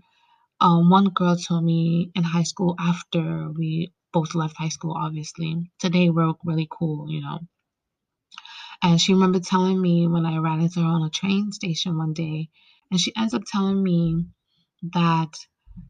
um, 0.61 0.89
one 0.89 1.09
girl 1.09 1.35
told 1.37 1.63
me 1.65 2.11
in 2.15 2.23
high 2.23 2.43
school 2.43 2.75
after 2.79 3.49
we 3.51 3.93
both 4.13 4.35
left 4.35 4.57
high 4.57 4.69
school, 4.69 4.95
obviously. 4.97 5.71
Today 5.79 6.09
we're 6.09 6.33
really 6.45 6.67
cool, 6.71 7.09
you 7.11 7.21
know. 7.21 7.39
And 8.85 9.01
she 9.01 9.13
remembered 9.13 9.43
telling 9.43 9.81
me 9.81 10.07
when 10.07 10.27
I 10.27 10.37
into 10.59 10.79
her 10.79 10.85
on 10.85 11.01
a 11.01 11.09
train 11.09 11.51
station 11.51 11.97
one 11.97 12.13
day, 12.13 12.49
and 12.91 12.99
she 12.99 13.11
ends 13.17 13.33
up 13.33 13.41
telling 13.51 13.81
me 13.81 14.27
that 14.93 15.33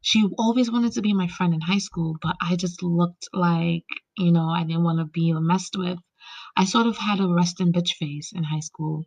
she 0.02 0.26
always 0.38 0.72
wanted 0.72 0.94
to 0.94 1.02
be 1.02 1.12
my 1.12 1.28
friend 1.28 1.54
in 1.54 1.60
high 1.60 1.80
school, 1.80 2.16
but 2.22 2.38
I 2.42 2.56
just 2.56 2.82
looked 2.82 3.28
like, 3.34 3.84
you 4.18 4.32
know, 4.32 4.48
I 4.48 4.64
didn't 4.64 4.86
want 4.86 5.00
to 5.00 5.06
be 5.06 5.34
messed 5.34 5.76
with. 5.78 6.00
I 6.56 6.64
sort 6.64 6.88
of 6.88 6.96
had 6.96 7.20
a 7.20 7.28
resting 7.28 7.74
bitch 7.74 7.96
face 7.96 8.32
in 8.34 8.46
high 8.46 8.62
school. 8.62 9.04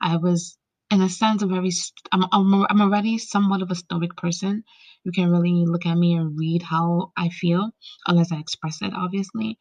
I 0.00 0.16
was, 0.16 0.56
in 0.90 1.02
a 1.02 1.10
sense, 1.10 1.42
a 1.42 1.46
very, 1.46 1.70
I'm, 2.12 2.24
I'm, 2.32 2.66
I'm 2.70 2.80
already 2.80 3.18
somewhat 3.18 3.60
of 3.60 3.70
a 3.70 3.74
stoic 3.74 4.16
person. 4.16 4.64
You 5.04 5.12
can 5.12 5.30
really 5.30 5.64
look 5.66 5.84
at 5.84 5.98
me 5.98 6.14
and 6.14 6.38
read 6.38 6.62
how 6.62 7.12
I 7.14 7.28
feel, 7.28 7.70
unless 8.06 8.32
I 8.32 8.38
express 8.38 8.80
it, 8.80 8.94
obviously. 8.94 9.58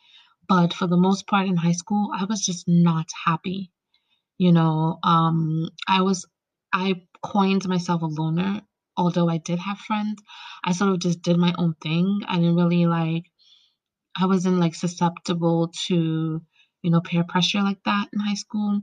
But 0.47 0.73
for 0.73 0.87
the 0.87 0.97
most 0.97 1.27
part 1.27 1.47
in 1.47 1.57
high 1.57 1.73
school, 1.73 2.11
I 2.15 2.25
was 2.25 2.45
just 2.45 2.65
not 2.67 3.07
happy. 3.25 3.71
You 4.37 4.51
know, 4.51 4.99
um, 5.03 5.69
I 5.87 6.01
was, 6.01 6.25
I 6.73 7.03
coined 7.23 7.67
myself 7.67 8.01
a 8.01 8.05
loner, 8.07 8.61
although 8.97 9.29
I 9.29 9.37
did 9.37 9.59
have 9.59 9.79
friends. 9.79 10.21
I 10.63 10.73
sort 10.73 10.91
of 10.91 10.99
just 10.99 11.21
did 11.21 11.37
my 11.37 11.53
own 11.57 11.75
thing. 11.81 12.21
I 12.27 12.35
didn't 12.37 12.55
really 12.55 12.85
like, 12.85 13.25
I 14.19 14.25
wasn't 14.27 14.59
like 14.59 14.75
susceptible 14.75 15.71
to 15.87 16.41
you 16.85 16.91
know, 16.91 17.01
peer 17.01 17.23
pressure 17.23 17.63
like 17.63 17.83
that 17.85 18.09
in 18.13 18.19
high 18.19 18.35
school. 18.35 18.81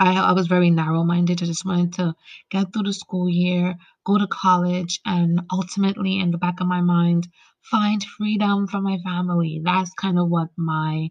I, 0.00 0.16
I 0.18 0.32
was 0.32 0.48
very 0.48 0.70
narrow 0.70 1.04
minded. 1.04 1.40
I 1.42 1.46
just 1.46 1.64
wanted 1.64 1.92
to 1.94 2.14
get 2.50 2.72
through 2.72 2.82
the 2.84 2.92
school 2.92 3.28
year, 3.28 3.76
go 4.04 4.18
to 4.18 4.26
college, 4.26 5.00
and 5.06 5.42
ultimately, 5.52 6.18
in 6.18 6.32
the 6.32 6.38
back 6.38 6.60
of 6.60 6.66
my 6.66 6.80
mind, 6.80 7.28
find 7.70 8.02
freedom 8.04 8.66
for 8.68 8.80
my 8.80 8.98
family. 9.04 9.60
That's 9.64 9.92
kind 9.94 10.18
of 10.18 10.28
what 10.28 10.48
my 10.56 11.10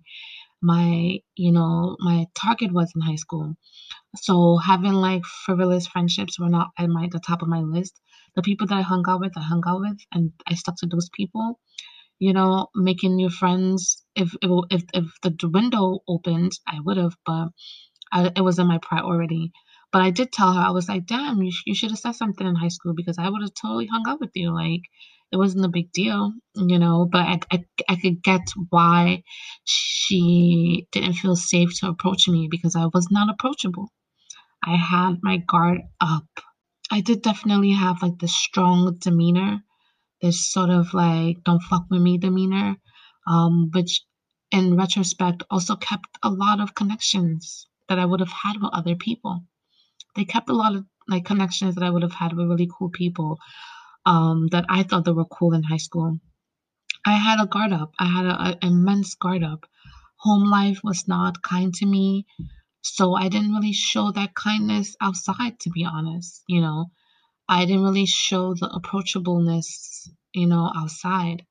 my 0.62 1.20
you 1.36 1.51
know 1.51 1.97
my 1.99 2.26
target 2.36 2.72
was 2.74 2.91
in 2.95 3.01
high 3.01 3.16
school 3.16 3.54
so 4.16 4.58
having 4.58 4.93
like 4.93 5.24
frivolous 5.45 5.88
friendships 5.88 6.39
were 6.39 6.49
not 6.49 6.70
at 6.80 6.89
my 6.89 7.08
the 7.12 7.20
top 7.20 7.41
of 7.41 7.47
my 7.49 7.62
list 7.62 7.99
the 8.36 8.41
people 8.41 8.68
that 8.68 8.78
i 8.78 8.82
hung 8.82 9.04
out 9.08 9.20
with 9.20 9.34
i 9.38 9.41
hung 9.41 9.64
out 9.68 9.82
with 9.82 9.99
and 10.14 10.32
i 10.47 10.54
stuck 10.56 10.76
to 10.78 10.88
those 10.88 11.10
people 11.16 11.60
you 12.20 12.34
know, 12.34 12.68
making 12.76 13.16
new 13.16 13.30
friends. 13.30 14.04
If 14.16 14.36
if 14.43 14.84
if 14.93 15.06
the 15.22 15.49
window 15.49 15.99
opened, 16.08 16.54
I 16.68 16.80
would 16.80 16.97
have, 16.97 17.16
but 17.26 17.49
I, 18.12 18.32
it 18.36 18.41
wasn't 18.41 18.70
my 18.70 18.80
priority. 18.80 19.51
But 19.91 20.01
I 20.01 20.12
did 20.12 20.32
tell 20.32 20.54
her 20.54 20.62
I 20.62 20.72
was 20.72 20.89
like, 20.89 21.06
"Damn, 21.06 21.41
you 21.43 21.51
you 21.66 21.76
should 21.76 21.91
have 21.91 21.99
said 21.99 22.14
something 22.16 22.47
in 22.47 22.56
high 22.56 22.70
school 22.70 22.93
because 22.95 23.18
I 23.20 23.30
would 23.30 23.41
have 23.41 23.54
totally 23.62 23.88
hung 23.88 24.06
out 24.08 24.20
with 24.22 24.32
you. 24.36 24.54
Like, 24.54 24.82
it 25.34 25.38
wasn't 25.38 25.65
a 25.65 25.69
big 25.69 25.91
deal, 25.93 26.34
you 26.55 26.79
know." 26.79 27.09
But 27.11 27.23
I 27.27 27.41
I, 27.51 27.65
I 27.89 27.97
could 27.97 28.23
get 28.23 28.43
why 28.71 29.23
she 29.65 30.88
didn't 30.93 31.15
feel 31.15 31.38
safe 31.38 31.71
to 31.81 31.89
approach 31.89 32.29
me 32.29 32.49
because 32.51 32.77
I 32.77 32.88
was 32.93 33.09
not 33.11 33.29
approachable. 33.31 33.89
I 34.65 34.75
had 34.77 35.17
my 35.23 35.38
guard 35.38 35.81
up. 36.01 36.27
I 36.91 37.01
did 37.01 37.23
definitely 37.23 37.73
have 37.73 38.01
like 38.03 38.19
the 38.19 38.29
strong 38.29 38.97
demeanor 38.99 39.59
this 40.21 40.51
sort 40.51 40.69
of 40.69 40.93
like 40.93 41.38
don't 41.45 41.61
fuck 41.63 41.86
with 41.89 42.01
me 42.01 42.17
demeanor, 42.17 42.77
um, 43.27 43.69
which 43.73 44.01
in 44.51 44.77
retrospect 44.77 45.43
also 45.51 45.75
kept 45.75 46.07
a 46.23 46.29
lot 46.29 46.59
of 46.59 46.75
connections 46.75 47.67
that 47.89 47.99
I 47.99 48.05
would 48.05 48.19
have 48.21 48.31
had 48.31 48.55
with 48.61 48.71
other 48.73 48.95
people. 48.95 49.43
They 50.15 50.25
kept 50.25 50.49
a 50.49 50.53
lot 50.55 50.75
of 50.75 50.86
like 51.09 51.25
connections 51.25 51.75
that 51.75 51.84
I 51.84 51.89
would 51.89 52.03
have 52.03 52.13
had 52.13 52.34
with 52.36 52.47
really 52.47 52.69
cool 52.77 52.89
people 52.91 53.39
um, 54.06 54.47
that 54.51 54.66
I 54.70 54.84
thought 54.84 55.06
that 55.06 55.14
were 55.14 55.26
cool 55.26 55.54
in 55.54 55.64
high 55.64 55.78
school. 55.78 56.20
I 57.06 57.14
had 57.14 57.39
a 57.41 57.47
guard 57.47 57.74
up. 57.74 57.91
I 57.99 58.06
had 58.06 58.26
an 58.26 58.58
immense 58.62 59.16
guard 59.16 59.43
up. 59.43 59.66
home 60.18 60.49
life 60.49 60.80
was 60.84 61.08
not 61.08 61.41
kind 61.41 61.74
to 61.76 61.86
me. 61.86 62.26
So 62.82 63.14
I 63.16 63.30
didn't 63.30 63.54
really 63.54 63.74
show 63.74 64.12
that 64.12 64.36
kindness 64.36 64.95
outside, 65.01 65.60
to 65.62 65.70
be 65.70 65.86
honest. 65.86 66.43
You 66.47 66.62
know, 66.62 66.91
I 67.47 67.66
didn't 67.66 67.84
really 67.84 68.06
show 68.08 68.54
the 68.54 68.70
approachableness, 68.70 70.10
you 70.34 70.47
know, 70.47 70.72
outside. 70.76 71.45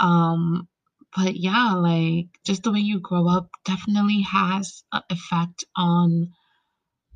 Um, 0.00 0.68
but 1.16 1.36
yeah, 1.36 1.74
like 1.74 2.28
just 2.44 2.62
the 2.62 2.72
way 2.72 2.80
you 2.80 3.00
grow 3.00 3.28
up 3.28 3.50
definitely 3.64 4.22
has 4.22 4.82
an 4.92 5.02
effect 5.10 5.64
on 5.76 6.32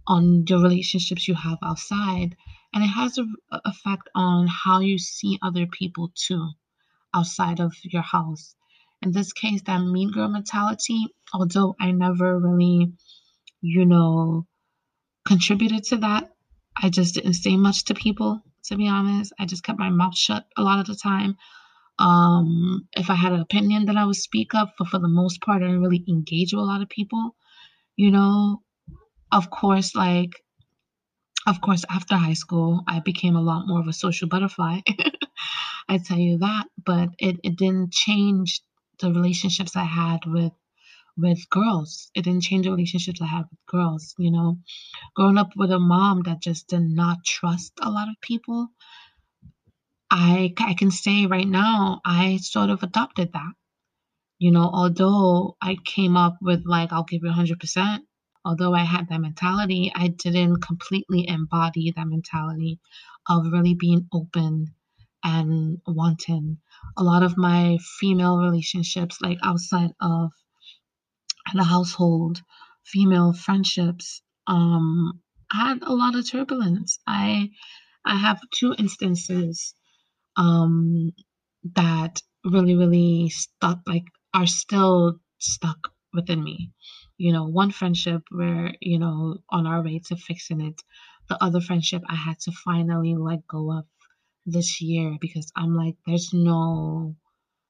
on 0.07 0.45
the 0.45 0.57
relationships 0.59 1.29
you 1.29 1.35
have 1.35 1.59
outside, 1.63 2.37
and 2.75 2.83
it 2.83 2.89
has 2.89 3.17
an 3.19 3.35
effect 3.65 4.09
on 4.15 4.49
how 4.49 4.81
you 4.81 4.99
see 4.99 5.39
other 5.41 5.67
people 5.67 6.13
too, 6.15 6.51
outside 7.15 7.61
of 7.61 7.73
your 7.85 8.03
house. 8.03 8.57
In 9.01 9.13
this 9.13 9.33
case, 9.33 9.63
that 9.67 9.79
mean 9.79 10.11
girl 10.11 10.29
mentality, 10.29 11.07
although 11.33 11.77
I 11.81 11.93
never 11.93 12.39
really, 12.39 12.93
you 13.61 13.87
know, 13.87 14.47
contributed 15.25 15.85
to 15.85 15.99
that, 15.99 16.33
I 16.77 16.91
just 16.91 17.15
didn't 17.15 17.35
say 17.35 17.57
much 17.57 17.85
to 17.85 17.95
people, 17.95 18.43
to 18.65 18.77
be 18.77 18.89
honest. 18.89 19.33
I 19.39 19.47
just 19.47 19.63
kept 19.63 19.79
my 19.79 19.91
mouth 19.91 20.17
shut 20.17 20.45
a 20.57 20.63
lot 20.63 20.81
of 20.81 20.87
the 20.87 20.97
time. 20.97 21.37
Um, 21.99 22.89
if 22.97 23.09
I 23.09 23.15
had 23.15 23.33
an 23.33 23.41
opinion, 23.41 23.85
that 23.85 23.97
I 23.97 24.05
would 24.05 24.17
speak 24.17 24.53
up, 24.53 24.75
but 24.77 24.89
for 24.89 24.99
the 24.99 25.07
most 25.07 25.41
part, 25.43 25.63
I 25.63 25.67
didn't 25.67 25.83
really 25.83 26.05
engage 26.09 26.53
with 26.53 26.63
a 26.63 26.67
lot 26.67 26.83
of 26.83 26.89
people. 26.89 27.37
You 27.95 28.11
know, 28.11 28.63
of 29.31 29.51
course, 29.51 29.95
like, 29.95 30.31
of 31.47 31.61
course, 31.61 31.85
after 31.89 32.17
high 32.17 32.35
school, 32.35 32.83
I 32.89 33.01
became 33.01 33.37
a 33.37 33.43
lot 33.43 33.67
more 33.67 33.81
of 33.81 33.89
a 33.89 33.93
social 33.93 34.29
butterfly. 34.29 34.81
I 35.89 35.99
tell 35.99 36.19
you 36.19 36.39
that, 36.39 36.67
but 36.85 37.11
it, 37.19 37.37
it 37.45 37.57
didn't 37.57 37.93
change 37.93 38.63
the 39.01 39.13
relationships 39.13 39.77
I 39.77 39.85
had 39.85 40.21
with 40.27 40.53
with 41.17 41.49
girls. 41.51 42.11
It 42.15 42.23
didn't 42.25 42.43
change 42.43 42.65
the 42.67 42.73
relationships 42.73 43.21
I 43.23 43.27
had 43.27 43.45
with 43.51 43.61
girls, 43.67 44.15
you 44.19 44.31
know. 44.31 44.59
Growing 45.15 45.39
up 45.39 45.51
with 45.57 45.71
a 45.71 45.79
mom 45.79 46.23
that 46.23 46.43
just 46.43 46.69
did 46.69 46.83
not 46.83 47.25
trust 47.25 47.73
a 47.81 47.91
lot 47.91 48.09
of 48.09 48.21
people, 48.21 48.69
I, 50.11 50.55
I 50.59 50.75
can 50.75 50.91
say 50.91 51.27
right 51.27 51.47
now, 51.49 52.01
I 52.05 52.39
sort 52.39 52.71
of 52.71 52.83
adopted 52.83 53.33
that. 53.33 53.53
You 54.39 54.51
know, 54.53 54.71
although 54.73 55.57
I 55.63 55.77
came 55.85 56.17
up 56.17 56.39
with 56.43 56.65
like, 56.67 56.93
I'll 56.93 57.05
give 57.05 57.23
you 57.25 57.31
100%, 57.31 58.01
although 58.45 58.75
I 58.75 58.85
had 58.85 59.09
that 59.09 59.21
mentality, 59.21 59.93
I 59.95 60.09
didn't 60.09 60.63
completely 60.63 61.29
embody 61.29 61.93
that 61.93 62.07
mentality 62.09 62.81
of 63.29 63.53
really 63.53 63.75
being 63.75 64.09
open 64.13 64.75
and 65.25 65.81
wanting. 65.87 66.59
A 66.97 67.03
lot 67.03 67.23
of 67.23 67.37
my 67.39 67.79
female 68.01 68.39
relationships, 68.39 69.19
like 69.23 69.39
outside 69.43 69.93
of 70.01 70.33
the 71.55 71.65
household, 71.65 72.43
female 72.85 73.33
friendships, 73.33 74.23
um, 74.47 75.21
had 75.51 75.83
a 75.83 75.93
lot 75.95 76.15
of 76.17 76.29
turbulence. 76.31 76.99
I 77.07 77.51
I 78.05 78.17
have 78.17 78.41
two 78.53 78.75
instances 78.79 79.75
um, 80.37 81.13
that 81.77 82.23
really, 82.45 82.75
really 82.77 83.31
stuck, 83.31 83.81
like 83.87 84.05
are 84.35 84.47
still 84.47 85.21
stuck 85.39 85.93
within 86.13 86.43
me. 86.45 86.73
You 87.19 87.33
know, 87.33 87.45
one 87.47 87.71
friendship 87.71 88.23
where, 88.31 88.75
you 88.81 88.99
know, 88.99 89.39
on 89.51 89.67
our 89.67 89.83
way 89.83 90.01
to 90.07 90.17
fixing 90.17 90.61
it, 90.61 90.83
the 91.29 91.43
other 91.43 91.61
friendship 91.61 92.03
I 92.09 92.17
had 92.17 92.39
to 92.41 92.53
finally 92.53 93.15
let 93.17 93.47
go 93.47 93.73
of 93.73 93.87
this 94.47 94.81
year 94.81 95.17
because 95.21 95.51
I'm 95.57 95.75
like, 95.77 95.97
there's 96.07 96.33
no, 96.33 97.17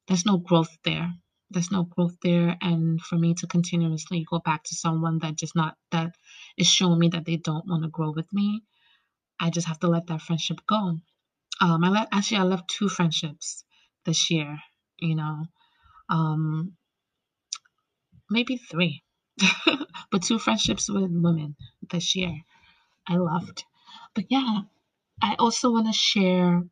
there's 0.09 0.27
no 0.27 0.39
growth 0.39 0.77
there. 0.85 1.13
There's 1.51 1.71
no 1.71 1.85
growth 1.85 2.17
there. 2.23 2.57
And 2.61 3.01
for 3.01 3.17
me 3.17 3.35
to 3.35 3.47
continuously 3.47 4.27
go 4.31 4.41
back 4.41 4.65
to 4.65 4.75
someone 4.75 5.19
that 5.21 5.37
just 5.37 5.57
not 5.57 5.77
that 5.93 6.13
is 6.59 6.69
showing 6.69 6.99
me 6.99 7.09
that 7.11 7.27
they 7.27 7.37
don't 7.37 7.67
want 7.69 7.85
to 7.85 7.91
grow 7.91 8.13
with 8.13 8.33
me 8.33 8.63
i 9.41 9.51
just 9.51 9.67
have 9.69 9.79
to 9.81 9.89
let 9.89 10.07
that 10.07 10.23
friendship 10.23 10.59
go. 10.67 11.01
Um 11.61 11.85
i 11.85 11.89
let 11.89 12.09
actually 12.13 12.39
i 12.39 12.43
left 12.45 12.69
two 12.69 12.89
friendships 12.89 13.65
this 14.05 14.31
year 14.31 14.59
you 14.99 15.15
know. 15.17 15.45
Um 16.11 16.77
maybe 18.31 18.57
three 18.57 19.03
but 20.11 20.23
two 20.23 20.39
friendships 20.39 20.89
with 20.89 21.11
women 21.11 21.57
this 21.91 22.15
year 22.15 22.35
i 23.09 23.17
loved. 23.17 23.65
but 24.15 24.25
yeah 24.29 24.61
i 25.23 25.35
also 25.39 25.71
want 25.71 25.87
to 25.87 25.93
share 25.93 26.63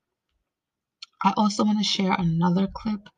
i 1.22 1.32
also 1.36 1.64
want 1.64 1.78
to 1.78 1.84
share 1.84 2.12
another 2.12 2.66
clip 2.66 3.08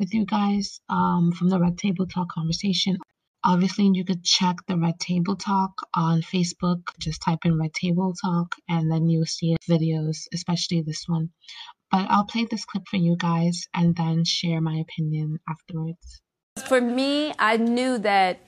with 0.00 0.12
you 0.14 0.24
guys 0.24 0.80
um, 0.88 1.30
from 1.30 1.50
the 1.50 1.60
Red 1.60 1.78
Table 1.78 2.06
Talk 2.06 2.30
conversation. 2.30 2.96
Obviously, 3.44 3.88
you 3.92 4.04
could 4.04 4.24
check 4.24 4.56
the 4.66 4.76
Red 4.76 4.98
Table 4.98 5.36
Talk 5.36 5.72
on 5.94 6.22
Facebook. 6.22 6.80
Just 6.98 7.22
type 7.22 7.40
in 7.44 7.58
Red 7.58 7.74
Table 7.74 8.14
Talk 8.20 8.54
and 8.68 8.90
then 8.90 9.08
you'll 9.08 9.26
see 9.26 9.56
videos, 9.68 10.26
especially 10.34 10.82
this 10.82 11.04
one. 11.06 11.30
But 11.90 12.06
I'll 12.10 12.24
play 12.24 12.46
this 12.50 12.64
clip 12.64 12.84
for 12.88 12.96
you 12.96 13.16
guys 13.16 13.66
and 13.74 13.94
then 13.94 14.24
share 14.24 14.60
my 14.60 14.76
opinion 14.76 15.38
afterwards. 15.48 16.20
For 16.66 16.80
me, 16.80 17.32
I 17.38 17.56
knew 17.58 17.98
that 17.98 18.38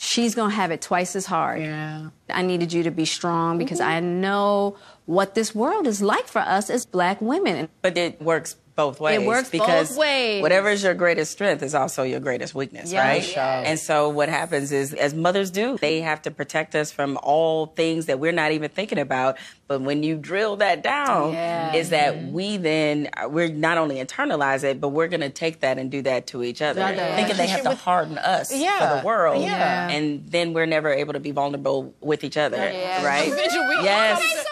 she's 0.00 0.34
going 0.34 0.48
to 0.48 0.56
have 0.56 0.70
it 0.70 0.80
twice 0.80 1.14
as 1.14 1.26
hard. 1.26 1.60
Yeah. 1.60 2.08
I 2.30 2.40
needed 2.40 2.72
you 2.72 2.82
to 2.84 2.90
be 2.90 3.04
strong 3.04 3.58
because 3.58 3.80
mm-hmm. 3.80 3.90
I 3.90 4.00
know 4.00 4.76
what 5.04 5.34
this 5.34 5.54
world 5.54 5.86
is 5.86 6.00
like 6.00 6.26
for 6.26 6.40
us 6.40 6.70
as 6.70 6.86
black 6.86 7.20
women. 7.20 7.68
But 7.82 7.98
it 7.98 8.20
works 8.20 8.56
both 8.80 9.00
ways. 9.00 9.20
It 9.20 9.26
works 9.26 9.50
because 9.50 9.90
both 9.90 9.98
ways. 9.98 10.42
Whatever 10.42 10.70
is 10.70 10.82
your 10.82 10.94
greatest 10.94 11.32
strength 11.32 11.62
is 11.62 11.74
also 11.74 12.02
your 12.02 12.20
greatest 12.20 12.54
weakness, 12.54 12.92
yes, 12.92 13.04
right? 13.04 13.36
Yes. 13.36 13.66
And 13.66 13.78
so 13.78 14.08
what 14.08 14.28
happens 14.28 14.72
is, 14.72 14.94
as 14.94 15.12
mothers 15.12 15.50
do, 15.50 15.76
they 15.78 16.00
have 16.00 16.22
to 16.22 16.30
protect 16.30 16.74
us 16.74 16.90
from 16.90 17.18
all 17.22 17.66
things 17.66 18.06
that 18.06 18.18
we're 18.18 18.32
not 18.32 18.52
even 18.52 18.70
thinking 18.70 18.98
about. 18.98 19.36
But 19.68 19.82
when 19.82 20.02
you 20.02 20.16
drill 20.16 20.56
that 20.56 20.82
down, 20.82 21.32
yeah. 21.32 21.74
is 21.74 21.90
that 21.90 22.14
mm-hmm. 22.14 22.32
we 22.32 22.56
then 22.56 23.08
we're 23.26 23.48
not 23.48 23.78
only 23.78 23.96
internalize 23.96 24.64
it, 24.64 24.80
but 24.80 24.88
we're 24.88 25.08
going 25.08 25.20
to 25.20 25.30
take 25.30 25.60
that 25.60 25.78
and 25.78 25.90
do 25.90 26.02
that 26.02 26.26
to 26.28 26.42
each 26.42 26.62
other, 26.62 26.80
yeah. 26.80 27.16
thinking 27.16 27.36
they 27.36 27.46
have 27.46 27.62
to 27.62 27.74
harden 27.74 28.18
us 28.18 28.52
yeah. 28.52 28.78
for 28.78 29.00
the 29.00 29.06
world, 29.06 29.44
yeah. 29.44 29.88
and 29.90 30.26
then 30.28 30.54
we're 30.54 30.66
never 30.66 30.90
able 30.90 31.12
to 31.12 31.20
be 31.20 31.30
vulnerable 31.30 31.94
with 32.00 32.24
each 32.24 32.36
other, 32.36 32.56
right? 32.56 33.30
Yes 33.80 34.49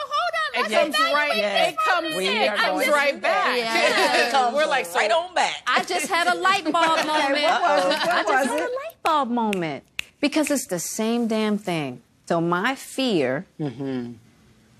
it 0.66 0.70
comes 0.70 0.98
right. 0.98 1.36
Yes. 1.36 1.72
It 1.72 1.78
comes. 1.78 2.14
We 2.16 2.28
it 2.28 2.54
comes 2.56 2.88
right 2.88 3.20
back. 3.28 3.58
Yeah. 3.58 4.52
We're 4.54 4.66
like 4.66 4.86
so, 4.86 4.98
right 4.98 5.10
on 5.10 5.34
back. 5.34 5.62
I 5.66 5.84
just 5.84 6.08
had 6.08 6.26
a 6.26 6.34
light 6.34 6.64
bulb 6.64 6.74
moment. 7.06 7.42
what 7.42 7.62
was? 7.62 7.84
What 7.84 8.08
I 8.08 8.22
just 8.22 8.48
had 8.50 8.58
it? 8.58 8.62
a 8.62 8.64
light 8.64 9.02
bulb 9.02 9.30
moment 9.30 9.84
because 10.20 10.50
it's 10.50 10.66
the 10.66 10.78
same 10.78 11.26
damn 11.28 11.58
thing. 11.58 12.02
So 12.26 12.40
my 12.40 12.74
fear. 12.74 13.46
Mm-hmm. 13.60 14.12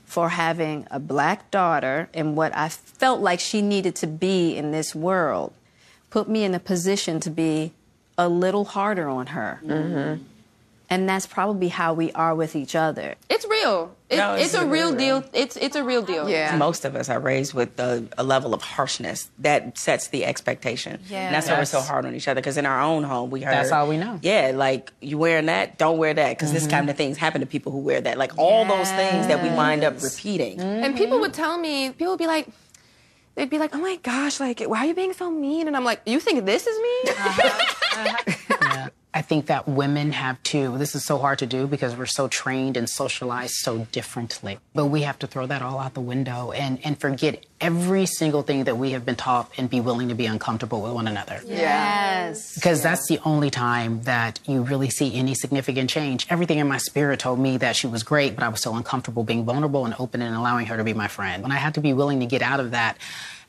For 0.07 0.31
having 0.31 0.87
a 0.91 0.99
black 0.99 1.51
daughter 1.51 2.09
and 2.15 2.35
what 2.35 2.57
I 2.57 2.71
felt 2.71 3.21
like 3.21 3.41
she 3.41 3.61
needed 3.61 3.95
to 3.97 4.07
be 4.07 4.57
in 4.57 4.73
this 4.73 4.95
world 4.95 5.53
put 6.09 6.31
me 6.31 6.45
in 6.45 6.55
a 6.55 6.59
position 6.59 7.21
to 7.21 7.31
be 7.31 7.73
a 8.17 8.27
little 8.27 8.65
harder 8.65 9.07
on 9.07 9.27
her. 9.27 9.61
Mm-hmm. 9.63 10.25
And 10.91 11.07
that's 11.09 11.27
probably 11.27 11.69
how 11.69 11.93
we 11.93 12.13
are 12.13 12.35
with 12.35 12.57
each 12.57 12.75
other. 12.75 13.15
It's 13.29 13.47
real. 13.47 13.95
It, 14.09 14.17
no, 14.17 14.35
it's, 14.35 14.47
it's, 14.47 14.55
a 14.55 14.67
real, 14.67 14.89
real 14.89 14.97
deal. 14.97 15.25
It's 15.35 15.57
it's 15.57 15.77
a 15.77 15.85
real 15.85 16.01
deal. 16.01 16.31
Yeah. 16.31 16.57
Most 16.57 16.87
of 16.87 16.97
us 16.97 17.11
are 17.11 17.21
raised 17.21 17.53
with 17.53 17.79
a, 17.79 18.07
a 18.17 18.25
level 18.25 18.55
of 18.55 18.63
harshness 18.63 19.31
that 19.41 19.77
sets 19.77 20.09
the 20.09 20.25
expectation. 20.25 21.01
Yeah. 21.09 21.27
And 21.27 21.35
that's 21.35 21.47
yes. 21.47 21.53
why 21.53 21.61
we're 21.61 21.65
so 21.67 21.81
hard 21.83 22.07
on 22.07 22.15
each 22.15 22.27
other. 22.27 22.41
Because 22.41 22.57
in 22.57 22.65
our 22.65 22.81
own 22.81 23.03
home, 23.03 23.29
we 23.29 23.43
heard. 23.43 23.53
That's 23.53 23.71
all 23.71 23.87
we 23.87 23.99
know. 23.99 24.19
Yeah, 24.23 24.53
like 24.55 24.93
you 25.03 25.19
wearing 25.19 25.47
that, 25.47 25.77
don't 25.77 25.99
wear 25.99 26.15
that. 26.15 26.31
Because 26.31 26.49
mm-hmm. 26.49 26.55
this 26.55 26.67
kind 26.67 26.89
of 26.89 26.97
things 26.97 27.19
happen 27.19 27.43
to 27.43 27.47
people 27.47 27.71
who 27.71 27.79
wear 27.79 28.01
that. 28.01 28.17
Like 28.17 28.31
yes. 28.31 28.39
all 28.39 28.65
those 28.65 28.91
things 28.93 29.27
that 29.27 29.43
we 29.43 29.51
wind 29.51 29.85
up 29.85 30.03
repeating. 30.03 30.57
Mm-hmm. 30.57 30.85
And 30.85 30.97
people 30.97 31.21
would 31.21 31.35
tell 31.35 31.59
me, 31.59 31.91
people 31.91 32.13
would 32.13 32.19
be 32.19 32.27
like, 32.27 32.49
they'd 33.39 33.49
be 33.49 33.59
like, 33.59 33.75
"Oh 33.75 33.79
my 33.79 33.97
gosh, 33.97 34.41
like 34.41 34.61
why 34.61 34.79
are 34.79 34.87
you 34.87 34.95
being 34.95 35.13
so 35.13 35.31
mean?" 35.31 35.69
And 35.69 35.77
I'm 35.77 35.85
like, 35.85 36.03
"You 36.05 36.19
think 36.19 36.45
this 36.45 36.67
is 36.67 36.77
mean?" 36.77 37.15
Uh-huh. 37.17 37.49
Uh-huh. 37.97 38.59
yeah. 38.63 38.89
I 39.15 39.23
think 39.23 39.47
that 39.47 39.67
women 39.67 40.13
have 40.13 40.43
to. 40.45 40.77
This 40.77 40.95
is 40.95 41.05
so 41.05 41.17
hard 41.19 41.39
to 41.39 41.47
do 41.47 41.67
because 41.67 41.97
we're 41.97 42.05
so 42.07 42.29
trained 42.29 42.77
and 42.77 42.89
socialized 42.89 43.55
so 43.55 43.87
differently. 43.91 44.59
But 44.75 44.87
we 44.87 45.03
have 45.03 45.19
to 45.21 45.27
throw 45.27 45.47
that 45.47 45.63
all 45.63 45.79
out 45.79 45.95
the 45.95 46.01
window 46.01 46.53
and, 46.53 46.79
and 46.85 47.01
forget 47.01 47.45
every 47.59 48.05
single 48.05 48.43
thing 48.43 48.65
that 48.65 48.77
we 48.77 48.91
have 48.91 49.07
been 49.07 49.17
taught 49.17 49.51
and 49.57 49.71
be 49.71 49.81
willing 49.81 50.09
to 50.09 50.15
be 50.15 50.27
uncomfortable 50.27 50.83
with 50.83 50.93
one 50.93 51.09
another. 51.09 51.41
Yes. 51.47 52.55
Because 52.55 52.81
yeah. 52.81 52.91
that's 52.91 53.09
the 53.09 53.19
only 53.25 53.51
time 53.51 54.03
that 54.03 54.41
you 54.45 54.63
really 54.63 54.91
see 54.91 55.15
any 55.15 55.35
significant 55.35 55.89
change. 55.89 56.27
Everything 56.29 56.59
in 56.59 56.69
my 56.69 56.79
spirit 56.79 57.19
told 57.19 57.39
me 57.39 57.57
that 57.57 57.77
she 57.77 57.87
was 57.87 58.03
great, 58.03 58.35
but 58.35 58.45
I 58.45 58.49
was 58.49 58.61
so 58.61 58.75
uncomfortable 58.75 59.25
being 59.25 59.45
vulnerable 59.45 59.87
and 59.87 59.95
open 59.99 60.21
and 60.21 60.37
allowing 60.37 60.67
her 60.67 60.77
to 60.77 60.85
be 60.85 60.93
my 60.93 61.09
friend. 61.09 61.45
And 61.45 61.53
I 61.53 61.57
had 61.57 61.75
to 61.75 61.81
be 61.81 61.95
willing 61.95 62.21
to 62.21 62.27
get 62.27 62.43
out 62.43 62.61
of 62.61 62.73
that 62.73 62.99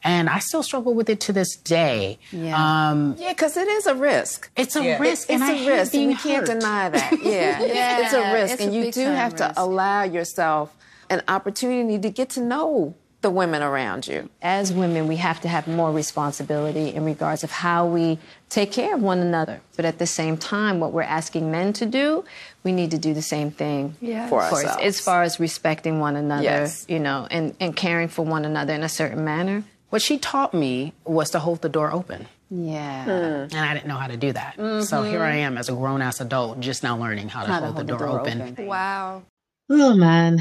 and 0.04 0.30
I 0.30 0.40
still 0.40 0.64
struggle 0.64 0.94
with 0.94 1.10
it 1.10 1.20
to 1.22 1.34
this 1.34 1.56
day. 1.56 2.20
Yeah, 2.32 2.90
um, 2.90 3.16
yeah, 3.18 3.34
because 3.34 3.58
it 3.58 3.68
is 3.68 3.86
a 3.86 3.96
risk. 3.96 4.50
It's 4.56 4.76
a 4.76 4.84
yeah. 4.84 5.00
risk, 5.00 5.30
it, 5.30 5.42
it's 5.42 5.44
a 5.44 5.68
risk, 5.68 5.94
and 5.94 6.08
we 6.08 6.16
can't 6.16 6.46
deny 6.46 6.90
that. 6.90 7.20
Yeah, 7.20 7.64
yeah. 7.64 8.06
it's 8.06 8.14
a 8.14 8.34
risk, 8.34 8.54
it's 8.54 8.64
and 8.64 8.74
you 8.74 8.92
do 8.92 9.06
have 9.06 9.34
risk. 9.34 9.44
to 9.44 9.62
allow 9.62 10.04
yourself 10.04 10.76
an 11.10 11.22
opportunity 11.28 12.00
to 12.00 12.10
get 12.10 12.30
to 12.30 12.42
know 12.42 12.96
the 13.22 13.30
women 13.30 13.62
around 13.62 14.08
you? 14.08 14.30
As 14.42 14.72
women, 14.72 15.08
we 15.08 15.18
have 15.18 15.42
to 15.42 15.48
have 15.48 15.68
more 15.68 15.92
responsibility 15.92 16.90
in 16.90 17.04
regards 17.04 17.44
of 17.44 17.52
how 17.52 17.86
we 17.86 18.18
take 18.50 18.72
care 18.72 18.96
of 18.96 19.02
one 19.02 19.20
another. 19.20 19.62
But 19.76 19.86
at 19.86 20.00
the 20.00 20.08
same 20.08 20.38
time, 20.38 20.80
what 20.80 20.94
we're 20.94 21.02
asking 21.02 21.52
men 21.52 21.74
to 21.74 21.86
do, 21.86 22.24
we 22.64 22.72
need 22.72 22.92
to 22.92 22.98
do 22.98 23.14
the 23.14 23.22
same 23.22 23.52
thing 23.52 23.96
yes. 24.00 24.30
for 24.30 24.42
ourselves. 24.42 24.82
As 24.82 25.00
far 25.00 25.24
as 25.24 25.40
respecting 25.40 26.00
one 26.00 26.16
another, 26.16 26.44
yes. 26.44 26.86
you 26.88 27.00
know, 27.00 27.28
and, 27.30 27.56
and 27.60 27.76
caring 27.76 28.08
for 28.08 28.24
one 28.24 28.46
another 28.46 28.74
in 28.74 28.84
a 28.84 28.90
certain 28.90 29.24
manner. 29.24 29.64
What 29.90 30.02
she 30.02 30.18
taught 30.18 30.54
me 30.54 30.94
was 31.04 31.32
to 31.32 31.40
hold 31.40 31.62
the 31.62 31.70
door 31.70 31.92
open. 31.92 32.28
Yeah. 32.50 33.06
Mm. 33.06 33.54
And 33.54 33.56
I 33.56 33.74
didn't 33.74 33.88
know 33.88 33.98
how 33.98 34.08
to 34.08 34.18
do 34.18 34.32
that. 34.32 34.58
Mm-hmm. 34.58 34.84
So 34.84 35.04
here 35.04 35.24
I 35.24 35.38
am 35.38 35.58
as 35.58 35.70
a 35.70 35.74
grown 35.74 36.02
ass 36.02 36.20
adult, 36.20 36.60
just 36.60 36.84
now 36.84 36.98
learning 36.98 37.30
how 37.30 37.42
to, 37.42 37.48
how 37.48 37.60
hold, 37.60 37.62
to 37.62 37.74
hold, 37.74 37.88
the 37.88 37.92
door, 37.92 38.00
door 38.00 38.20
open. 38.22 38.42
open. 38.42 38.66
Wow. 38.66 39.24
Oh 39.72 39.96
man, 39.96 40.40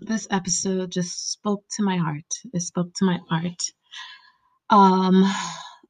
this 0.00 0.26
episode 0.30 0.90
just 0.92 1.32
spoke 1.32 1.62
to 1.76 1.82
my 1.82 1.98
heart. 1.98 2.24
It 2.54 2.62
spoke 2.62 2.94
to 2.96 3.04
my 3.04 3.18
heart. 3.28 3.62
Um, 4.70 5.30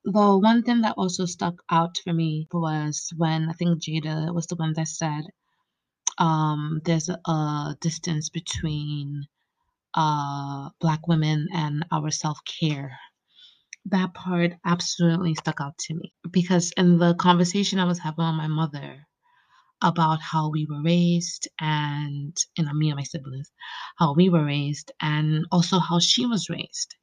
the 0.05 0.39
one 0.39 0.65
thing 0.65 0.81
that 0.81 0.97
also 0.97 1.27
stuck 1.27 1.63
out 1.71 1.99
for 2.03 2.13
me 2.13 2.49
was 2.53 3.13
when 3.17 3.49
I 3.49 3.53
think 3.53 3.81
Jada 3.83 4.35
was 4.35 4.49
the 4.49 4.57
one 4.57 4.73
that 4.75 4.89
said, 4.89 5.23
um, 6.19 6.81
there's 6.85 7.09
a, 7.09 7.21
a 7.25 7.77
distance 7.81 8.31
between 8.31 9.27
uh 9.95 10.71
black 10.81 11.09
women 11.09 11.49
and 11.55 11.85
our 11.93 12.11
self 12.11 12.39
care. 12.47 12.99
That 13.87 14.15
part 14.15 14.55
absolutely 14.65 15.35
stuck 15.37 15.61
out 15.61 15.79
to 15.79 15.95
me 15.95 16.13
because 16.31 16.73
in 16.77 16.99
the 16.99 17.15
conversation 17.15 17.79
I 17.81 17.85
was 17.87 17.99
having 18.01 18.25
with 18.27 18.35
my 18.37 18.49
mother, 18.49 19.07
about 19.83 20.21
how 20.21 20.51
we 20.51 20.67
were 20.69 20.83
raised 20.83 21.49
and, 21.61 22.37
you 22.57 22.65
know, 22.65 22.73
me 22.73 22.91
and 22.91 22.97
my 22.97 23.03
siblings, 23.05 23.51
how 23.97 24.15
we 24.15 24.29
were 24.29 24.45
raised 24.45 24.93
and 25.01 25.47
also 25.53 25.79
how 25.79 25.99
she 25.99 26.27
was 26.27 26.49
raised, 26.51 26.95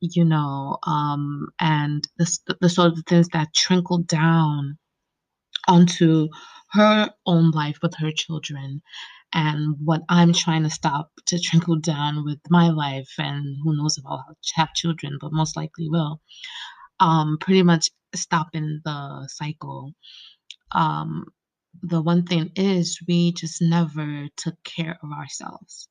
you 0.00 0.24
know, 0.24 0.78
um, 0.86 1.48
and 1.60 2.06
the, 2.18 2.56
the 2.60 2.68
sort 2.70 2.92
of 2.92 3.04
things 3.06 3.28
that 3.30 3.54
trickled 3.54 4.06
down 4.06 4.78
onto 5.68 6.28
her 6.72 7.10
own 7.26 7.50
life 7.52 7.78
with 7.82 7.94
her 7.96 8.12
children 8.12 8.82
and 9.32 9.76
what 9.84 10.02
I'm 10.08 10.32
trying 10.32 10.64
to 10.64 10.70
stop 10.70 11.10
to 11.26 11.38
trickle 11.38 11.78
down 11.78 12.24
with 12.24 12.40
my 12.50 12.70
life 12.70 13.12
and 13.18 13.56
who 13.62 13.76
knows 13.76 13.98
if 13.98 14.04
I'll 14.06 14.24
have 14.54 14.74
children, 14.74 15.18
but 15.20 15.32
most 15.32 15.56
likely 15.56 15.88
will. 15.88 16.20
Um, 17.00 17.38
pretty 17.40 17.62
much 17.62 17.90
stopping 18.14 18.80
the 18.84 19.28
cycle. 19.28 19.92
Um, 20.72 21.26
the 21.82 22.02
one 22.02 22.24
thing 22.26 22.50
is 22.56 22.98
we 23.08 23.32
just 23.32 23.62
never 23.62 24.28
took 24.36 24.62
care 24.64 24.98
of 25.02 25.10
ourselves 25.12 25.88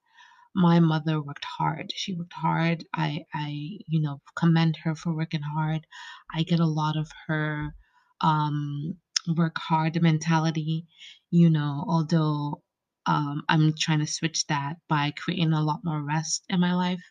my 0.55 0.79
mother 0.79 1.21
worked 1.21 1.45
hard 1.45 1.91
she 1.95 2.13
worked 2.15 2.33
hard 2.33 2.83
i 2.93 3.23
i 3.33 3.49
you 3.87 4.01
know 4.01 4.19
commend 4.35 4.75
her 4.83 4.95
for 4.95 5.15
working 5.15 5.41
hard 5.41 5.85
i 6.33 6.43
get 6.43 6.59
a 6.59 6.65
lot 6.65 6.97
of 6.97 7.09
her 7.27 7.73
um 8.21 8.95
work 9.37 9.57
hard 9.57 10.01
mentality 10.01 10.85
you 11.29 11.49
know 11.49 11.85
although 11.87 12.61
um 13.10 13.43
i'm 13.49 13.74
trying 13.78 13.99
to 13.99 14.07
switch 14.07 14.45
that 14.47 14.78
by 14.88 15.12
creating 15.18 15.53
a 15.53 15.64
lot 15.64 15.82
more 15.84 16.01
rest 16.01 16.45
in 16.49 16.60
my 16.60 16.74
life 16.74 17.03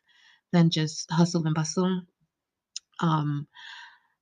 than 0.52 0.70
just 0.70 1.10
hustle 1.10 1.46
and 1.46 1.54
bustle 1.54 2.02
um 3.00 3.46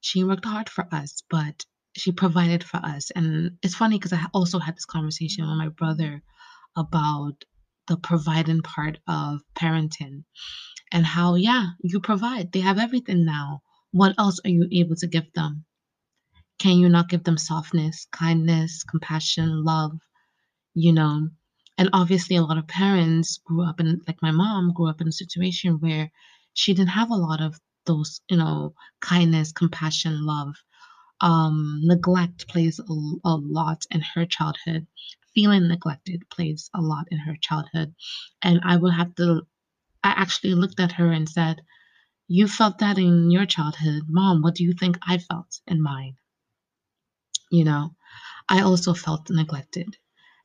she 0.00 0.24
worked 0.24 0.44
hard 0.44 0.68
for 0.68 0.86
us 0.92 1.22
but 1.30 1.64
she 1.96 2.12
provided 2.12 2.62
for 2.62 2.76
us. 2.76 3.10
And 3.10 3.58
it's 3.62 3.74
funny 3.74 3.98
because 3.98 4.12
I 4.12 4.26
also 4.34 4.58
had 4.58 4.76
this 4.76 4.84
conversation 4.84 5.48
with 5.48 5.56
my 5.56 5.68
brother 5.68 6.22
about 6.76 7.44
the 7.88 7.96
providing 7.96 8.60
part 8.62 8.98
of 9.08 9.40
parenting 9.54 10.24
and 10.92 11.06
how, 11.06 11.36
yeah, 11.36 11.68
you 11.82 12.00
provide. 12.00 12.52
They 12.52 12.60
have 12.60 12.78
everything 12.78 13.24
now. 13.24 13.62
What 13.92 14.14
else 14.18 14.40
are 14.44 14.50
you 14.50 14.68
able 14.72 14.96
to 14.96 15.06
give 15.06 15.32
them? 15.34 15.64
Can 16.58 16.78
you 16.78 16.88
not 16.88 17.08
give 17.08 17.24
them 17.24 17.38
softness, 17.38 18.06
kindness, 18.12 18.84
compassion, 18.84 19.64
love? 19.64 19.92
You 20.74 20.92
know, 20.92 21.30
and 21.78 21.90
obviously, 21.92 22.36
a 22.36 22.42
lot 22.42 22.58
of 22.58 22.66
parents 22.66 23.38
grew 23.38 23.64
up 23.68 23.80
in, 23.80 24.00
like 24.06 24.22
my 24.22 24.30
mom, 24.30 24.72
grew 24.72 24.88
up 24.88 25.00
in 25.00 25.08
a 25.08 25.12
situation 25.12 25.80
where 25.80 26.10
she 26.54 26.74
didn't 26.74 26.90
have 26.90 27.10
a 27.10 27.14
lot 27.14 27.40
of 27.40 27.58
those, 27.84 28.20
you 28.28 28.36
know, 28.36 28.74
kindness, 29.00 29.52
compassion, 29.52 30.24
love 30.24 30.54
um, 31.20 31.80
neglect 31.82 32.48
plays 32.48 32.78
a, 32.78 32.92
a 33.24 33.36
lot 33.36 33.84
in 33.90 34.02
her 34.14 34.26
childhood. 34.26 34.86
Feeling 35.34 35.68
neglected 35.68 36.28
plays 36.30 36.70
a 36.74 36.80
lot 36.80 37.06
in 37.10 37.18
her 37.18 37.36
childhood. 37.40 37.94
And 38.42 38.60
I 38.64 38.76
would 38.76 38.94
have 38.94 39.14
to, 39.16 39.42
I 40.02 40.10
actually 40.10 40.54
looked 40.54 40.80
at 40.80 40.92
her 40.92 41.10
and 41.10 41.28
said, 41.28 41.62
You 42.28 42.48
felt 42.48 42.78
that 42.78 42.98
in 42.98 43.30
your 43.30 43.46
childhood. 43.46 44.04
Mom, 44.08 44.42
what 44.42 44.54
do 44.54 44.64
you 44.64 44.72
think 44.72 44.98
I 45.02 45.18
felt 45.18 45.60
in 45.66 45.82
mine? 45.82 46.16
You 47.50 47.64
know, 47.64 47.94
I 48.48 48.62
also 48.62 48.92
felt 48.94 49.30
neglected, 49.30 49.96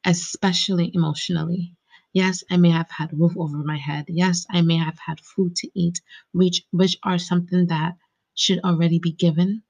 especially 0.06 0.92
emotionally. 0.94 1.76
Yes, 2.14 2.44
I 2.52 2.58
may 2.58 2.72
have 2.72 2.90
had 2.92 3.18
roof 3.20 3.34
over 3.38 3.58
my 3.60 3.78
head. 3.78 4.06
Yes, 4.10 4.46
I 4.50 4.62
may 4.62 4.78
have 4.78 5.00
had 5.00 5.20
food 5.22 5.56
to 5.58 5.70
eat, 5.80 6.02
which 6.34 6.64
which 6.72 6.98
are 7.04 7.18
something 7.20 7.68
that 7.68 7.98
should 8.36 8.60
already 8.62 9.00
be 9.00 9.12
given 9.14 9.64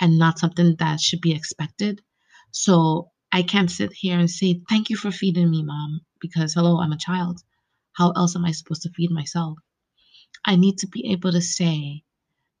and 0.00 0.18
not 0.18 0.38
something 0.38 0.76
that 0.78 1.00
should 1.00 1.20
be 1.20 1.32
expected. 1.32 2.02
So 2.52 3.10
I 3.32 3.42
can't 3.42 3.70
sit 3.70 3.92
here 3.92 4.18
and 4.18 4.30
say, 4.30 4.62
Thank 4.68 4.90
you 4.90 4.96
for 4.96 5.10
feeding 5.10 5.50
me, 5.50 5.62
mom, 5.62 6.00
because 6.20 6.54
hello, 6.54 6.80
I'm 6.80 6.92
a 6.92 6.98
child. 6.98 7.40
How 7.92 8.10
else 8.12 8.36
am 8.36 8.44
I 8.44 8.52
supposed 8.52 8.82
to 8.82 8.90
feed 8.90 9.10
myself? 9.10 9.58
I 10.44 10.56
need 10.56 10.78
to 10.78 10.88
be 10.88 11.12
able 11.12 11.32
to 11.32 11.42
say, 11.42 12.04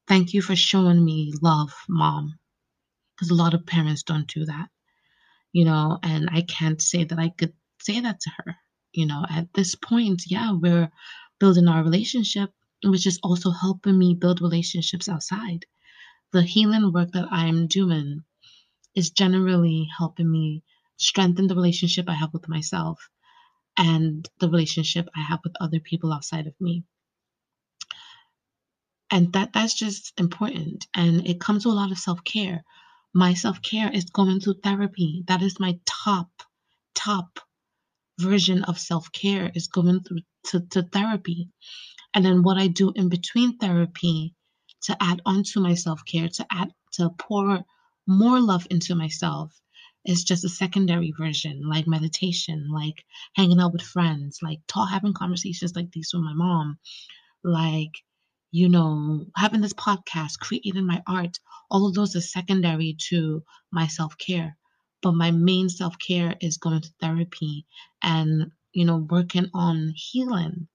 Thank 0.08 0.34
you 0.34 0.42
for 0.42 0.56
showing 0.56 1.04
me 1.04 1.32
love, 1.42 1.72
mom. 1.88 2.38
Because 3.16 3.30
a 3.30 3.34
lot 3.34 3.54
of 3.54 3.66
parents 3.66 4.02
don't 4.04 4.28
do 4.28 4.46
that, 4.46 4.68
you 5.52 5.64
know, 5.64 5.98
and 6.02 6.28
I 6.32 6.42
can't 6.42 6.80
say 6.80 7.04
that 7.04 7.18
I 7.18 7.30
could 7.30 7.52
say 7.80 8.00
that 8.00 8.20
to 8.20 8.30
her. 8.38 8.56
You 8.92 9.06
know, 9.06 9.24
at 9.28 9.52
this 9.54 9.74
point, 9.74 10.22
yeah, 10.26 10.52
we're 10.52 10.90
building 11.38 11.68
our 11.68 11.82
relationship, 11.84 12.50
which 12.84 13.06
is 13.06 13.20
also 13.22 13.50
helping 13.50 13.98
me 13.98 14.14
build 14.14 14.42
relationships 14.42 15.08
outside 15.08 15.64
the 16.32 16.42
healing 16.42 16.92
work 16.92 17.12
that 17.12 17.28
I'm 17.30 17.66
doing 17.66 18.22
is 18.94 19.10
generally 19.10 19.88
helping 19.96 20.30
me 20.30 20.62
strengthen 20.96 21.46
the 21.46 21.54
relationship 21.54 22.08
I 22.08 22.14
have 22.14 22.32
with 22.32 22.48
myself 22.48 23.08
and 23.76 24.28
the 24.38 24.48
relationship 24.48 25.08
I 25.16 25.22
have 25.22 25.40
with 25.44 25.54
other 25.60 25.80
people 25.80 26.12
outside 26.12 26.46
of 26.46 26.54
me. 26.60 26.84
And 29.10 29.32
that 29.32 29.52
that's 29.52 29.74
just 29.74 30.12
important 30.20 30.86
and 30.94 31.26
it 31.26 31.40
comes 31.40 31.66
with 31.66 31.72
a 31.72 31.76
lot 31.76 31.90
of 31.90 31.98
self-care. 31.98 32.62
My 33.12 33.34
self-care 33.34 33.90
is 33.90 34.04
going 34.04 34.40
through 34.40 34.60
therapy. 34.62 35.24
That 35.26 35.42
is 35.42 35.58
my 35.58 35.78
top 35.84 36.30
top 36.94 37.40
version 38.20 38.64
of 38.64 38.78
self-care 38.78 39.50
is 39.54 39.68
going 39.68 40.00
through 40.00 40.20
to, 40.48 40.60
to 40.60 40.82
therapy. 40.82 41.48
And 42.14 42.24
then 42.24 42.42
what 42.42 42.58
I 42.58 42.68
do 42.68 42.92
in 42.94 43.08
between 43.08 43.58
therapy 43.58 44.34
to 44.82 44.96
add 45.02 45.22
on 45.26 45.42
to 45.52 45.60
my 45.60 45.74
self 45.74 46.04
care, 46.04 46.28
to 46.28 46.46
add 46.50 46.72
to 46.92 47.10
pour 47.10 47.64
more 48.06 48.40
love 48.40 48.66
into 48.70 48.94
myself 48.94 49.58
is 50.04 50.24
just 50.24 50.44
a 50.44 50.48
secondary 50.48 51.12
version, 51.16 51.68
like 51.68 51.86
meditation, 51.86 52.68
like 52.72 53.04
hanging 53.34 53.60
out 53.60 53.72
with 53.72 53.82
friends, 53.82 54.38
like 54.42 54.60
talk, 54.66 54.90
having 54.90 55.12
conversations 55.12 55.76
like 55.76 55.90
these 55.92 56.10
with 56.14 56.22
my 56.22 56.32
mom, 56.32 56.78
like 57.44 57.92
you 58.50 58.68
know, 58.68 59.26
having 59.36 59.60
this 59.60 59.74
podcast, 59.74 60.38
creating 60.40 60.86
my 60.86 61.02
art. 61.06 61.38
All 61.70 61.86
of 61.88 61.94
those 61.94 62.16
are 62.16 62.20
secondary 62.20 62.96
to 63.08 63.44
my 63.72 63.86
self 63.88 64.16
care. 64.18 64.56
But 65.02 65.12
my 65.12 65.30
main 65.30 65.68
self 65.68 65.98
care 65.98 66.36
is 66.40 66.58
going 66.58 66.82
to 66.82 66.92
therapy 67.00 67.66
and, 68.02 68.52
you 68.72 68.84
know, 68.84 68.98
working 68.98 69.50
on 69.54 69.92
healing. 69.96 70.68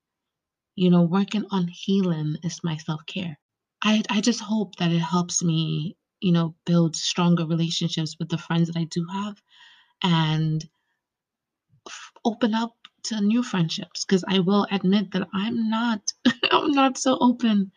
You 0.75 0.89
know, 0.89 1.01
working 1.03 1.45
on 1.51 1.67
healing 1.67 2.37
is 2.43 2.63
my 2.63 2.77
self 2.77 3.05
care. 3.05 3.37
I 3.83 4.03
I 4.09 4.21
just 4.21 4.39
hope 4.41 4.75
that 4.77 4.91
it 4.91 4.99
helps 4.99 5.43
me, 5.43 5.97
you 6.21 6.31
know, 6.31 6.55
build 6.65 6.95
stronger 6.95 7.45
relationships 7.45 8.15
with 8.19 8.29
the 8.29 8.37
friends 8.37 8.67
that 8.69 8.79
I 8.79 8.85
do 8.85 9.05
have 9.11 9.41
and 10.03 10.67
f- 11.87 12.11
open 12.23 12.53
up 12.53 12.75
to 13.03 13.19
new 13.21 13.41
friendships 13.43 14.05
because 14.05 14.23
I 14.27 14.39
will 14.39 14.67
admit 14.71 15.11
that 15.11 15.27
I'm 15.33 15.69
not 15.69 16.13
I'm 16.51 16.71
not 16.71 16.97
so 16.97 17.17
open 17.19 17.71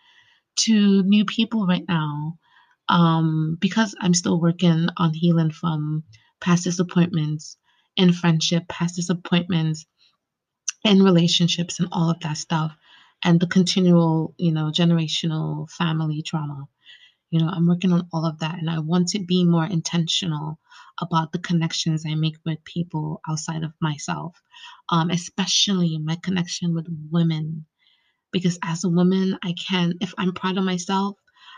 to 0.61 1.03
new 1.05 1.25
people 1.25 1.66
right 1.66 1.85
now 1.89 2.39
um, 2.89 3.57
because 3.61 3.95
I'm 4.01 4.14
still 4.14 4.41
working 4.41 4.89
on 4.97 5.14
healing 5.14 5.51
from 5.51 6.05
past 6.41 6.64
disappointments 6.64 7.57
in 7.97 8.12
friendship, 8.12 8.69
past 8.69 8.97
disappointments 8.97 9.87
in 10.85 11.03
relationships, 11.03 11.81
and 11.81 11.89
all 11.93 12.11
of 12.11 12.21
that 12.21 12.39
stuff 12.39 12.73
and 13.25 13.41
the 13.41 13.47
continual, 13.49 14.35
you 14.39 14.53
know, 14.53 14.71
generational 14.73 15.71
family 15.71 16.23
trauma. 16.23 16.64
You 17.31 17.41
know, 17.41 17.49
I'm 17.49 17.69
working 17.69 17.93
on 17.93 18.09
all 18.12 18.27
of 18.27 18.41
that 18.41 18.59
and 18.59 18.71
I 18.71 18.81
want 18.81 19.11
to 19.11 19.21
be 19.21 19.45
more 19.45 19.66
intentional 19.66 20.59
about 21.01 21.33
the 21.33 21.41
connections 21.41 22.05
I 22.07 22.16
make 22.16 22.37
with 22.47 22.64
people 22.64 23.21
outside 23.29 23.64
of 23.64 23.73
myself, 23.83 24.41
um, 24.91 25.11
especially 25.11 25.99
my 25.99 26.16
connection 26.23 26.75
with 26.75 26.89
women. 27.12 27.66
Because 28.33 28.59
as 28.62 28.85
a 28.85 28.89
woman, 28.89 29.39
I 29.43 29.55
can, 29.55 29.95
if 30.01 30.14
I'm 30.18 30.33
proud 30.33 30.59
of 30.59 30.64
myself, 30.64 31.16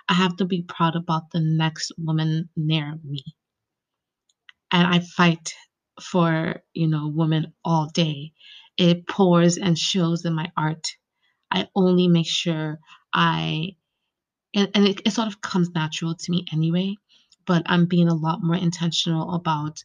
I 0.08 0.14
have 0.14 0.36
to 0.36 0.44
be 0.44 0.62
proud 0.62 0.96
about 0.96 1.30
the 1.30 1.40
next 1.40 1.92
woman 1.98 2.48
near 2.56 2.98
me. 3.04 3.24
And 4.70 4.86
I 4.86 5.00
fight 5.00 5.54
for, 6.00 6.62
you 6.72 6.88
know, 6.88 7.08
women 7.08 7.52
all 7.64 7.88
day. 7.92 8.32
It 8.76 9.06
pours 9.06 9.58
and 9.58 9.78
shows 9.78 10.24
in 10.24 10.34
my 10.34 10.50
art. 10.56 10.86
I 11.50 11.68
only 11.74 12.08
make 12.08 12.28
sure 12.28 12.78
I, 13.12 13.76
and, 14.54 14.70
and 14.74 14.86
it, 14.86 15.02
it 15.06 15.12
sort 15.12 15.28
of 15.28 15.40
comes 15.40 15.70
natural 15.70 16.14
to 16.14 16.30
me 16.30 16.46
anyway, 16.52 16.96
but 17.46 17.62
I'm 17.66 17.86
being 17.86 18.08
a 18.08 18.14
lot 18.14 18.42
more 18.42 18.56
intentional 18.56 19.34
about 19.34 19.82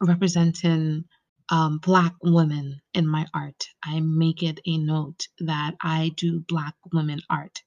representing 0.00 1.04
um, 1.50 1.78
Black 1.78 2.14
women 2.22 2.80
in 2.94 3.06
my 3.06 3.26
art. 3.34 3.64
I 3.84 4.00
make 4.00 4.42
it 4.42 4.60
a 4.66 4.78
note 4.78 5.28
that 5.40 5.74
I 5.82 6.12
do 6.16 6.40
Black 6.48 6.74
women 6.92 7.20
art. 7.30 7.60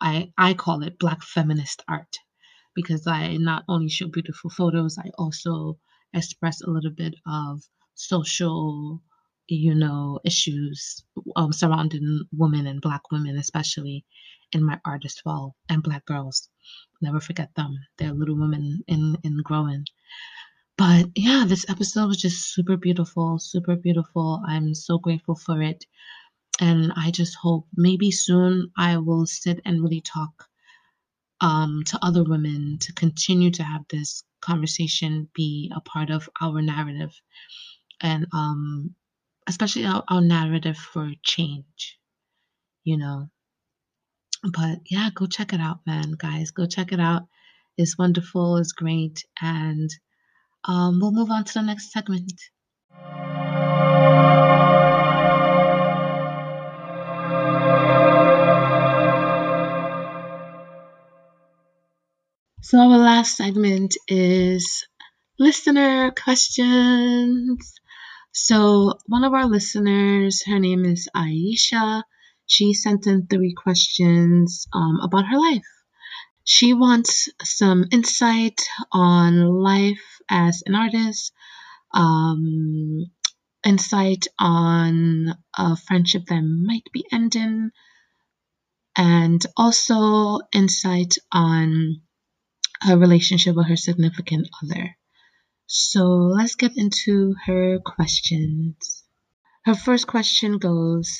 I, 0.00 0.32
I 0.38 0.54
call 0.54 0.82
it 0.82 0.98
Black 0.98 1.22
feminist 1.22 1.82
art 1.88 2.18
because 2.74 3.06
I 3.06 3.36
not 3.38 3.64
only 3.68 3.88
show 3.90 4.08
beautiful 4.08 4.50
photos, 4.50 4.98
I 4.98 5.10
also 5.18 5.78
express 6.14 6.62
a 6.62 6.70
little 6.70 6.90
bit 6.92 7.14
of 7.26 7.62
social, 7.94 9.02
you 9.48 9.74
know, 9.74 10.20
issues 10.24 11.04
um, 11.36 11.52
surrounding 11.52 12.22
women 12.32 12.66
and 12.66 12.80
Black 12.82 13.10
women, 13.12 13.36
especially 13.38 14.04
in 14.52 14.64
my 14.64 14.80
art 14.86 15.04
as 15.04 15.16
well, 15.24 15.56
and 15.68 15.82
Black 15.82 16.04
girls. 16.06 16.48
Never 17.02 17.20
forget 17.20 17.50
them. 17.56 17.76
They're 17.98 18.12
little 18.14 18.38
women 18.38 18.82
in, 18.88 19.16
in 19.24 19.38
growing. 19.44 19.86
But 20.82 21.10
yeah, 21.14 21.44
this 21.46 21.64
episode 21.68 22.08
was 22.08 22.20
just 22.20 22.52
super 22.52 22.76
beautiful, 22.76 23.38
super 23.38 23.76
beautiful. 23.76 24.42
I'm 24.44 24.74
so 24.74 24.98
grateful 24.98 25.36
for 25.36 25.62
it. 25.62 25.84
And 26.60 26.92
I 26.96 27.12
just 27.12 27.36
hope 27.36 27.68
maybe 27.76 28.10
soon 28.10 28.72
I 28.76 28.98
will 28.98 29.24
sit 29.26 29.60
and 29.64 29.80
really 29.80 30.00
talk 30.00 30.48
um, 31.40 31.84
to 31.86 32.00
other 32.02 32.24
women 32.24 32.78
to 32.80 32.92
continue 32.94 33.52
to 33.52 33.62
have 33.62 33.82
this 33.90 34.24
conversation 34.40 35.28
be 35.36 35.70
a 35.72 35.80
part 35.80 36.10
of 36.10 36.28
our 36.40 36.60
narrative 36.60 37.12
and 38.00 38.26
um, 38.32 38.96
especially 39.46 39.84
our, 39.84 40.02
our 40.08 40.20
narrative 40.20 40.76
for 40.76 41.12
change, 41.22 42.00
you 42.82 42.98
know. 42.98 43.30
But 44.42 44.80
yeah, 44.90 45.10
go 45.14 45.26
check 45.26 45.52
it 45.52 45.60
out, 45.60 45.78
man, 45.86 46.16
guys. 46.18 46.50
Go 46.50 46.66
check 46.66 46.90
it 46.90 46.98
out. 46.98 47.28
It's 47.78 47.96
wonderful, 47.96 48.56
it's 48.56 48.72
great, 48.72 49.24
and 49.40 49.88
um, 50.64 51.00
we'll 51.00 51.12
move 51.12 51.30
on 51.30 51.44
to 51.44 51.54
the 51.54 51.62
next 51.62 51.92
segment. 51.92 52.32
So, 62.60 62.78
our 62.78 62.96
last 62.98 63.36
segment 63.36 63.96
is 64.08 64.86
listener 65.38 66.12
questions. 66.12 67.74
So, 68.32 68.94
one 69.06 69.24
of 69.24 69.34
our 69.34 69.46
listeners, 69.46 70.42
her 70.46 70.58
name 70.58 70.84
is 70.84 71.08
Aisha, 71.14 72.02
she 72.46 72.74
sent 72.74 73.06
in 73.06 73.26
three 73.26 73.54
questions 73.54 74.66
um, 74.72 75.00
about 75.02 75.26
her 75.26 75.38
life. 75.38 75.66
She 76.44 76.74
wants 76.74 77.28
some 77.42 77.86
insight 77.92 78.60
on 78.92 79.40
life 79.62 80.20
as 80.28 80.62
an 80.66 80.74
artist, 80.74 81.32
um, 81.92 83.06
insight 83.64 84.26
on 84.38 85.34
a 85.56 85.76
friendship 85.76 86.26
that 86.26 86.40
might 86.40 86.88
be 86.92 87.06
ending, 87.12 87.70
and 88.96 89.44
also 89.56 90.40
insight 90.52 91.16
on 91.30 92.02
her 92.82 92.98
relationship 92.98 93.54
with 93.56 93.68
her 93.68 93.76
significant 93.76 94.48
other. 94.62 94.96
So 95.66 96.04
let's 96.06 96.56
get 96.56 96.76
into 96.76 97.34
her 97.46 97.78
questions. 97.78 99.04
Her 99.64 99.74
first 99.74 100.06
question 100.06 100.58
goes 100.58 101.18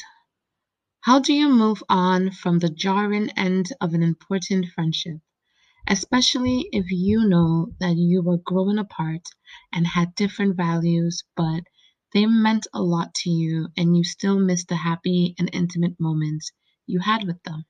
How 1.01 1.21
do 1.21 1.33
you 1.33 1.49
move 1.49 1.83
on 1.89 2.33
from 2.33 2.59
the 2.59 2.69
jarring 2.69 3.31
end 3.31 3.73
of 3.81 3.95
an 3.95 4.03
important 4.03 4.67
friendship, 4.75 5.19
especially 5.89 6.69
if 6.73 6.91
you 6.91 7.29
know 7.29 7.73
that 7.81 7.97
you 7.97 8.23
were 8.23 8.39
growing 8.39 8.79
apart 8.79 9.29
and 9.73 9.87
had 9.87 10.15
different 10.15 10.57
values, 10.57 11.25
but 11.37 11.65
they 12.13 12.27
meant 12.27 12.67
a 12.75 12.83
lot 12.83 13.15
to 13.15 13.31
you 13.31 13.69
and 13.77 13.97
you 13.97 14.05
still 14.05 14.39
miss 14.39 14.65
the 14.67 14.77
happy 14.77 15.35
and 15.39 15.49
intimate 15.53 16.01
moments 16.01 16.53
you 16.87 17.01
had 17.01 17.25
with 17.27 17.43
them? 17.45 17.65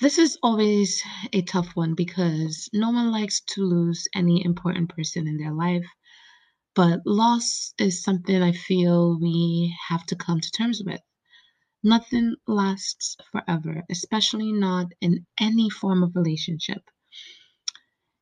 This 0.00 0.18
is 0.18 0.38
always 0.42 1.02
a 1.34 1.42
tough 1.42 1.76
one 1.76 1.94
because 1.94 2.68
no 2.72 2.90
one 2.90 3.10
likes 3.10 3.42
to 3.54 3.62
lose 3.62 4.08
any 4.14 4.44
important 4.44 4.88
person 4.88 5.28
in 5.28 5.36
their 5.36 5.52
life. 5.52 5.86
But 6.74 7.06
loss 7.06 7.74
is 7.78 8.02
something 8.02 8.42
I 8.42 8.52
feel 8.52 9.20
we 9.20 9.76
have 9.90 10.06
to 10.06 10.16
come 10.16 10.40
to 10.40 10.50
terms 10.50 10.82
with. 10.82 11.02
Nothing 11.84 12.36
lasts 12.46 13.16
forever, 13.30 13.84
especially 13.90 14.52
not 14.52 14.92
in 15.00 15.26
any 15.38 15.70
form 15.70 16.02
of 16.02 16.16
relationship. 16.16 16.82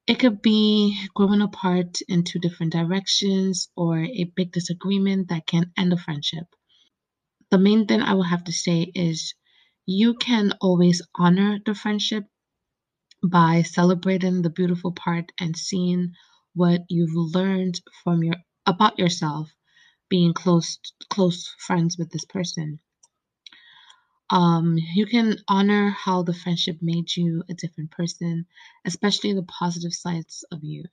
It 0.07 0.19
could 0.19 0.43
be 0.43 1.09
growing 1.15 1.41
apart 1.41 2.01
in 2.09 2.25
two 2.25 2.39
different 2.39 2.73
directions 2.73 3.71
or 3.77 3.99
a 4.05 4.25
big 4.37 4.53
disagreement 4.53 5.29
that 5.29 5.47
can 5.47 5.73
end 5.79 5.93
a 5.95 5.97
friendship. 5.97 6.47
The 7.51 7.59
main 7.59 7.87
thing 7.87 8.03
I 8.03 8.15
will 8.15 8.25
have 8.25 8.45
to 8.45 8.53
say 8.53 8.93
is 8.95 9.35
you 9.87 10.15
can 10.15 10.53
always 10.61 11.03
honor 11.17 11.61
the 11.65 11.75
friendship 11.75 12.25
by 13.25 13.63
celebrating 13.63 14.43
the 14.43 14.51
beautiful 14.51 14.93
part 14.93 15.33
and 15.41 15.57
seeing 15.57 16.15
what 16.55 16.83
you've 16.91 17.15
learned 17.35 17.81
from 18.05 18.23
your 18.25 18.37
about 18.67 18.99
yourself 18.99 19.51
being 20.11 20.35
close 20.35 20.79
close 21.11 21.49
friends 21.67 21.99
with 21.99 22.11
this 22.11 22.25
person 22.27 22.81
um, 24.31 24.77
you 24.95 25.07
can 25.07 25.37
honor 25.49 25.91
how 25.91 26.23
the 26.23 26.35
friendship 26.35 26.79
made 26.83 27.17
you 27.17 27.43
a 27.51 27.55
different 27.55 27.91
person 27.91 28.47
especially 28.87 29.33
the 29.35 29.43
positive 29.45 29.93
sides 29.93 30.45
of 30.53 30.61
you 30.65 30.85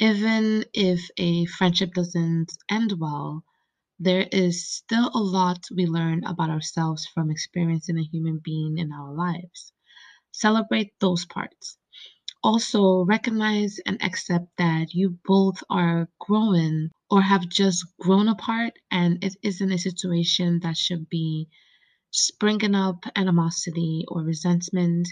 even 0.00 0.64
if 0.74 1.08
a 1.18 1.46
friendship 1.46 1.94
doesn't 1.94 2.52
end 2.70 2.92
well 2.98 3.42
there 3.98 4.28
is 4.32 4.66
still 4.68 5.10
a 5.14 5.18
lot 5.18 5.64
we 5.74 5.86
learn 5.86 6.24
about 6.24 6.50
ourselves 6.50 7.06
from 7.06 7.30
experiencing 7.30 7.98
a 7.98 8.02
human 8.04 8.38
being 8.44 8.78
in 8.78 8.92
our 8.92 9.12
lives. 9.14 9.72
Celebrate 10.32 10.92
those 11.00 11.24
parts. 11.26 11.78
Also, 12.42 13.04
recognize 13.04 13.78
and 13.86 14.02
accept 14.04 14.46
that 14.58 14.94
you 14.94 15.18
both 15.24 15.62
are 15.70 16.08
growing 16.20 16.90
or 17.10 17.22
have 17.22 17.48
just 17.48 17.86
grown 18.00 18.28
apart, 18.28 18.74
and 18.90 19.22
it 19.24 19.36
isn't 19.42 19.72
a 19.72 19.78
situation 19.78 20.60
that 20.60 20.76
should 20.76 21.08
be 21.08 21.48
springing 22.12 22.76
up 22.76 23.04
animosity 23.16 24.04
or 24.08 24.22
resentment. 24.22 25.08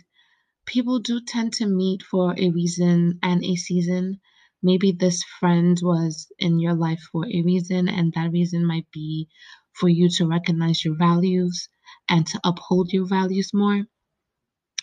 People 0.66 1.00
do 1.00 1.20
tend 1.20 1.52
to 1.54 1.66
meet 1.66 2.02
for 2.02 2.34
a 2.38 2.50
reason 2.50 3.18
and 3.22 3.44
a 3.44 3.56
season, 3.56 4.20
maybe 4.62 4.92
this 4.92 5.22
friend 5.24 5.78
was 5.82 6.32
in 6.38 6.58
your 6.58 6.74
life 6.74 7.02
for 7.12 7.26
a 7.26 7.42
reason, 7.42 7.88
and 7.88 8.12
that 8.14 8.32
reason 8.32 8.64
might 8.64 8.90
be 8.92 9.28
for 9.74 9.88
you 9.88 10.08
to 10.08 10.26
recognize 10.26 10.84
your 10.84 10.96
values 10.96 11.68
and 12.08 12.26
to 12.28 12.40
uphold 12.44 12.92
your 12.92 13.06
values 13.06 13.52
more. 13.52 13.84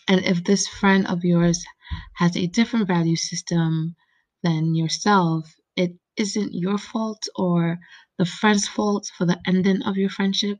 And 0.08 0.24
if 0.24 0.44
this 0.44 0.66
friend 0.66 1.06
of 1.06 1.24
yours 1.24 1.64
has 2.14 2.36
a 2.36 2.46
different 2.48 2.88
value 2.88 3.16
system 3.16 3.96
than 4.42 4.74
yourself, 4.74 5.54
it 5.76 5.96
isn't 6.16 6.52
your 6.54 6.78
fault 6.78 7.28
or 7.36 7.78
the 8.18 8.26
friend's 8.26 8.68
fault 8.68 9.10
for 9.16 9.24
the 9.24 9.40
ending 9.46 9.82
of 9.82 9.96
your 9.96 10.10
friendship. 10.10 10.58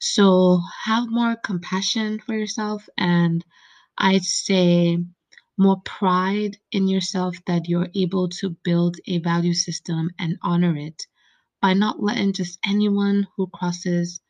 So 0.00 0.62
have 0.84 1.10
more 1.10 1.36
compassion 1.36 2.18
for 2.18 2.32
yourself, 2.34 2.88
and 2.96 3.44
I'd 3.98 4.24
say 4.24 5.04
more 5.58 5.82
pride 5.82 6.58
in 6.72 6.88
yourself 6.88 7.36
that 7.46 7.68
you're 7.68 7.90
able 7.94 8.30
to 8.40 8.56
build 8.64 8.96
a 9.06 9.18
value 9.18 9.52
system 9.52 10.10
and 10.18 10.38
honor 10.42 10.76
it 10.78 11.06
by 11.60 11.74
not 11.74 12.02
letting 12.02 12.32
just 12.32 12.58
anyone 12.66 13.26
who 13.36 13.48
crosses 13.48 14.20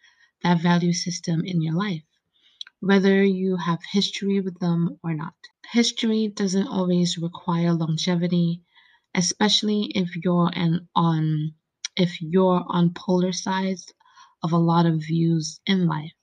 that 0.42 0.60
value 0.62 0.92
system 0.92 1.44
in 1.44 1.62
your 1.62 1.74
life, 1.74 2.02
whether 2.80 3.22
you 3.24 3.56
have 3.56 3.80
history 3.92 4.40
with 4.40 4.58
them 4.60 4.98
or 5.04 5.14
not. 5.14 5.34
History 5.72 6.28
doesn't 6.28 6.68
always 6.68 7.18
require 7.18 7.72
longevity, 7.74 8.62
especially 9.14 9.92
if 9.94 10.16
you're 10.16 10.50
an 10.54 10.88
on 10.94 11.54
if 11.96 12.20
you're 12.22 12.64
on 12.68 12.94
polar 12.94 13.32
sides 13.32 13.92
of 14.46 14.52
a 14.52 14.58
lot 14.58 14.86
of 14.86 15.00
views 15.12 15.60
in 15.66 15.86
life. 15.88 16.14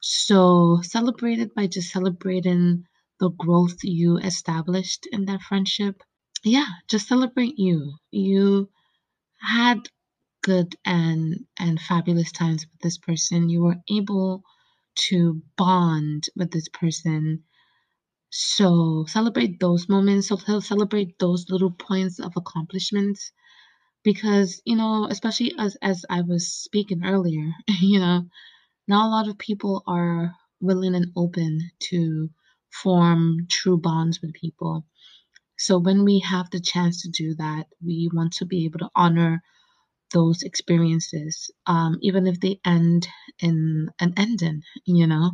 So 0.00 0.80
celebrate 0.82 1.38
it 1.40 1.54
by 1.54 1.66
just 1.66 1.90
celebrating 1.92 2.84
the 3.20 3.30
growth 3.30 3.78
you 3.82 4.18
established 4.18 5.06
in 5.12 5.24
that 5.26 5.40
friendship. 5.42 6.02
Yeah, 6.44 6.66
just 6.88 7.08
celebrate 7.08 7.58
you. 7.58 7.94
You 8.10 8.68
had 9.40 9.88
good 10.42 10.76
and 10.84 11.46
and 11.58 11.80
fabulous 11.80 12.32
times 12.32 12.66
with 12.66 12.80
this 12.82 12.98
person. 12.98 13.50
You 13.50 13.62
were 13.62 13.82
able 13.90 14.44
to 15.08 15.42
bond 15.56 16.28
with 16.36 16.52
this 16.52 16.68
person. 16.68 17.44
So 18.30 19.06
celebrate 19.08 19.60
those 19.60 19.88
moments. 19.88 20.28
So 20.28 20.36
celebrate 20.60 21.18
those 21.20 21.50
little 21.50 21.72
points 21.72 22.20
of 22.20 22.32
accomplishments 22.36 23.32
because 24.04 24.62
you 24.64 24.76
know 24.76 25.06
especially 25.10 25.52
as 25.58 25.76
as 25.82 26.04
i 26.10 26.20
was 26.22 26.52
speaking 26.52 27.02
earlier 27.04 27.52
you 27.80 27.98
know 28.00 28.22
not 28.88 29.06
a 29.06 29.10
lot 29.10 29.28
of 29.28 29.38
people 29.38 29.82
are 29.86 30.34
willing 30.60 30.94
and 30.94 31.12
open 31.16 31.70
to 31.80 32.28
form 32.82 33.46
true 33.50 33.78
bonds 33.78 34.20
with 34.20 34.32
people. 34.34 34.84
So 35.58 35.78
when 35.78 36.04
we 36.04 36.20
have 36.20 36.50
the 36.50 36.60
chance 36.60 37.02
to 37.02 37.10
do 37.10 37.34
that 37.36 37.66
we 37.84 38.10
want 38.12 38.34
to 38.34 38.46
be 38.46 38.64
able 38.64 38.80
to 38.80 38.90
honor 38.94 39.42
those 40.12 40.42
experiences 40.42 41.50
um, 41.66 41.98
even 42.02 42.26
if 42.26 42.40
they 42.40 42.60
end 42.66 43.08
in 43.40 43.88
an 44.00 44.14
ending 44.16 44.62
you 44.86 45.06
know. 45.06 45.32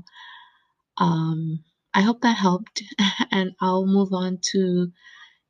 Um, 0.99 1.65
i 1.95 2.03
hope 2.03 2.21
that 2.23 2.37
helped 2.37 2.83
and 3.33 3.53
i'll 3.61 3.87
move 3.87 4.13
on 4.13 4.39
to 4.53 4.93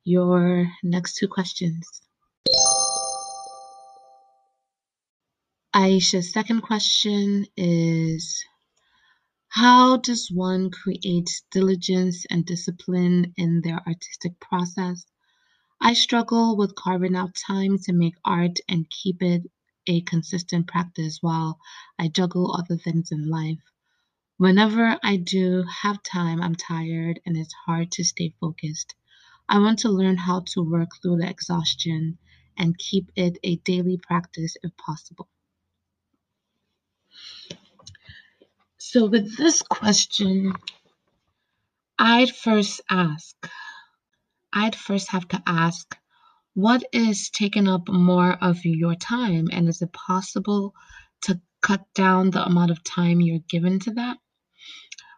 your 0.05 0.67
next 0.83 1.15
two 1.17 1.27
questions 1.27 2.01
Aisha's 5.75 6.33
second 6.33 6.61
question 6.61 7.45
is 7.55 8.43
How 9.49 9.97
does 9.97 10.31
one 10.31 10.71
create 10.71 11.29
diligence 11.51 12.25
and 12.27 12.43
discipline 12.43 13.35
in 13.37 13.61
their 13.61 13.79
artistic 13.87 14.39
process? 14.39 15.05
I 15.79 15.93
struggle 15.93 16.57
with 16.57 16.73
carving 16.73 17.15
out 17.15 17.35
time 17.35 17.77
to 17.83 17.93
make 17.93 18.15
art 18.25 18.57
and 18.67 18.89
keep 18.89 19.21
it 19.21 19.43
a 19.85 20.01
consistent 20.01 20.65
practice 20.65 21.19
while 21.21 21.59
I 21.99 22.07
juggle 22.07 22.51
other 22.51 22.75
things 22.75 23.11
in 23.11 23.29
life. 23.29 23.61
Whenever 24.37 24.97
I 25.03 25.17
do 25.17 25.63
have 25.83 26.01
time, 26.01 26.41
I'm 26.41 26.55
tired 26.55 27.19
and 27.27 27.37
it's 27.37 27.53
hard 27.67 27.91
to 27.91 28.03
stay 28.03 28.33
focused. 28.41 28.95
I 29.47 29.59
want 29.59 29.77
to 29.79 29.89
learn 29.89 30.17
how 30.17 30.39
to 30.53 30.63
work 30.63 30.89
through 30.99 31.17
the 31.17 31.29
exhaustion 31.29 32.17
and 32.57 32.75
keep 32.75 33.11
it 33.15 33.37
a 33.43 33.57
daily 33.57 33.97
practice 33.97 34.57
if 34.63 34.75
possible. 34.75 35.29
So 38.91 39.05
with 39.05 39.37
this 39.37 39.61
question, 39.61 40.51
I'd 41.99 42.31
first 42.31 42.81
ask, 42.89 43.35
I'd 44.51 44.75
first 44.75 45.09
have 45.09 45.27
to 45.27 45.43
ask, 45.45 45.95
what 46.55 46.83
is 46.91 47.29
taking 47.29 47.67
up 47.67 47.87
more 47.87 48.33
of 48.41 48.65
your 48.65 48.95
time? 48.95 49.49
And 49.51 49.69
is 49.69 49.83
it 49.83 49.93
possible 49.93 50.73
to 51.21 51.39
cut 51.61 51.85
down 51.93 52.31
the 52.31 52.43
amount 52.43 52.71
of 52.71 52.83
time 52.83 53.21
you're 53.21 53.45
given 53.47 53.77
to 53.81 53.91
that? 53.91 54.17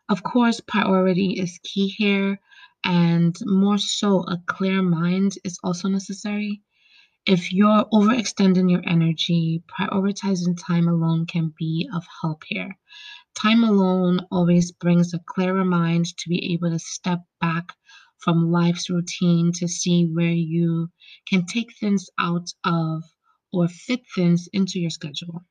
Of 0.09 0.21
course, 0.21 0.59
priority 0.59 1.39
is 1.39 1.57
key 1.63 1.87
here, 1.87 2.41
and 2.83 3.33
more 3.45 3.77
so, 3.77 4.25
a 4.27 4.43
clear 4.47 4.81
mind 4.81 5.35
is 5.45 5.57
also 5.63 5.87
necessary. 5.87 6.61
If 7.25 7.53
you're 7.53 7.85
overextending 7.93 8.69
your 8.69 8.83
energy, 8.85 9.63
prioritizing 9.79 10.57
time 10.61 10.89
alone 10.89 11.25
can 11.25 11.53
be 11.57 11.87
of 11.93 12.03
help 12.21 12.43
here. 12.47 12.77
Time 13.35 13.63
alone 13.63 14.19
always 14.31 14.71
brings 14.71 15.13
a 15.13 15.19
clearer 15.19 15.65
mind 15.65 16.05
to 16.17 16.29
be 16.29 16.53
able 16.53 16.69
to 16.71 16.79
step 16.79 17.19
back 17.39 17.73
from 18.19 18.51
life's 18.51 18.89
routine 18.89 19.51
to 19.53 19.67
see 19.67 20.05
where 20.05 20.31
you 20.33 20.89
can 21.27 21.45
take 21.45 21.73
things 21.79 22.09
out 22.19 22.49
of 22.63 23.03
or 23.53 23.67
fit 23.67 24.01
things 24.15 24.47
into 24.53 24.79
your 24.79 24.89
schedule. 24.91 25.43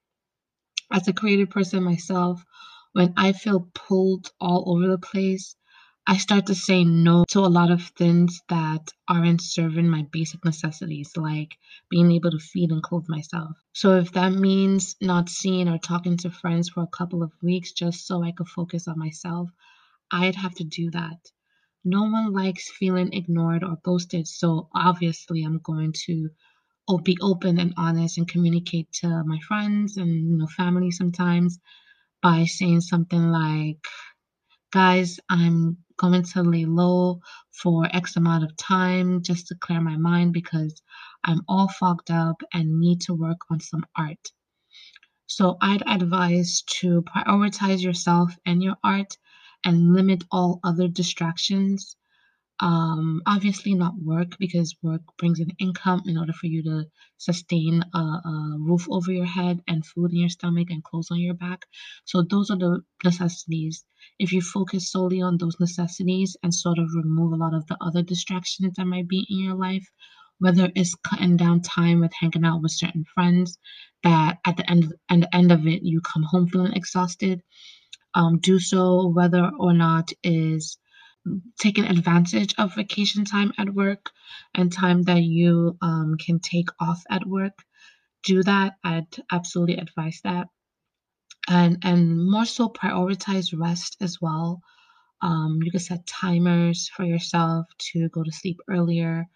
As 0.93 1.09
a 1.09 1.13
creative 1.13 1.51
person 1.51 1.83
myself, 1.85 2.45
when 2.93 3.15
I 3.17 3.33
feel 3.33 3.71
pulled 3.75 4.31
all 4.41 4.65
over 4.75 4.89
the 4.89 4.99
place, 4.99 5.57
I 6.07 6.17
start 6.17 6.47
to 6.47 6.55
say 6.55 6.85
no 6.85 7.25
to 7.31 7.41
a 7.41 7.55
lot 7.59 7.71
of 7.71 7.83
things 7.99 8.41
that 8.49 8.93
aren't 9.09 9.41
serving 9.43 9.89
my 9.89 10.03
basic 10.11 10.45
necessities, 10.45 11.13
like 11.17 11.57
being 11.89 12.11
able 12.13 12.31
to 12.33 12.39
feed 12.39 12.71
and 12.73 12.83
clothe 12.83 13.09
myself. 13.09 13.57
So, 13.73 13.97
if 13.97 14.13
that 14.13 14.33
means 14.33 14.97
not 15.01 15.29
seeing 15.29 15.69
or 15.69 15.79
talking 15.79 16.17
to 16.19 16.31
friends 16.31 16.69
for 16.69 16.83
a 16.83 16.97
couple 16.99 17.23
of 17.23 17.33
weeks 17.43 17.73
just 17.73 18.07
so 18.07 18.23
I 18.23 18.33
could 18.33 18.49
focus 18.49 18.89
on 18.89 18.99
myself, 18.99 19.51
I'd 20.11 20.37
have 20.37 20.55
to 20.57 20.65
do 20.65 20.91
that. 20.91 21.19
No 21.85 22.03
one 22.03 22.33
likes 22.33 22.71
feeling 22.73 23.13
ignored 23.13 23.65
or 23.65 23.79
ghosted, 23.85 24.29
so 24.29 24.69
obviously, 24.75 25.45
I'm 25.45 25.61
going 25.63 25.95
to 26.07 26.31
be 27.05 27.17
open 27.23 27.59
and 27.59 27.75
honest 27.77 28.19
and 28.19 28.29
communicate 28.29 28.91
to 28.93 29.23
my 29.25 29.39
friends 29.47 29.97
and 29.97 30.31
you 30.31 30.37
know 30.37 30.47
family 30.47 30.91
sometimes 30.91 31.59
by 32.23 32.45
saying 32.45 32.81
something 32.81 33.31
like 33.31 33.79
guys 34.73 35.21
i'm 35.29 35.79
going 36.01 36.23
to 36.23 36.43
lay 36.43 36.65
low 36.65 37.21
for 37.53 37.87
X 37.95 38.17
amount 38.17 38.43
of 38.45 38.57
time 38.57 39.23
just 39.23 39.49
to 39.49 39.55
clear 39.61 39.83
my 39.83 39.99
mind 39.99 40.33
because 40.33 40.81
I'm 41.23 41.43
all 41.47 41.69
fogged 41.69 42.11
up 42.11 42.41
and 42.55 42.81
need 42.81 43.03
to 43.03 43.15
work 43.15 43.41
on 43.51 43.61
some 43.61 43.85
art. 43.97 44.27
So 45.27 45.59
I'd 45.61 45.83
advise 45.87 46.63
to 46.81 47.03
prioritize 47.03 47.83
yourself 47.83 48.35
and 48.47 48.63
your 48.63 48.77
art 48.83 49.19
and 49.65 49.93
limit 49.95 50.25
all 50.33 50.61
other 50.65 50.89
distractions 50.89 51.97
um, 52.61 53.23
obviously 53.27 53.75
not 53.75 53.95
work 54.03 54.37
because 54.39 54.77
work 54.83 55.01
brings 55.19 55.41
in 55.41 55.51
income 55.59 56.03
in 56.07 56.19
order 56.19 56.33
for 56.33 56.47
you 56.47 56.63
to 56.63 56.85
sustain 57.17 57.83
a, 57.95 57.99
a, 57.99 58.57
roof 58.59 58.87
over 58.91 59.11
your 59.11 59.27
head 59.27 59.61
and 59.67 59.87
food 59.87 60.13
in 60.13 60.19
your 60.19 60.29
stomach 60.29 60.69
and 60.71 60.85
clothes 60.85 61.11
on 61.11 61.19
your 61.19 61.35
back. 61.35 61.65
So 62.05 62.23
those 62.23 62.51
are 62.51 62.59
the 62.59 62.81
necessities. 63.03 63.85
If 64.19 64.33
you 64.33 64.43
focus 64.43 64.93
solely 64.93 65.23
on 65.23 65.39
those 65.39 65.57
necessities 65.59 66.37
and 66.43 66.55
sort 66.55 66.79
of 66.79 66.89
remove 66.95 67.33
a 67.33 67.37
lot 67.37 67.55
of 67.55 67.67
the 67.67 67.79
other 67.81 68.03
distractions 68.03 68.75
that 68.77 68.85
might 68.85 69.09
be 69.09 69.27
in 69.31 69.39
your 69.39 69.55
life, 69.55 69.87
whether 70.39 70.71
it's 70.75 70.95
cutting 70.95 71.37
down 71.37 71.63
time 71.63 72.01
with 72.01 72.13
hanging 72.19 72.45
out 72.45 72.63
with 72.63 72.73
certain 72.73 73.05
friends 73.15 73.59
that 74.03 74.39
at 74.47 74.57
the 74.57 74.71
end 74.71 74.93
and 75.09 75.23
the 75.23 75.35
end 75.35 75.53
of 75.53 75.67
it 75.67 75.83
you 75.83 76.01
come 76.01 76.25
home 76.25 76.47
feeling 76.47 76.73
exhausted, 76.75 77.43
um, 78.15 78.39
do 78.39 78.59
so 78.59 79.09
whether 79.09 79.51
or 79.59 79.73
not 79.73 80.11
is 80.23 80.79
taking 81.59 81.85
advantage 81.87 82.55
of 82.59 82.75
vacation 82.75 83.25
time 83.25 83.53
at 83.59 83.71
work 83.75 84.11
and 84.55 84.73
time 84.73 85.03
that 85.05 85.23
you 85.23 85.77
um, 85.83 86.17
can 86.19 86.41
take 86.41 86.69
off 86.81 87.03
at 87.11 87.27
work 87.27 87.55
do 88.25 88.43
that. 88.45 88.75
I'd 88.85 89.17
absolutely 89.33 89.77
advise 89.77 90.21
that. 90.25 90.49
And 91.49 91.79
and 91.85 92.31
more 92.31 92.47
so 92.47 92.69
prioritize 92.69 93.49
rest 93.59 93.97
as 94.01 94.19
well. 94.21 94.63
Um, 95.23 95.61
you 95.63 95.71
can 95.71 95.81
set 95.81 96.07
timers 96.07 96.89
for 96.91 97.05
yourself 97.05 97.67
to 97.93 98.09
go 98.11 98.23
to 98.25 98.33
sleep 98.33 98.59
earlier 98.71 99.27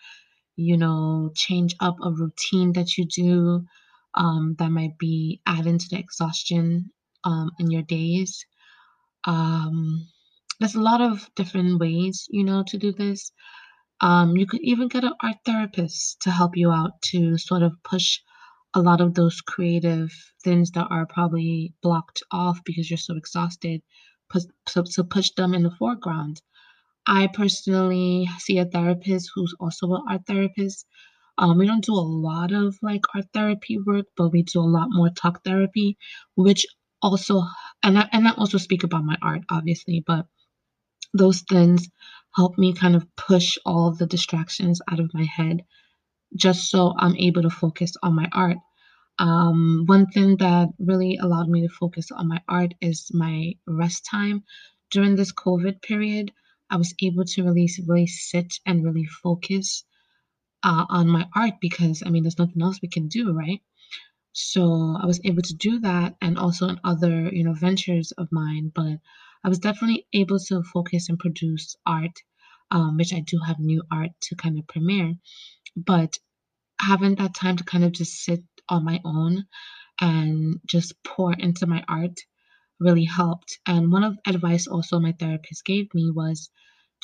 you 0.57 0.77
know 0.77 1.31
change 1.35 1.75
up 1.81 1.97
a 2.03 2.11
routine 2.13 2.73
that 2.75 2.97
you 2.99 3.07
do 3.07 3.65
um, 4.15 4.55
that 4.59 4.71
might 4.71 4.99
be 4.99 5.41
adding 5.47 5.79
to 5.79 5.89
the 5.91 5.99
exhaustion 5.99 6.91
um, 7.25 7.51
in 7.59 7.71
your 7.71 7.83
days. 7.83 8.47
Um, 9.25 10.09
there's 10.61 10.75
a 10.77 10.81
lot 10.83 11.01
of 11.01 11.29
different 11.37 11.81
ways, 11.81 12.27
you 12.31 12.45
know, 12.45 12.65
to 12.69 12.79
do 12.79 12.93
this. 12.93 13.33
Um, 14.01 14.37
you 14.37 14.47
could 14.47 14.61
even 14.63 14.89
get 14.89 15.05
an 15.05 15.15
art 15.23 15.37
therapist 15.45 16.21
to 16.23 16.31
help 16.31 16.57
you 16.57 16.71
out 16.71 17.01
to 17.13 17.39
sort 17.39 17.63
of 17.63 17.73
push 17.85 18.21
a 18.75 18.81
lot 18.83 19.01
of 19.01 19.15
those 19.15 19.41
creative 19.41 20.13
things 20.45 20.71
that 20.73 20.87
are 20.91 21.07
probably 21.07 21.75
blocked 21.83 22.23
off 22.33 22.61
because 22.65 22.91
you're 22.91 22.99
so 22.99 23.17
exhausted, 23.17 23.83
so, 24.69 24.85
so 24.85 25.03
push 25.05 25.31
them 25.33 25.55
in 25.55 25.63
the 25.63 25.71
foreground. 25.71 26.41
I 27.07 27.29
personally 27.29 28.29
see 28.39 28.59
a 28.59 28.67
therapist 28.67 29.31
who's 29.35 29.55
also 29.61 29.95
an 29.95 30.03
art 30.09 30.27
therapist. 30.27 30.87
Um, 31.39 31.59
we 31.59 31.67
don't 31.67 31.85
do 31.85 31.95
a 31.95 32.11
lot 32.29 32.53
of 32.53 32.79
like 32.83 33.03
art 33.15 33.27
therapy 33.35 33.79
work, 33.79 34.07
but 34.17 34.31
we 34.31 34.43
do 34.43 34.61
a 34.61 34.63
lot 34.79 34.89
more 34.91 35.11
talk 35.11 35.45
therapy, 35.45 35.99
which 36.37 36.67
also 37.03 37.43
and 37.83 37.99
I, 37.99 38.09
and 38.13 38.29
I 38.29 38.33
also 38.33 38.59
speak 38.59 38.85
about 38.85 39.05
my 39.05 39.17
art, 39.23 39.43
obviously, 39.51 40.03
but 40.07 40.27
those 41.15 41.43
things 41.43 41.89
help 42.37 42.59
me 42.59 42.75
kind 42.75 42.97
of 42.97 43.07
push 43.17 43.57
all 43.65 43.93
the 43.93 44.07
distractions 44.07 44.81
out 44.91 45.01
of 45.01 45.15
my 45.15 45.25
head 45.25 45.65
just 46.37 46.69
so 46.71 46.95
I'm 46.99 47.17
able 47.17 47.43
to 47.43 47.51
focus 47.51 47.93
on 48.03 48.17
my 48.17 48.29
art. 48.33 48.57
Um, 49.19 49.85
one 49.87 50.07
thing 50.07 50.37
that 50.39 50.69
really 50.79 51.19
allowed 51.19 51.49
me 51.49 51.63
to 51.63 51.73
focus 51.73 52.11
on 52.11 52.29
my 52.29 52.41
art 52.49 52.75
is 52.81 53.11
my 53.13 53.55
rest 53.67 54.07
time. 54.11 54.43
During 54.91 55.15
this 55.15 55.33
COVID 55.33 55.83
period, 55.83 56.33
I 56.71 56.77
was 56.77 56.95
able 57.01 57.25
to 57.25 57.45
really, 57.45 57.71
really 57.87 58.07
sit 58.09 58.55
and 58.67 58.85
really 58.85 59.07
focus 59.07 59.85
uh, 60.65 60.87
on 60.89 61.09
my 61.09 61.29
art 61.35 61.55
because, 61.61 62.03
I 62.05 62.11
mean, 62.11 62.25
there's 62.25 62.39
nothing 62.39 62.63
else 62.63 62.81
we 62.83 62.89
can 62.89 63.07
do, 63.09 63.33
right? 63.33 63.61
So 64.33 64.97
I 65.01 65.07
was 65.07 65.21
able 65.25 65.43
to 65.43 65.55
do 65.55 65.79
that 65.81 66.17
and 66.21 66.37
also 66.39 66.69
in 66.69 66.81
other, 66.83 67.29
you 67.33 67.45
know, 67.45 67.53
ventures 67.53 68.11
of 68.13 68.33
mine. 68.33 68.73
But 68.75 68.99
I 69.45 69.49
was 69.51 69.61
definitely 69.61 70.07
able 70.13 70.39
to 70.41 70.63
focus 70.65 71.09
and 71.09 71.19
produce 71.19 71.77
art, 71.87 72.19
um, 72.71 72.97
which 72.97 73.13
I 73.15 73.21
do 73.21 73.39
have 73.47 73.59
new 73.61 73.83
art 73.93 74.11
to 74.23 74.37
kind 74.37 74.59
of 74.59 74.67
premiere. 74.67 75.15
But 75.77 76.19
having 76.81 77.17
that 77.17 77.35
time 77.35 77.57
to 77.57 77.65
kind 77.65 77.85
of 77.85 77.93
just 77.93 78.15
sit 78.25 78.43
on 78.69 78.85
my 78.85 79.01
own 79.05 79.47
and 80.01 80.61
just 80.67 80.95
pour 81.05 81.33
into 81.35 81.67
my 81.67 81.85
art 81.89 82.19
really 82.81 83.05
helped. 83.05 83.59
And 83.67 83.93
one 83.93 84.05
of 84.05 84.19
advice 84.27 84.67
also 84.67 85.01
my 85.01 85.13
therapist 85.13 85.65
gave 85.65 85.95
me 85.95 86.11
was 86.11 86.51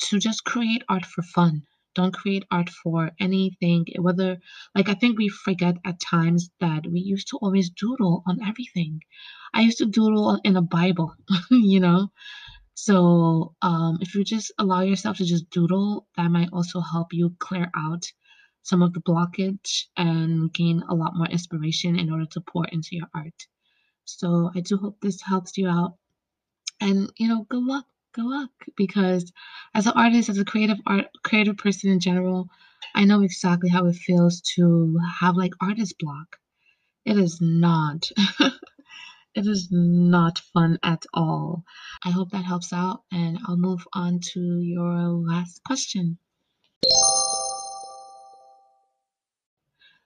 to 0.09 0.19
just 0.19 0.43
create 0.43 0.83
art 0.89 1.05
for 1.05 1.23
fun. 1.23 1.63
Don't 1.95 2.13
create 2.13 2.45
art 2.51 2.69
for 2.69 3.11
anything, 3.19 3.85
whether, 3.99 4.39
like, 4.75 4.89
I 4.89 4.93
think 4.95 5.17
we 5.17 5.29
forget 5.29 5.77
at 5.85 5.99
times 5.99 6.49
that 6.59 6.85
we 6.87 6.99
used 6.99 7.29
to 7.29 7.37
always 7.37 7.69
doodle 7.69 8.23
on 8.27 8.41
everything. 8.43 9.01
I 9.53 9.61
used 9.61 9.79
to 9.79 9.85
doodle 9.85 10.39
in 10.43 10.55
a 10.57 10.61
Bible, 10.61 11.15
you 11.51 11.79
know? 11.79 12.11
So, 12.75 13.55
um, 13.61 13.99
if 14.01 14.15
you 14.15 14.23
just 14.23 14.51
allow 14.57 14.81
yourself 14.81 15.17
to 15.17 15.25
just 15.25 15.49
doodle, 15.49 16.07
that 16.17 16.29
might 16.31 16.49
also 16.53 16.81
help 16.81 17.13
you 17.13 17.35
clear 17.39 17.71
out 17.75 18.05
some 18.63 18.81
of 18.81 18.93
the 18.93 19.01
blockage 19.01 19.85
and 19.97 20.53
gain 20.53 20.83
a 20.89 20.95
lot 20.95 21.15
more 21.15 21.27
inspiration 21.27 21.97
in 21.99 22.11
order 22.11 22.25
to 22.27 22.41
pour 22.41 22.65
into 22.67 22.89
your 22.91 23.07
art. 23.13 23.47
So, 24.05 24.51
I 24.55 24.61
do 24.61 24.77
hope 24.77 24.99
this 25.01 25.21
helps 25.21 25.57
you 25.57 25.67
out. 25.69 25.97
And, 26.81 27.11
you 27.17 27.27
know, 27.27 27.45
good 27.49 27.63
luck 27.63 27.85
good 28.13 28.25
luck 28.25 28.51
because 28.75 29.31
as 29.73 29.85
an 29.87 29.93
artist 29.95 30.29
as 30.29 30.37
a 30.37 30.45
creative 30.45 30.77
art 30.85 31.05
creative 31.23 31.57
person 31.57 31.89
in 31.89 31.99
general 31.99 32.49
i 32.95 33.05
know 33.05 33.21
exactly 33.21 33.69
how 33.69 33.85
it 33.85 33.95
feels 33.95 34.41
to 34.41 34.97
have 35.19 35.35
like 35.35 35.53
artist 35.61 35.95
block. 35.99 36.37
It 37.05 37.17
is 37.17 37.39
not 37.41 38.09
it 38.39 39.47
is 39.47 39.69
not 39.71 40.39
fun 40.53 40.77
at 40.83 41.05
all. 41.13 41.63
I 42.03 42.11
hope 42.11 42.31
that 42.31 42.45
helps 42.45 42.73
out 42.73 43.03
and 43.11 43.39
i'll 43.47 43.57
move 43.57 43.87
on 43.93 44.19
to 44.33 44.59
your 44.59 44.93
last 45.09 45.61
question. 45.65 46.17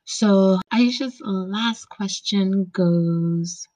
So 0.06 0.60
aisha's 0.72 1.20
last 1.26 1.86
question 1.90 2.70
goes 2.72 3.68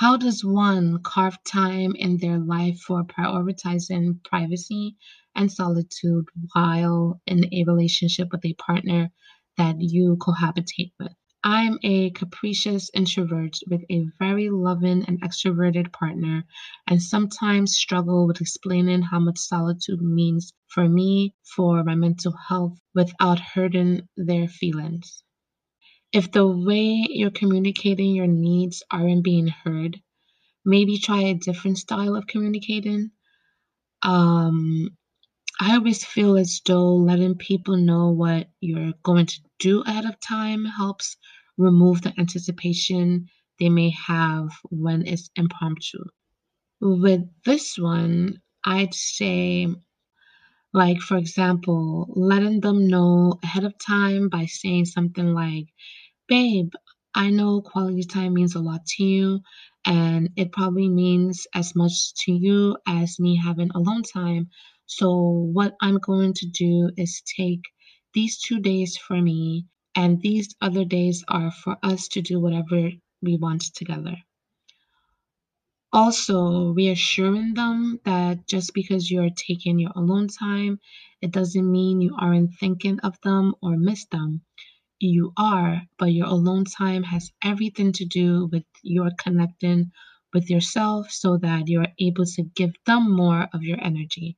how 0.00 0.16
does 0.16 0.42
one 0.42 0.98
carve 1.02 1.36
time 1.44 1.94
in 1.94 2.16
their 2.16 2.38
life 2.38 2.80
for 2.80 3.04
prioritizing 3.04 4.24
privacy 4.24 4.96
and 5.34 5.52
solitude 5.52 6.24
while 6.54 7.20
in 7.26 7.44
a 7.52 7.64
relationship 7.64 8.26
with 8.32 8.42
a 8.46 8.54
partner 8.54 9.10
that 9.58 9.76
you 9.78 10.16
cohabitate 10.16 10.90
with? 10.98 11.12
I'm 11.44 11.78
a 11.82 12.12
capricious 12.12 12.90
introvert 12.94 13.58
with 13.68 13.82
a 13.90 14.06
very 14.18 14.48
loving 14.48 15.04
and 15.04 15.20
extroverted 15.20 15.92
partner, 15.92 16.44
and 16.86 17.02
sometimes 17.02 17.76
struggle 17.76 18.26
with 18.26 18.40
explaining 18.40 19.02
how 19.02 19.20
much 19.20 19.36
solitude 19.36 20.00
means 20.00 20.54
for 20.68 20.88
me 20.88 21.34
for 21.44 21.84
my 21.84 21.94
mental 21.94 22.32
health 22.48 22.78
without 22.94 23.38
hurting 23.38 24.08
their 24.16 24.48
feelings. 24.48 25.22
If 26.12 26.32
the 26.32 26.46
way 26.46 27.06
you're 27.08 27.30
communicating 27.30 28.14
your 28.14 28.26
needs 28.26 28.82
aren't 28.90 29.22
being 29.22 29.46
heard, 29.46 30.00
maybe 30.64 30.98
try 30.98 31.22
a 31.22 31.34
different 31.34 31.78
style 31.78 32.16
of 32.16 32.26
communicating. 32.26 33.12
Um, 34.02 34.90
I 35.60 35.74
always 35.76 36.04
feel 36.04 36.36
as 36.36 36.60
though 36.66 36.94
letting 36.96 37.36
people 37.36 37.76
know 37.76 38.10
what 38.10 38.48
you're 38.60 38.94
going 39.02 39.26
to 39.26 39.40
do 39.58 39.82
ahead 39.82 40.04
of 40.06 40.18
time 40.20 40.64
helps 40.64 41.16
remove 41.58 42.02
the 42.02 42.14
anticipation 42.18 43.28
they 43.58 43.68
may 43.68 43.90
have 43.90 44.48
when 44.70 45.06
it's 45.06 45.30
impromptu. 45.36 45.98
With 46.80 47.22
this 47.44 47.78
one, 47.78 48.40
I'd 48.64 48.94
say, 48.94 49.68
like, 50.72 51.00
for 51.00 51.16
example, 51.16 52.06
letting 52.16 52.60
them 52.60 52.88
know 52.88 53.38
ahead 53.42 53.64
of 53.64 53.74
time 53.78 54.28
by 54.28 54.46
saying 54.46 54.86
something 54.86 55.34
like, 55.34 55.66
Babe, 56.28 56.72
I 57.14 57.28
know 57.30 57.60
quality 57.60 58.04
time 58.04 58.32
means 58.32 58.54
a 58.54 58.60
lot 58.60 58.86
to 58.86 59.04
you, 59.04 59.40
and 59.84 60.30
it 60.36 60.52
probably 60.52 60.88
means 60.88 61.46
as 61.54 61.76
much 61.76 62.14
to 62.24 62.32
you 62.32 62.78
as 62.86 63.20
me 63.20 63.36
having 63.36 63.70
alone 63.74 64.02
time. 64.02 64.48
So, 64.86 65.10
what 65.52 65.76
I'm 65.82 65.98
going 65.98 66.32
to 66.34 66.46
do 66.46 66.90
is 66.96 67.22
take 67.36 67.60
these 68.14 68.40
two 68.40 68.60
days 68.60 68.96
for 68.96 69.20
me, 69.20 69.66
and 69.94 70.22
these 70.22 70.54
other 70.62 70.86
days 70.86 71.22
are 71.28 71.50
for 71.50 71.76
us 71.82 72.08
to 72.08 72.22
do 72.22 72.40
whatever 72.40 72.90
we 73.20 73.36
want 73.36 73.62
together. 73.74 74.16
Also, 75.92 76.72
reassuring 76.72 77.54
them 77.54 78.00
that 78.04 78.46
just 78.46 78.74
because 78.74 79.10
you're 79.10 79.30
taking 79.30 79.78
your 79.78 79.92
alone 79.96 80.28
time, 80.28 80.78
it 81.20 81.32
doesn't 81.32 81.70
mean 81.70 82.00
you 82.00 82.16
aren't 82.18 82.54
thinking 82.54 83.00
of 83.00 83.20
them 83.22 83.54
or 83.62 83.76
miss 83.76 84.06
them 84.06 84.42
you 85.00 85.32
are, 85.36 85.82
but 85.98 86.12
your 86.12 86.26
alone 86.26 86.64
time 86.64 87.02
has 87.02 87.32
everything 87.42 87.92
to 87.92 88.04
do 88.04 88.48
with 88.52 88.64
your 88.82 89.10
connecting 89.18 89.90
with 90.32 90.50
yourself 90.50 91.10
so 91.10 91.38
that 91.38 91.68
you're 91.68 91.88
able 91.98 92.24
to 92.24 92.42
give 92.54 92.72
them 92.86 93.10
more 93.10 93.48
of 93.52 93.62
your 93.62 93.82
energy. 93.82 94.36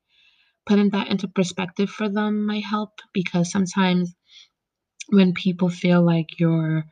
Putting 0.65 0.91
that 0.91 1.09
into 1.09 1.27
perspective 1.29 1.91
for 1.91 2.09
them 2.09 2.47
might 2.47 2.65
help 2.65 3.01
because 3.13 3.51
sometimes 3.51 4.15
when 5.09 5.35
people 5.35 5.69
feel 5.69 6.03
like 6.03 6.39
you're 6.39 6.85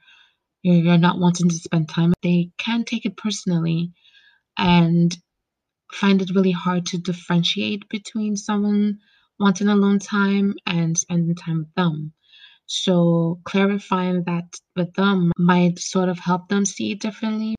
you're, 0.63 0.99
not 0.99 1.19
wanting 1.19 1.49
to 1.49 1.55
spend 1.55 1.89
time, 1.89 2.13
they 2.23 2.51
can 2.59 2.85
take 2.85 3.07
it 3.07 3.17
personally 3.17 3.93
and 4.57 5.17
find 5.93 6.23
it 6.23 6.31
really 6.35 6.53
hard 6.53 6.87
to 6.87 6.99
differentiate 6.99 7.89
between 7.89 8.37
someone 8.37 8.99
wanting 9.39 9.69
alone 9.69 9.99
time 9.99 10.55
and 10.67 10.97
spending 10.97 11.35
time 11.35 11.59
with 11.61 11.75
them. 11.75 12.13
So 12.67 13.41
clarifying 13.45 14.25
that 14.25 14.55
with 14.77 14.93
them 14.95 15.33
might 15.37 15.79
sort 15.79 16.09
of 16.09 16.19
help 16.19 16.49
them 16.49 16.65
see 16.65 16.93
it 16.93 17.01
differently. 17.01 17.57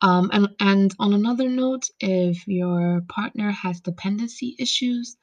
Um, 0.00 0.30
and, 0.32 0.48
and 0.60 0.94
on 0.98 1.12
another 1.12 1.48
note, 1.48 1.84
if 2.00 2.46
your 2.46 3.02
partner 3.08 3.50
has 3.50 3.80
dependency 3.80 4.56
issues, 4.58 5.16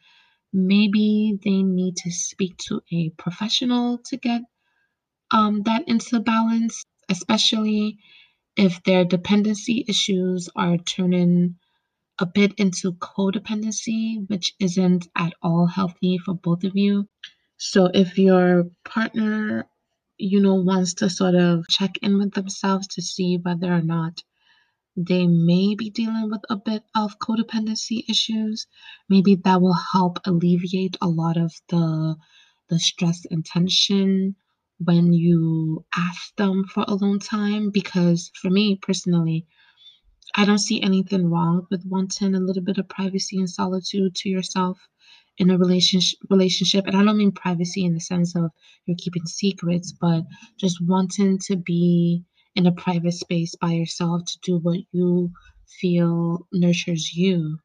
maybe 0.54 1.40
they 1.44 1.64
need 1.64 1.96
to 1.98 2.12
speak 2.12 2.58
to 2.68 2.82
a 2.92 3.10
professional 3.18 4.00
to 4.06 4.18
get 4.18 4.42
um, 5.32 5.64
that 5.64 5.88
into 5.88 6.20
balance, 6.20 6.84
especially 7.10 7.98
if 8.58 8.84
their 8.84 9.06
dependency 9.06 9.86
issues 9.88 10.50
are 10.56 10.78
turning 10.78 11.58
a 12.20 12.26
bit 12.26 12.54
into 12.60 12.94
codependency, 12.94 14.30
which 14.30 14.54
isn't 14.60 15.08
at 15.16 15.34
all 15.42 15.68
healthy 15.68 16.18
for 16.18 16.34
both 16.34 16.64
of 16.64 16.76
you. 16.76 17.08
So 17.58 17.86
if 17.94 18.18
your 18.18 18.66
partner, 18.86 19.68
you 20.18 20.42
know, 20.42 20.56
wants 20.56 20.94
to 20.96 21.10
sort 21.10 21.36
of 21.36 21.68
check 21.70 21.98
in 22.02 22.18
with 22.20 22.34
themselves 22.34 22.88
to 22.90 23.02
see 23.02 23.38
whether 23.38 23.74
or 23.74 23.82
not 23.82 24.24
they 24.98 25.28
may 25.28 25.76
be 25.76 25.90
dealing 25.90 26.30
with 26.30 26.42
a 26.50 26.58
bit 26.58 26.84
of 26.96 27.20
codependency 27.20 28.04
issues, 28.10 28.68
maybe 29.10 29.36
that 29.36 29.62
will 29.62 29.78
help 29.94 30.20
alleviate 30.26 30.98
a 31.02 31.08
lot 31.08 31.38
of 31.38 31.54
the 31.70 32.16
the 32.70 32.80
stress 32.80 33.26
and 33.32 33.46
tension 33.46 34.36
when 34.80 35.14
you 35.14 35.86
ask 35.96 36.36
them 36.36 36.66
for 36.66 36.86
alone 36.88 37.20
time 37.20 37.72
because 37.72 38.32
for 38.42 38.50
me 38.50 38.78
personally 38.82 39.46
I 40.36 40.46
don't 40.46 40.60
see 40.60 40.82
anything 40.82 41.30
wrong 41.30 41.68
with 41.72 41.86
wanting 41.86 42.36
a 42.36 42.40
little 42.40 42.64
bit 42.64 42.78
of 42.78 42.90
privacy 42.90 43.38
and 43.40 43.50
solitude 43.50 44.16
to 44.16 44.30
yourself 44.30 44.80
in 45.38 45.50
a 45.50 45.58
relationship 45.58 46.20
relationship. 46.30 46.88
And 46.88 46.96
i 46.98 47.04
don't 47.04 47.18
mean 47.18 47.32
privacy 47.34 47.86
in 47.86 47.94
the 47.94 48.00
sense 48.00 48.36
of 48.36 48.52
you're 48.86 48.98
keeping 48.98 49.26
secrets 49.26 49.94
but 49.94 50.24
just 50.60 50.78
wanting 50.82 51.40
to 51.48 51.58
be 51.58 52.24
in 52.56 52.66
a 52.68 52.72
private 52.74 53.14
space 53.14 53.56
by 53.56 53.74
yourself 53.74 54.24
to 54.26 54.40
do 54.44 54.58
what 54.60 54.80
you 54.92 55.32
feel 55.82 56.48
nurtures 56.54 57.14
you. 57.16 57.60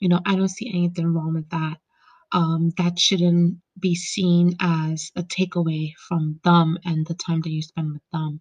You 0.00 0.08
know 0.10 0.20
i 0.26 0.36
don't 0.36 0.48
see 0.48 0.70
anything 0.70 1.08
wrong 1.14 1.34
with 1.34 1.50
that. 1.50 1.78
Um, 2.32 2.72
that 2.78 2.98
shouldn't 2.98 3.58
be 3.80 3.94
seen 3.94 4.56
as 4.60 5.10
a 5.16 5.22
takeaway 5.22 5.92
from 6.08 6.40
them 6.44 6.78
and 6.84 7.06
the 7.06 7.14
time 7.14 7.40
that 7.42 7.50
you 7.50 7.62
spend 7.62 7.92
with 7.94 8.02
them 8.12 8.40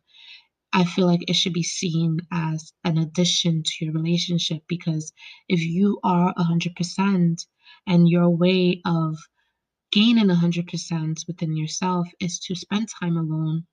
I 0.72 0.86
feel 0.86 1.08
like 1.08 1.24
it 1.28 1.34
should 1.36 1.54
be 1.54 1.64
seen 1.64 2.20
as 2.32 2.74
an 2.84 2.98
addition 3.00 3.64
to 3.64 3.86
your 3.86 3.94
relationship 3.94 4.64
because 4.68 5.14
if 5.50 5.62
you 5.62 6.00
are 6.04 6.34
100% 6.38 7.46
and 7.88 8.08
your 8.10 8.30
way 8.30 8.82
of 8.86 9.18
gaining 9.92 10.30
100% 10.30 11.28
within 11.28 11.58
yourself 11.58 12.08
is 12.20 12.40
to 12.42 12.56
spend 12.56 12.90
time 12.90 13.18
alone, 13.18 13.68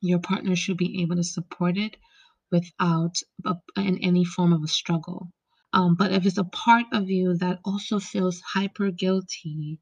your 0.00 0.20
partner 0.20 0.56
should 0.56 0.76
be 0.78 1.02
able 1.02 1.16
to 1.16 1.24
support 1.24 1.78
it 1.78 1.96
without 2.52 3.16
a, 3.46 3.56
in 3.76 3.98
any 3.98 4.24
form 4.24 4.52
of 4.52 4.62
a 4.64 4.68
struggle. 4.68 5.32
Um, 5.72 5.96
but 5.96 6.12
if 6.12 6.26
it's 6.26 6.38
a 6.38 6.44
part 6.44 6.86
of 6.92 7.10
you 7.10 7.36
that 7.38 7.60
also 7.64 8.00
feels 8.00 8.40
hyper 8.40 8.90
guilty, 8.90 9.80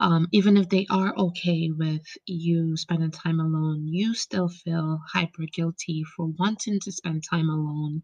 um, 0.00 0.28
even 0.32 0.56
if 0.56 0.68
they 0.68 0.86
are 0.90 1.14
okay 1.16 1.70
with 1.70 2.06
you 2.26 2.76
spending 2.76 3.10
time 3.10 3.40
alone, 3.40 3.86
you 3.88 4.14
still 4.14 4.48
feel 4.48 5.00
hyper 5.12 5.44
guilty 5.52 6.04
for 6.04 6.26
wanting 6.26 6.80
to 6.80 6.92
spend 6.92 7.24
time 7.28 7.48
alone. 7.50 8.02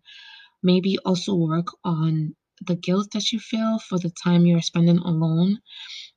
Maybe 0.62 0.98
also 0.98 1.34
work 1.34 1.68
on 1.84 2.34
the 2.66 2.76
guilt 2.76 3.12
that 3.12 3.32
you 3.32 3.38
feel 3.40 3.78
for 3.78 3.98
the 3.98 4.10
time 4.10 4.46
you're 4.46 4.62
spending 4.62 4.98
alone 4.98 5.60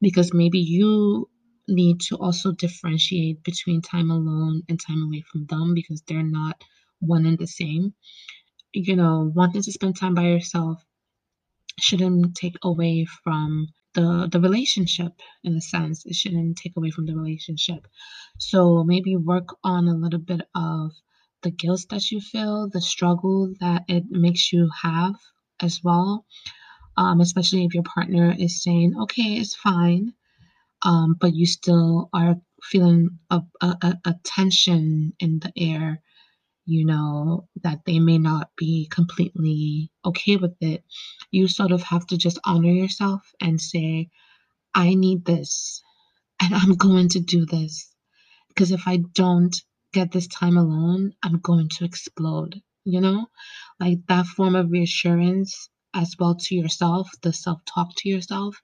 because 0.01 0.34
maybe 0.34 0.59
you 0.59 1.30
need 1.67 1.99
to 2.01 2.17
also 2.17 2.51
differentiate 2.53 3.43
between 3.43 3.82
time 3.82 4.11
alone 4.11 4.63
and 4.69 4.80
time 4.80 5.03
away 5.03 5.23
from 5.32 5.45
them 5.47 5.73
because 5.75 6.01
they're 6.07 6.23
not 6.23 6.63
one 6.99 7.25
and 7.25 7.38
the 7.38 7.47
same. 7.47 7.93
You 8.73 8.95
know, 8.95 9.32
wanting 9.36 9.63
to 9.63 9.71
spend 9.73 9.97
time 9.97 10.15
by 10.15 10.28
yourself 10.28 10.84
shouldn't 11.80 12.36
take 12.36 12.55
away 12.63 13.05
from 13.23 13.67
the 13.98 14.30
the 14.32 14.39
relationship 14.39 15.14
in 15.43 15.56
a 15.56 15.62
sense. 15.62 16.06
It 16.06 16.16
shouldn't 16.16 16.58
take 16.58 16.78
away 16.78 16.91
from 16.91 17.08
the 17.08 17.16
relationship. 17.16 17.88
So 18.39 18.84
maybe 18.84 19.16
work 19.18 19.50
on 19.64 19.88
a 19.89 19.98
little 20.04 20.20
bit 20.32 20.41
of 20.56 20.91
the 21.43 21.52
guilt 21.52 21.86
that 21.91 22.12
you 22.12 22.22
feel, 22.22 22.70
the 22.70 22.82
struggle 22.82 23.54
that 23.62 23.84
it 23.89 24.06
makes 24.10 24.54
you 24.54 24.70
have 24.84 25.16
as 25.62 25.82
well. 25.84 26.26
Um, 26.98 27.22
especially 27.22 27.66
if 27.66 27.74
your 27.76 27.84
partner 27.84 28.36
is 28.38 28.64
saying, 28.64 28.95
okay, 29.04 29.36
it's 29.41 29.56
fine, 29.56 30.14
um, 30.84 31.16
but 31.22 31.36
you 31.36 31.45
still 31.45 32.10
are 32.14 32.36
feeling 32.64 33.20
a, 33.30 33.41
a, 33.62 33.93
a 34.06 34.16
tension 34.24 35.14
in 35.20 35.39
the 35.39 35.52
air, 35.58 36.02
you 36.68 36.86
know, 36.86 37.49
that 37.63 37.82
they 37.86 37.99
may 37.99 38.20
not 38.20 38.51
be 38.57 38.88
completely 38.91 39.91
okay 40.05 40.38
with 40.38 40.55
it. 40.61 40.84
You 41.32 41.47
sort 41.49 41.74
of 41.74 41.84
have 41.84 42.07
to 42.09 42.18
just 42.18 42.39
honor 42.45 42.72
yourself 42.72 43.24
and 43.41 43.61
say, 43.61 44.09
I 44.76 44.95
need 44.95 45.26
this 45.26 45.84
and 46.41 46.55
I'm 46.55 46.76
going 46.76 47.09
to 47.09 47.20
do 47.20 47.45
this. 47.45 47.93
Because 48.49 48.72
if 48.72 48.84
I 48.88 48.97
don't 49.13 49.55
get 49.93 50.11
this 50.11 50.28
time 50.28 50.57
alone, 50.57 51.13
I'm 51.24 51.39
going 51.39 51.70
to 51.70 51.86
explode, 51.86 52.61
you 52.86 53.01
know? 53.01 53.28
Like 53.80 53.99
that 54.09 54.28
form 54.28 54.55
of 54.55 54.72
reassurance 54.72 55.70
as 55.95 56.15
well 56.20 56.36
to 56.36 56.55
yourself, 56.55 57.09
the 57.24 57.34
self 57.34 57.61
talk 57.65 57.89
to 57.97 58.09
yourself, 58.09 58.61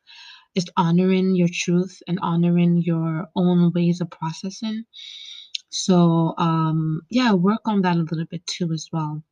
is 0.56 0.66
honoring 0.78 1.36
your 1.36 1.50
truth 1.52 2.02
and 2.08 2.20
honoring 2.22 2.82
your 2.84 3.28
own 3.36 3.72
ways 3.74 4.02
of 4.02 4.10
processing. 4.12 4.86
So, 5.74 6.36
um, 6.38 7.04
yeah, 7.10 7.34
work 7.34 7.62
on 7.68 7.84
that 7.84 7.98
a 7.98 8.02
little 8.02 8.26
bit 8.32 8.48
too 8.48 8.72
as 8.74 8.90
well. 8.94 9.24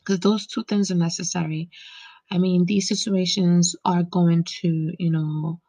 Because 0.00 0.20
those 0.20 0.46
two 0.46 0.64
things 0.64 0.90
are 0.90 0.96
necessary. 0.96 1.70
I 2.30 2.38
mean, 2.38 2.66
these 2.66 2.88
situations 2.88 3.76
are 3.84 4.02
going 4.04 4.44
to, 4.62 4.92
you 4.98 5.10
know, 5.10 5.60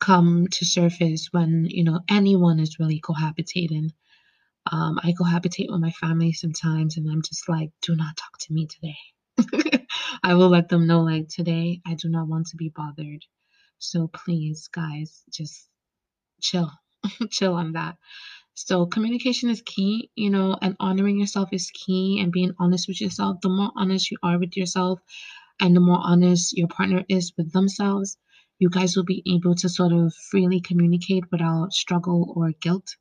come 0.00 0.46
to 0.52 0.64
surface 0.66 1.28
when, 1.32 1.66
you 1.68 1.84
know, 1.84 2.00
anyone 2.10 2.60
is 2.60 2.78
really 2.80 3.00
cohabitating. 3.00 3.90
Um, 4.70 5.00
I 5.02 5.12
cohabitate 5.12 5.70
with 5.70 5.80
my 5.80 5.92
family 5.92 6.32
sometimes, 6.32 6.96
and 6.96 7.10
I'm 7.10 7.22
just 7.22 7.48
like, 7.48 7.70
do 7.82 7.96
not 7.96 8.16
talk 8.16 8.38
to 8.40 8.52
me 8.54 8.66
today. 8.68 9.86
I 10.24 10.34
will 10.34 10.50
let 10.50 10.68
them 10.68 10.86
know, 10.86 11.02
like, 11.02 11.28
today 11.28 11.80
I 11.86 11.94
do 11.94 12.08
not 12.08 12.28
want 12.28 12.48
to 12.48 12.56
be 12.56 12.72
bothered. 12.74 13.24
So 13.78 14.08
please, 14.08 14.68
guys, 14.68 15.22
just 15.30 15.68
chill, 16.42 16.70
chill 17.30 17.54
on 17.54 17.72
that. 17.74 17.96
So 18.54 18.86
communication 18.86 19.48
is 19.50 19.62
key, 19.62 20.10
you 20.16 20.30
know, 20.30 20.56
and 20.60 20.74
honoring 20.80 21.20
yourself 21.20 21.50
is 21.52 21.70
key 21.70 22.18
and 22.20 22.32
being 22.32 22.52
honest 22.58 22.88
with 22.88 23.00
yourself. 23.00 23.40
The 23.42 23.48
more 23.48 23.70
honest 23.76 24.10
you 24.10 24.16
are 24.24 24.38
with 24.40 24.56
yourself 24.56 24.98
and 25.60 25.76
the 25.76 25.80
more 25.80 26.00
honest 26.02 26.56
your 26.56 26.68
partner 26.68 27.04
is 27.08 27.32
with 27.36 27.52
themselves, 27.52 28.16
you 28.58 28.70
guys 28.70 28.96
will 28.96 29.04
be 29.04 29.22
able 29.26 29.54
to 29.56 29.68
sort 29.68 29.92
of 29.92 30.14
freely 30.30 30.60
communicate 30.60 31.24
without 31.32 31.72
struggle 31.72 32.32
or 32.36 32.52
guilt. 32.60 32.96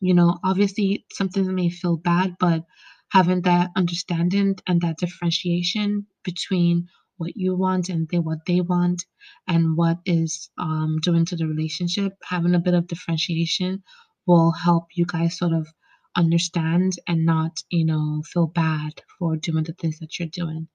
You 0.00 0.14
know, 0.14 0.38
obviously 0.44 1.06
something 1.12 1.54
may 1.54 1.70
feel 1.70 1.96
bad, 1.96 2.36
but 2.40 2.64
having 3.12 3.42
that 3.42 3.70
understanding 3.76 4.56
and 4.66 4.80
that 4.80 4.98
differentiation 4.98 6.06
between 6.24 6.88
what 7.16 7.36
you 7.36 7.56
want 7.56 7.88
and 7.88 8.08
they 8.08 8.18
what 8.18 8.38
they 8.46 8.60
want 8.60 9.06
and 9.46 9.76
what 9.76 9.98
is 10.04 10.50
um, 10.58 10.98
doing 11.02 11.24
to 11.26 11.36
the 11.36 11.46
relationship 11.48 12.12
having 12.24 12.54
a 12.54 12.60
bit 12.60 12.74
of 12.74 12.86
differentiation 12.88 13.82
will 14.28 14.52
help 14.52 14.88
you 14.94 15.06
guys 15.06 15.38
sort 15.38 15.52
of 15.54 15.66
understand 16.14 16.92
and 17.08 17.24
not 17.26 17.62
you 17.70 17.84
know 17.84 18.22
feel 18.24 18.46
bad 18.46 18.92
for 19.18 19.36
doing 19.36 19.64
the 19.64 19.72
things 19.72 19.98
that 19.98 20.18
you're 20.18 20.28
doing. 20.28 20.68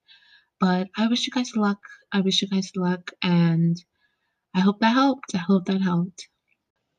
But 0.59 0.89
i 0.97 1.07
wish 1.07 1.27
you 1.27 1.31
guys 1.31 1.55
luck. 1.55 1.79
I 2.11 2.21
wish 2.21 2.41
you 2.41 2.47
guys 2.49 2.71
luck 2.75 3.11
and 3.21 3.77
i 4.55 4.59
hope 4.59 4.79
that 4.79 4.93
helped. 4.93 5.35
I 5.35 5.39
hope 5.39 5.65
that 5.65 5.81
helped. 5.81 6.27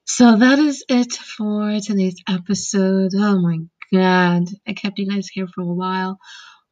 So 0.07 0.36
that 0.36 0.59
is 0.59 0.84
it 0.88 1.12
for 1.14 1.80
today's 1.80 2.22
episode. 2.28 3.12
Oh 3.16 3.40
my 3.40 3.59
god. 3.92 4.44
I 4.66 4.74
kept 4.74 4.98
you 4.98 5.09
guys 5.09 5.28
here 5.28 5.48
for 5.48 5.62
a 5.62 5.74
while. 5.82 6.18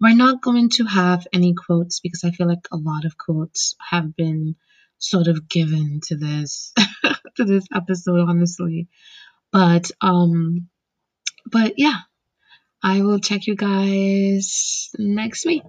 We're 0.01 0.15
not 0.15 0.43
going 0.43 0.69
to 0.71 0.85
have 0.85 1.27
any 1.33 1.55
quotes 1.55 2.01
because 2.01 2.25
I 2.25 2.31
feel 2.31 2.49
like 2.49 2.67
a 2.73 2.77
lot 2.77 3.05
of 3.05 3.17
quotes 3.17 3.75
have 3.91 4.15
been 4.17 4.57
sort 4.99 5.29
of 5.29 5.49
given 5.49 6.01
to 6.09 6.17
this 6.17 6.73
to 7.37 7.45
this 7.45 7.67
episode, 7.75 8.29
honestly. 8.29 8.89
But 9.53 9.91
um 10.01 10.69
but 11.51 11.75
yeah, 11.77 12.01
I 12.83 13.03
will 13.03 13.21
check 13.21 13.47
you 13.47 13.55
guys 13.55 14.91
next 14.99 15.45
week. 15.45 15.63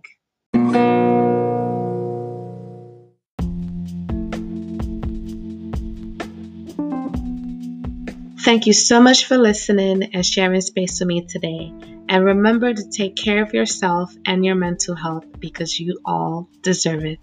Thank 8.43 8.67
you 8.67 8.73
so 8.73 9.01
much 9.01 9.25
for 9.25 9.37
listening 9.37 10.13
and 10.13 10.25
sharing 10.25 10.59
space 10.59 10.99
with 10.99 11.07
me 11.07 11.25
today. 11.25 11.71
And 12.09 12.25
remember 12.25 12.73
to 12.73 12.89
take 12.89 13.15
care 13.15 13.41
of 13.41 13.53
yourself 13.53 14.13
and 14.25 14.43
your 14.43 14.55
mental 14.55 14.95
health 14.95 15.25
because 15.39 15.79
you 15.79 15.99
all 16.03 16.49
deserve 16.61 17.05
it. 17.05 17.19